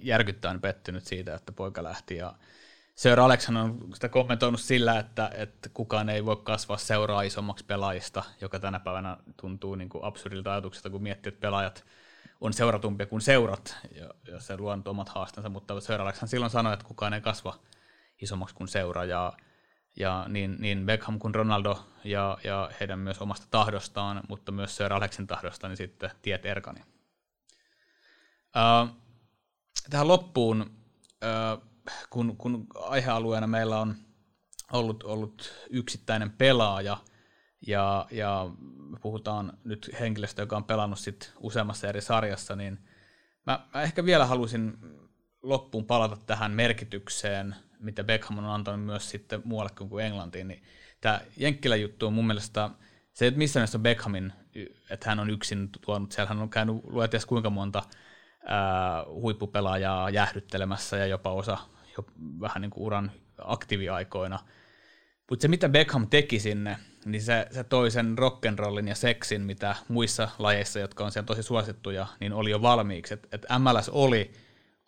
järkyttävän 0.03 0.61
pettynyt 0.61 1.05
siitä, 1.05 1.35
että 1.35 1.53
poika 1.53 1.83
lähti, 1.83 2.17
ja 2.17 2.35
Sir 2.95 3.21
Alex 3.21 3.49
on 3.49 3.89
sitä 3.95 4.09
kommentoinut 4.09 4.61
sillä, 4.61 4.99
että, 4.99 5.31
että 5.35 5.69
kukaan 5.75 6.09
ei 6.09 6.25
voi 6.25 6.37
kasvaa 6.37 6.77
seuraa 6.77 7.23
isommaksi 7.23 7.65
pelaajista, 7.65 8.23
joka 8.41 8.59
tänä 8.59 8.81
päivänä 8.81 9.17
tuntuu 9.37 9.75
niin 9.75 9.89
kuin 9.89 10.05
absurdilta 10.05 10.53
ajatukselta, 10.53 10.91
kun 10.91 11.03
miettii, 11.03 11.29
että 11.29 11.41
pelaajat 11.41 11.85
on 12.41 12.53
seuratumpia 12.53 13.07
kuin 13.07 13.21
seurat, 13.21 13.77
ja, 13.95 14.15
ja 14.33 14.41
se 14.41 14.57
luo 14.57 14.79
omat 14.85 15.09
haastansa, 15.09 15.49
mutta 15.49 15.81
Sir 15.81 16.01
Alex 16.01 16.17
silloin 16.27 16.51
sanoi, 16.51 16.73
että 16.73 16.87
kukaan 16.87 17.15
ei 17.15 17.21
kasva 17.21 17.59
isommaksi 18.23 18.55
kuin 18.55 18.69
seura, 18.69 19.05
ja 19.05 19.33
ja 19.97 20.27
niin, 20.29 20.57
niin 20.59 20.87
Beckham 20.87 21.19
kuin 21.19 21.35
Ronaldo 21.35 21.87
ja, 22.05 22.39
ja 22.45 22.71
heidän 22.81 22.99
myös 22.99 23.19
omasta 23.19 23.47
tahdostaan, 23.51 24.23
mutta 24.29 24.53
myös 24.53 24.77
Sir 24.77 24.93
Alexin 24.93 25.27
tahdosta, 25.27 25.69
niin 25.69 25.77
sitten 25.77 26.11
tiet 26.23 26.47
erkani. 26.47 26.81
Uh, 28.57 28.97
tähän 29.91 30.09
loppuun, 30.09 30.63
uh, 30.63 31.63
kun, 32.11 32.37
kun 32.37 32.67
aihealueena 32.75 33.47
meillä 33.47 33.81
on 33.81 33.97
ollut, 34.73 35.03
ollut 35.03 35.67
yksittäinen 35.71 36.31
pelaaja, 36.31 36.97
ja, 37.67 38.07
ja 38.11 38.51
puhutaan 39.03 39.59
nyt 39.65 39.91
henkilöstä, 40.01 40.43
joka 40.43 40.57
on 40.57 40.65
pelannut 40.65 40.99
sit 40.99 41.33
useammassa 41.41 41.89
eri 41.89 42.01
sarjassa, 42.01 42.57
niin 42.57 42.79
mä, 43.47 43.67
mä 43.75 43.83
ehkä 43.83 44.05
vielä 44.05 44.27
halusin 44.27 44.79
loppuun 45.43 45.85
palata 45.87 46.17
tähän 46.17 46.53
merkitykseen, 46.53 47.57
mitä 47.79 48.05
Beckham 48.05 48.39
on 48.39 48.45
antanut 48.45 48.87
myös 48.87 49.11
sitten 49.11 49.43
muualle 49.45 49.71
kuin 49.89 50.05
Englantiin, 50.05 50.49
niin 50.49 50.63
tämä 51.01 51.21
Jenkkilä 51.37 51.77
juttu 51.77 52.07
on 52.07 52.13
mun 52.13 52.27
mielestä 52.27 52.71
se, 53.13 53.27
että 53.27 53.39
missä 53.39 53.61
näissä 53.61 53.79
on 53.79 53.83
Beckhamin, 53.83 54.33
että 54.91 55.09
hän 55.09 55.21
on 55.21 55.31
yksin 55.31 55.69
tuonut, 55.81 56.13
siellä 56.13 56.29
hän 56.29 56.39
on 56.39 56.51
käynyt 56.51 56.77
lueties 56.85 57.27
kuinka 57.27 57.51
monta 57.51 57.83
ää, 58.47 59.05
huippupelaajaa 59.09 60.11
jähdyttelemässä 60.11 60.97
ja 60.97 61.07
jopa 61.07 61.33
osa 61.33 61.59
jo 61.97 62.05
vähän 62.41 62.63
niin 62.63 62.71
kuin 62.71 62.85
uran 62.85 63.13
aktiiviaikoina. 63.39 64.39
Mutta 65.31 65.43
se, 65.43 65.49
mitä 65.49 65.69
Beckham 65.69 66.07
teki 66.07 66.41
sinne, 66.41 66.77
niin 67.05 67.23
se, 67.23 67.47
se 67.51 67.65
toi 67.65 67.91
sen 67.91 68.17
rock'n'rollin 68.19 68.89
ja 68.89 68.95
seksin, 68.95 69.43
mitä 69.43 69.77
muissa 69.89 70.29
lajeissa, 70.39 70.79
jotka 70.79 71.05
on 71.05 71.13
siellä 71.13 71.27
tosi 71.27 71.43
suosittuja, 71.43 72.07
niin 72.21 72.33
oli 72.33 72.51
jo 72.51 72.63
valmiiksi. 72.63 73.15
Että 73.15 73.29
et 73.33 73.47
MLS 73.59 73.89
oli 73.89 74.33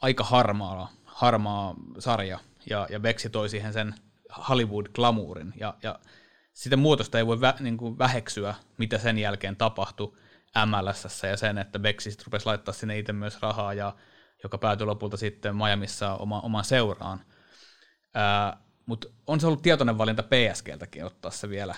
aika 0.03 0.24
harmaa, 0.24 0.93
harmaa 1.05 1.74
sarja, 1.99 2.39
ja, 2.70 2.86
ja 2.90 3.00
Beksi 3.00 3.30
toi 3.30 3.48
siihen 3.48 3.72
sen 3.72 3.94
Hollywood-glamuurin, 4.38 5.52
ja, 5.56 5.74
ja 5.82 5.98
sitä 6.52 6.76
muutosta 6.76 7.18
ei 7.18 7.26
voi 7.26 7.40
vä, 7.40 7.54
niin 7.60 7.76
kuin 7.76 7.98
väheksyä, 7.98 8.54
mitä 8.78 8.98
sen 8.98 9.18
jälkeen 9.18 9.56
tapahtui 9.56 10.16
MLS 10.66 11.22
ja 11.22 11.36
sen, 11.36 11.58
että 11.58 11.78
Beksi 11.78 12.16
rupesi 12.26 12.46
laittaa 12.46 12.74
sinne 12.74 12.98
itse 12.98 13.12
myös 13.12 13.42
rahaa, 13.42 13.74
ja 13.74 13.96
joka 14.42 14.58
päätyi 14.58 14.86
lopulta 14.86 15.16
sitten 15.16 15.56
Miamiissa 15.56 16.14
oma, 16.14 16.40
omaan 16.40 16.64
seuraan. 16.64 17.20
Mutta 18.86 19.08
on 19.26 19.40
se 19.40 19.46
ollut 19.46 19.62
tietoinen 19.62 19.98
valinta 19.98 20.22
PSGltäkin 20.22 21.04
ottaa 21.04 21.30
se 21.30 21.48
vielä 21.48 21.74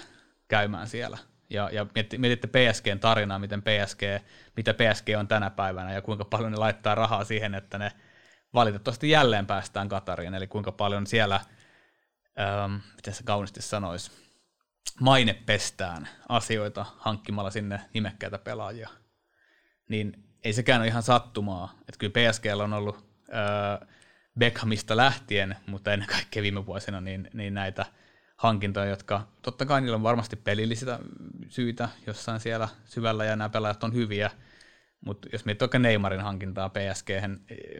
käymään 0.48 0.88
siellä. 0.88 1.18
Ja, 1.50 1.70
ja 1.72 1.86
mietitte 2.18 2.46
PSGn 2.48 2.98
tarinaa, 3.00 3.38
miten 3.38 3.62
PSG, 3.62 4.02
mitä 4.56 4.74
PSG 4.74 5.08
on 5.18 5.28
tänä 5.28 5.50
päivänä 5.50 5.92
ja 5.92 6.02
kuinka 6.02 6.24
paljon 6.24 6.52
ne 6.52 6.58
laittaa 6.58 6.94
rahaa 6.94 7.24
siihen, 7.24 7.54
että 7.54 7.78
ne 7.78 7.92
valitettavasti 8.54 9.10
jälleen 9.10 9.46
päästään 9.46 9.88
Katariin, 9.88 10.34
eli 10.34 10.46
kuinka 10.46 10.72
paljon 10.72 11.06
siellä, 11.06 11.40
ähm, 12.40 12.74
miten 12.96 13.14
se 13.14 13.22
kauniisti 13.22 13.62
sanoisi, 13.62 14.10
maine 15.00 15.34
pestään 15.46 16.08
asioita 16.28 16.86
hankkimalla 16.98 17.50
sinne 17.50 17.80
nimekkäitä 17.94 18.38
pelaajia. 18.38 18.88
Niin 19.88 20.24
ei 20.44 20.52
sekään 20.52 20.80
ole 20.80 20.88
ihan 20.88 21.02
sattumaa, 21.02 21.72
että 21.80 21.98
kyllä 21.98 22.12
PSGllä 22.12 22.64
on 22.64 22.72
ollut 22.72 22.96
äh, 22.96 23.88
Beckhamista 24.38 24.96
lähtien, 24.96 25.56
mutta 25.66 25.92
ennen 25.92 26.08
kaikkea 26.08 26.42
viime 26.42 26.66
vuosina 26.66 27.00
niin, 27.00 27.30
niin 27.32 27.54
näitä 27.54 27.86
hankintoja, 28.36 28.86
jotka 28.86 29.26
totta 29.42 29.66
kai 29.66 29.80
niillä 29.80 29.96
on 29.96 30.02
varmasti 30.02 30.36
pelillisiä 30.36 30.98
syitä 31.48 31.88
jossain 32.06 32.40
siellä 32.40 32.68
syvällä 32.84 33.24
ja 33.24 33.36
nämä 33.36 33.48
pelaajat 33.48 33.84
on 33.84 33.94
hyviä– 33.94 34.30
mutta 35.00 35.28
jos 35.32 35.44
miettii 35.44 35.64
vaikka 35.64 35.78
Neymarin 35.78 36.20
hankintaa 36.20 36.68
PSG, 36.68 37.08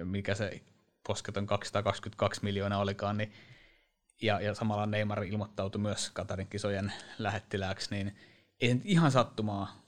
mikä 0.04 0.34
se 0.34 0.62
posketon 1.06 1.46
222 1.46 2.44
miljoonaa 2.44 2.78
olikaan, 2.78 3.16
niin 3.16 3.32
ja, 4.22 4.40
ja 4.40 4.54
samalla 4.54 4.86
Neymar 4.86 5.24
ilmoittautui 5.24 5.80
myös 5.80 6.10
Katarin 6.10 6.48
kisojen 6.48 6.92
lähettilääksi, 7.18 7.94
niin 7.94 8.16
ei 8.60 8.80
ihan 8.84 9.10
sattumaa. 9.10 9.82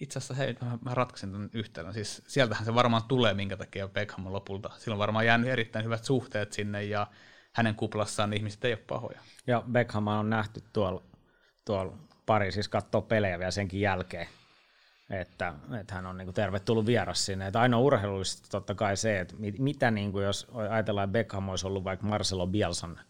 Itse 0.00 0.18
asiassa 0.18 0.34
hei, 0.34 0.56
mä, 0.60 0.78
mä 0.84 0.94
ratkaisin 0.94 1.32
tämän 1.32 1.50
yhtälön. 1.52 1.94
Siis 1.94 2.22
sieltähän 2.26 2.64
se 2.64 2.74
varmaan 2.74 3.02
tulee, 3.08 3.34
minkä 3.34 3.56
takia 3.56 3.88
Beckham 3.88 4.26
on 4.26 4.32
lopulta. 4.32 4.70
Silloin 4.78 4.96
on 4.96 4.98
varmaan 4.98 5.26
jäänyt 5.26 5.48
erittäin 5.48 5.84
hyvät 5.84 6.04
suhteet 6.04 6.52
sinne 6.52 6.84
ja 6.84 7.06
hänen 7.52 7.74
kuplassaan 7.74 8.32
ihmiset 8.32 8.64
ei 8.64 8.72
ole 8.72 8.82
pahoja. 8.86 9.20
Ja 9.46 9.62
Beckham 9.72 10.06
on 10.06 10.30
nähty 10.30 10.62
tuolla, 10.72 11.02
tuolla 11.64 11.98
Pariisissa 12.26 12.70
katsoa 12.70 13.02
pelejä 13.02 13.38
vielä 13.38 13.50
senkin 13.50 13.80
jälkeen 13.80 14.28
että, 15.10 15.54
että 15.80 15.94
hän 15.94 16.06
on 16.06 16.16
niin 16.16 16.26
kuin 16.26 16.34
tervetullut 16.34 16.86
vieras 16.86 17.26
sinne. 17.26 17.46
Että 17.46 17.60
ainoa 17.60 17.80
urheilullisesti 17.80 18.48
totta 18.50 18.74
kai 18.74 18.96
se, 18.96 19.20
että 19.20 19.34
mit, 19.38 19.58
mitä 19.58 19.90
niin 19.90 20.12
kuin 20.12 20.24
jos 20.24 20.46
ajatellaan, 20.54 21.08
että 21.08 21.12
Beckham 21.12 21.48
olisi 21.48 21.66
ollut 21.66 21.84
vaikka 21.84 22.06
Marcelo 22.06 22.46
Bielsan 22.46 23.00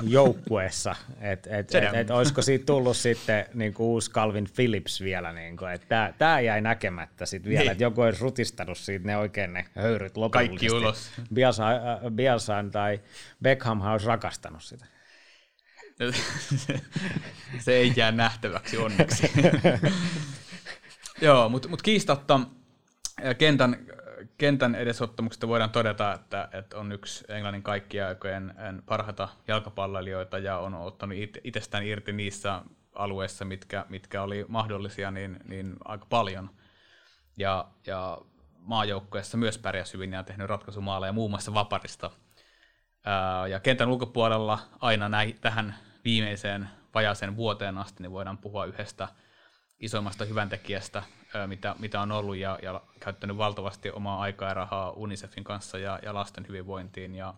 joukkueessa, 0.00 0.96
että 1.20 1.56
et, 1.56 1.74
et, 1.74 1.94
et, 1.94 2.10
olisiko 2.10 2.42
siitä 2.42 2.66
tullut 2.66 2.96
sitten 2.96 3.46
niin 3.54 3.74
kuin 3.74 3.86
uusi 3.86 4.10
Calvin 4.10 4.48
Phillips 4.56 5.00
vielä, 5.00 5.32
niin 5.32 5.56
kuin, 5.56 5.72
että 5.72 6.14
tämä 6.18 6.40
jäi 6.40 6.60
näkemättä 6.60 7.26
sitten 7.26 7.50
vielä, 7.50 7.62
niin. 7.62 7.72
että 7.72 7.84
joku 7.84 8.00
olisi 8.00 8.20
rutistanut 8.20 8.78
siitä 8.78 9.06
ne 9.06 9.16
oikein 9.16 9.52
ne 9.52 9.66
höyryt 9.74 10.16
lopullisesti. 10.16 10.66
Kaikki 10.66 10.76
ulos. 10.76 11.10
Bielsa, 11.34 11.70
äh, 11.70 11.78
Bielsan 12.14 12.70
tai 12.70 13.00
Beckham 13.42 13.80
olisi 13.80 14.06
rakastanut 14.06 14.62
sitä. 14.62 14.86
se 17.64 17.72
ei 17.72 17.92
jää 17.96 18.12
nähtäväksi 18.12 18.78
onneksi. 18.78 19.32
Joo, 21.20 21.48
mutta 21.48 21.68
mut 21.68 21.82
kiistatta 21.82 22.40
kentän, 23.38 23.76
kentän 24.38 24.74
edesottamuksesta 24.74 25.48
voidaan 25.48 25.70
todeta, 25.70 26.14
että, 26.14 26.48
että 26.52 26.78
on 26.78 26.92
yksi 26.92 27.24
Englannin 27.28 27.62
kaikkien 27.62 28.06
aikojen 28.06 28.54
parhaita 28.86 29.28
jalkapalloilijoita 29.48 30.38
ja 30.38 30.58
on 30.58 30.74
ottanut 30.74 31.16
itsestään 31.44 31.86
irti 31.86 32.12
niissä 32.12 32.62
alueissa, 32.94 33.44
mitkä, 33.44 33.86
mitkä 33.88 34.22
oli 34.22 34.44
mahdollisia, 34.48 35.10
niin, 35.10 35.40
niin 35.48 35.76
aika 35.84 36.06
paljon. 36.10 36.50
Ja, 37.36 37.68
ja 37.86 38.18
maajoukkueessa 38.58 39.36
myös 39.36 39.58
pärjäsi 39.58 39.92
hyvin 39.92 40.12
ja 40.12 40.18
on 40.18 40.24
tehnyt 40.24 40.48
ratkaisumaaleja 40.48 41.12
muun 41.12 41.30
muassa 41.30 41.54
Vaparista. 41.54 42.10
Ja 43.50 43.60
kentän 43.60 43.88
ulkopuolella 43.88 44.58
aina 44.80 45.08
näin, 45.08 45.38
tähän 45.40 45.74
viimeiseen 46.04 46.68
vajaaseen 46.94 47.36
vuoteen 47.36 47.78
asti 47.78 48.02
niin 48.02 48.12
voidaan 48.12 48.38
puhua 48.38 48.64
yhdestä– 48.64 49.08
isoimmasta 49.80 50.24
hyväntekijästä, 50.24 51.02
mitä, 51.46 51.74
mitä 51.78 52.00
on 52.00 52.12
ollut, 52.12 52.36
ja, 52.36 52.58
ja 52.62 52.82
käyttänyt 53.00 53.36
valtavasti 53.36 53.90
omaa 53.90 54.20
aikaa 54.20 54.48
ja 54.48 54.54
rahaa 54.54 54.90
UNICEFin 54.90 55.44
kanssa 55.44 55.78
ja, 55.78 55.98
ja 56.02 56.14
lasten 56.14 56.46
hyvinvointiin. 56.48 57.14
Ja, 57.14 57.34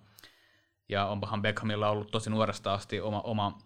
ja 0.88 1.07
onpahan 1.07 1.43
Beckhamilla 1.43 1.88
ollut 1.88 2.11
tosi 2.11 2.30
nuoresta 2.30 2.74
asti 2.74 3.01
oma, 3.01 3.20
oma 3.20 3.59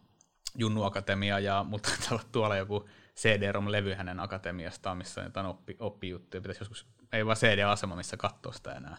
Junnu 0.55 0.83
Akatemia, 0.83 1.39
ja, 1.39 1.65
mutta 1.69 1.91
tuolla 2.33 2.57
joku 2.57 2.89
CD-ROM-levy 3.17 3.95
hänen 3.95 4.21
akatemiastaan, 4.21 4.97
missä 4.97 5.21
on 5.21 5.27
jotain 5.27 5.47
oppi, 5.47 5.77
oppijuttuja. 5.79 6.41
Pitäisi 6.41 6.61
joskus, 6.61 6.87
ei 7.13 7.27
vaan 7.27 7.37
CD-asema, 7.37 7.97
missä 7.97 8.17
katsoo 8.17 8.53
sitä 8.53 8.73
enää. 8.73 8.97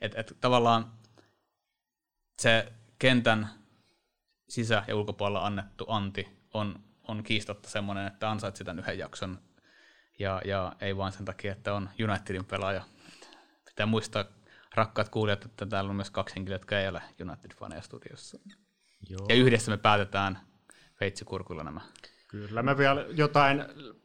Et, 0.00 0.14
et 0.14 0.36
tavallaan 0.40 0.92
se 2.42 2.72
kentän 2.98 3.48
sisä- 4.48 4.84
ja 4.88 4.96
ulkopuolella 4.96 5.46
annettu 5.46 5.84
anti 5.88 6.48
on, 6.54 6.80
on 7.08 7.22
kiistatta 7.22 7.68
semmoinen, 7.68 8.06
että 8.06 8.30
ansaitsi 8.30 8.64
tämän 8.64 8.78
yhden 8.78 8.98
jakson 8.98 9.38
ja, 10.18 10.42
ja 10.44 10.72
ei 10.80 10.96
vain 10.96 11.12
sen 11.12 11.24
takia, 11.24 11.52
että 11.52 11.74
on 11.74 11.88
Unitedin 12.08 12.44
pelaaja. 12.44 12.82
Pitää 13.64 13.86
muistaa, 13.86 14.24
rakkaat 14.74 15.08
kuulijat, 15.08 15.44
että 15.44 15.66
täällä 15.66 15.90
on 15.90 15.96
myös 15.96 16.10
kaksi 16.10 16.34
henkilöä, 16.36 16.54
jotka 16.54 16.80
ei 16.80 16.88
ole 16.88 17.02
United-faneja 17.22 17.82
studiossa. 17.82 18.38
Joo. 19.08 19.26
Ja 19.28 19.34
yhdessä 19.34 19.70
me 19.70 19.76
päätetään 19.76 20.38
veitsikurkulla 21.00 21.64
nämä. 21.64 21.80
Kyllä 22.28 22.62
me 22.62 22.78
vielä 22.78 23.06
jotain 23.10 23.64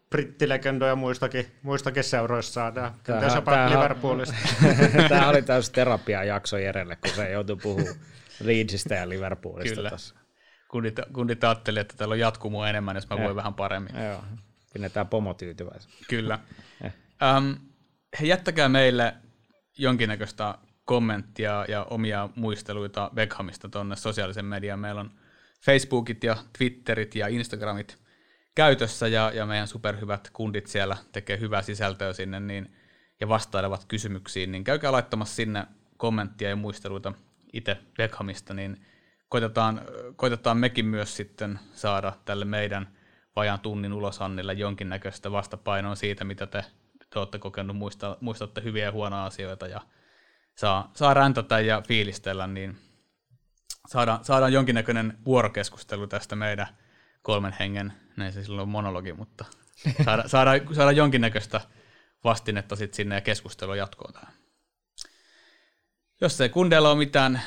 brittilegendoja 0.10 0.96
muistakin, 0.96 1.52
muistakin 1.64 2.04
seuroissa 2.04 2.54
saadaan. 2.54 2.94
Kenties 3.04 3.36
jopa 3.36 3.52
tämähän- 3.52 3.72
Liverpoolista. 3.74 4.36
Tämä 5.10 5.30
oli 5.30 5.42
täysin 5.42 5.74
terapiajakso 5.74 6.58
Jerelle, 6.58 6.96
kun 6.96 7.10
se 7.16 7.32
joutui 7.32 7.56
puhumaan 7.64 7.96
Leedsistä 8.44 8.96
ja 8.96 9.10
Liverpoolista 9.10 9.76
Kyllä. 9.76 9.90
tossa. 9.90 10.16
Kundit, 10.72 10.96
kundit 11.14 11.44
ajatteli, 11.44 11.80
että 11.80 11.98
täällä 11.98 12.14
on 12.14 12.20
jatkumoa 12.20 12.70
enemmän, 12.70 12.96
jos 12.96 13.10
mä 13.10 13.18
voin 13.18 13.36
vähän 13.36 13.54
paremmin. 13.54 13.96
Joo, 13.96 14.24
pidetään 14.74 15.08
pomo 15.08 15.34
tyytyväisenä. 15.34 15.94
Kyllä. 16.10 16.40
Eh. 16.84 16.94
Ähm, 17.24 17.52
he 18.22 18.26
jättäkää 18.26 18.70
meille 18.70 19.16
jonkinnäköistä 19.78 20.56
kommenttia 20.86 21.66
ja 21.68 21.84
omia 21.84 22.30
muisteluita 22.36 23.12
Beckhamista 23.16 23.70
tuonne 23.70 23.96
sosiaalisen 23.96 24.46
median. 24.46 24.80
Meillä 24.80 25.02
on 25.02 25.12
Facebookit 25.66 26.24
ja 26.24 26.38
Twitterit 26.58 27.16
ja 27.16 27.28
Instagramit 27.28 27.98
käytössä 28.56 29.08
ja, 29.08 29.32
ja 29.36 29.46
meidän 29.46 29.68
superhyvät 29.68 30.30
kundit 30.34 30.68
siellä 30.68 30.98
tekee 31.12 31.40
hyvää 31.40 31.62
sisältöä 31.62 32.14
sinne 32.14 32.40
niin, 32.40 32.76
ja 33.22 33.28
vastailevat 33.28 33.86
kysymyksiin, 33.86 34.52
niin 34.52 34.64
käykää 34.64 34.92
laittamassa 34.92 35.36
sinne 35.36 35.66
kommenttia 35.98 36.50
ja 36.50 36.56
muisteluita 36.56 37.14
itse 37.54 37.78
Beckhamista, 37.98 38.54
niin 38.54 38.86
koitetaan, 39.32 39.82
koitetaan 40.16 40.58
mekin 40.58 40.86
myös 40.86 41.16
sitten 41.16 41.60
saada 41.74 42.14
tälle 42.26 42.46
meidän 42.46 42.88
vajaan 43.36 43.60
tunnin 43.60 43.94
ulosannille 43.94 44.54
jonkinnäköistä 44.54 45.32
vastapainoa 45.32 45.96
siitä, 45.96 46.24
mitä 46.24 46.48
te, 46.48 46.66
te 47.10 47.20
olette 47.20 47.40
kokenut, 47.40 47.78
muista, 47.78 48.18
muistatte 48.22 48.64
hyviä 48.64 48.86
ja 48.86 48.92
huonoja 48.92 49.26
asioita 49.26 49.68
ja 49.68 49.82
saa, 50.56 50.92
saa 50.94 51.14
räntätä 51.14 51.60
ja 51.60 51.82
fiilistellä, 51.88 52.48
niin 52.48 52.78
saadaan, 53.88 54.24
saadaan 54.26 54.54
jonkinnäköinen 54.54 55.18
vuorokeskustelu 55.26 56.08
tästä 56.08 56.36
meidän 56.36 56.68
kolmen 57.22 57.56
hengen, 57.60 57.94
näin 58.18 58.34
se 58.34 58.44
silloin 58.44 58.64
on 58.64 58.70
monologi, 58.70 59.14
mutta 59.14 59.46
saada, 60.06 60.28
saadaan, 60.34 60.60
saadaan 60.76 60.96
jonkinnäköistä 60.96 61.62
vastinetta 62.24 62.76
sit 62.76 62.94
sinne 62.94 63.16
ja 63.16 63.22
keskustelua 63.22 63.76
jatkoon 63.76 64.14
tähän. 64.14 64.34
Jos 66.22 66.42
ei 66.42 66.50
kundeilla 66.50 66.90
ole 66.90 66.98
mitään, 66.98 67.42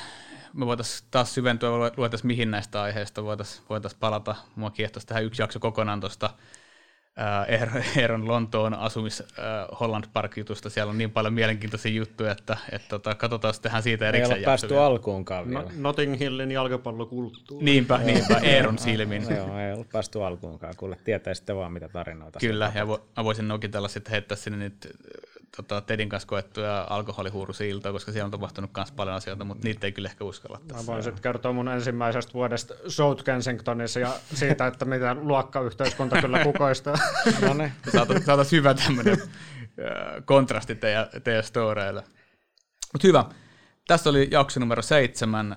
me 0.54 0.66
voitaisiin 0.66 1.08
taas 1.10 1.34
syventyä, 1.34 1.70
luettaisiin 1.96 2.26
mihin 2.26 2.50
näistä 2.50 2.82
aiheista 2.82 3.24
voitaisiin 3.24 3.64
voitais 3.68 3.94
palata. 3.94 4.34
Mua 4.56 4.70
kiehtoisi 4.70 5.06
tähän 5.06 5.24
yksi 5.24 5.42
jakso 5.42 5.60
kokonaan 5.60 6.00
tuosta 6.00 6.30
Eeron 7.96 8.28
Lontoon 8.28 8.74
asumis 8.74 9.20
äh, 9.20 9.26
Holland 9.80 10.04
Park-jutusta. 10.12 10.70
Siellä 10.70 10.90
on 10.90 10.98
niin 10.98 11.10
paljon 11.10 11.34
mielenkiintoisia 11.34 11.92
juttuja, 11.92 12.32
että, 12.32 12.56
että 12.72 12.88
tota, 12.88 13.14
katsotaan 13.14 13.54
sitten 13.54 13.82
siitä 13.82 14.04
Ei 14.04 14.08
erikseen 14.08 14.32
ole 14.32 14.38
jakso 14.38 14.50
päästy 14.50 14.68
vielä. 14.68 14.86
alkuunkaan 14.86 15.48
vielä. 15.48 15.62
No, 15.62 15.70
Notting 15.76 16.18
Hillin 16.20 16.50
jalkapallokulttuuri. 16.50 17.64
Niinpä, 17.64 17.98
niinpä, 17.98 18.38
Eeron 18.42 18.78
silmin. 18.78 19.22
Joo, 19.36 19.58
ei 19.58 19.72
ollut 19.72 19.88
päästy 19.92 20.22
alkuunkaan. 20.24 20.74
Kuule, 20.76 20.98
tietää 21.04 21.34
sitten 21.34 21.56
vaan 21.56 21.72
mitä 21.72 21.88
tarinoita. 21.88 22.38
Kyllä, 22.38 22.72
ja 22.74 22.88
vo, 22.88 23.06
mä 23.16 23.24
voisin 23.24 23.48
nokitella 23.48 23.88
sitten 23.88 24.10
heittää 24.10 24.36
sinne 24.36 24.58
nyt 24.58 24.86
äh, 24.86 24.90
tota, 25.56 25.80
Tedin 25.80 26.08
kanssa 26.08 26.28
koettuja 26.28 26.86
alkoholihuurusiltoja, 26.90 27.92
koska 27.92 28.12
siellä 28.12 28.24
on 28.24 28.30
tapahtunut 28.30 28.70
myös 28.76 28.92
paljon 28.92 29.16
asioita, 29.16 29.44
mutta 29.44 29.64
niitä 29.64 29.86
ei 29.86 29.92
kyllä 29.92 30.08
ehkä 30.08 30.24
uskalla 30.24 30.58
Mä 30.58 30.68
tässä. 30.68 30.86
voin 30.86 31.02
sitten 31.02 31.22
kertoa 31.22 31.52
mun 31.52 31.68
ensimmäisestä 31.68 32.32
vuodesta 32.32 32.74
South 32.88 33.24
Kensingtonissa 33.24 34.00
ja 34.00 34.10
siitä, 34.34 34.66
että 34.66 34.84
mitä 34.84 35.16
luokkayhteiskunta 35.20 36.20
kyllä 36.20 36.44
kukoistaa. 36.44 36.94
No 37.40 37.54
ne, 37.54 37.72
Saatat, 37.92 38.24
saatat 38.24 38.52
hyvä 38.52 38.74
tämmöinen 38.74 39.22
kontrasti 40.24 40.74
teidän, 40.74 41.06
teidän 41.24 41.44
storeille. 41.44 42.04
Mutta 42.92 43.06
hyvä. 43.08 43.24
Tässä 43.86 44.10
oli 44.10 44.28
jakso 44.30 44.60
numero 44.60 44.82
seitsemän, 44.82 45.56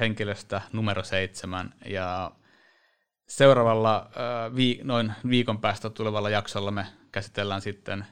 henkilöstä 0.00 0.60
numero 0.72 1.02
seitsemän, 1.02 1.74
ja 1.86 2.30
seuraavalla 3.28 4.10
vii, 4.56 4.80
noin 4.84 5.12
viikon 5.28 5.60
päästä 5.60 5.90
tulevalla 5.90 6.30
jaksolla 6.30 6.70
me 6.70 6.86
käsitellään 7.12 7.60
sitten 7.60 8.06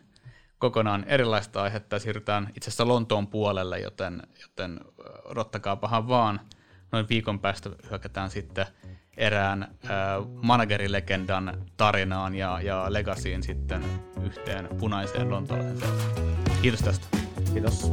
kokonaan 0.59 1.05
erilaista 1.05 1.63
aihetta 1.63 1.97
ja 1.97 2.01
siirrytään 2.01 2.51
itse 2.57 2.71
asiassa 2.71 2.89
Lontoon 2.89 3.27
puolelle, 3.27 3.79
joten, 3.79 4.23
joten 4.43 4.81
odottakaapahan 5.25 6.09
vaan. 6.09 6.41
Noin 6.93 7.09
viikon 7.09 7.41
päästä 7.41 7.71
hyökätään 7.91 8.31
sitten 8.31 8.67
erään 9.17 9.63
äh, 9.63 9.91
managerilegendan 10.43 11.65
tarinaan 11.77 12.35
ja, 12.35 12.61
ja 12.63 12.93
legacyin 12.93 13.43
sitten 13.43 13.85
yhteen 14.23 14.69
punaiseen 14.79 15.31
lontoolaisen 15.31 15.79
seuraan. 15.79 16.27
Kiitos 16.63 16.81
tästä. 16.81 17.07
kiitos. 17.53 17.93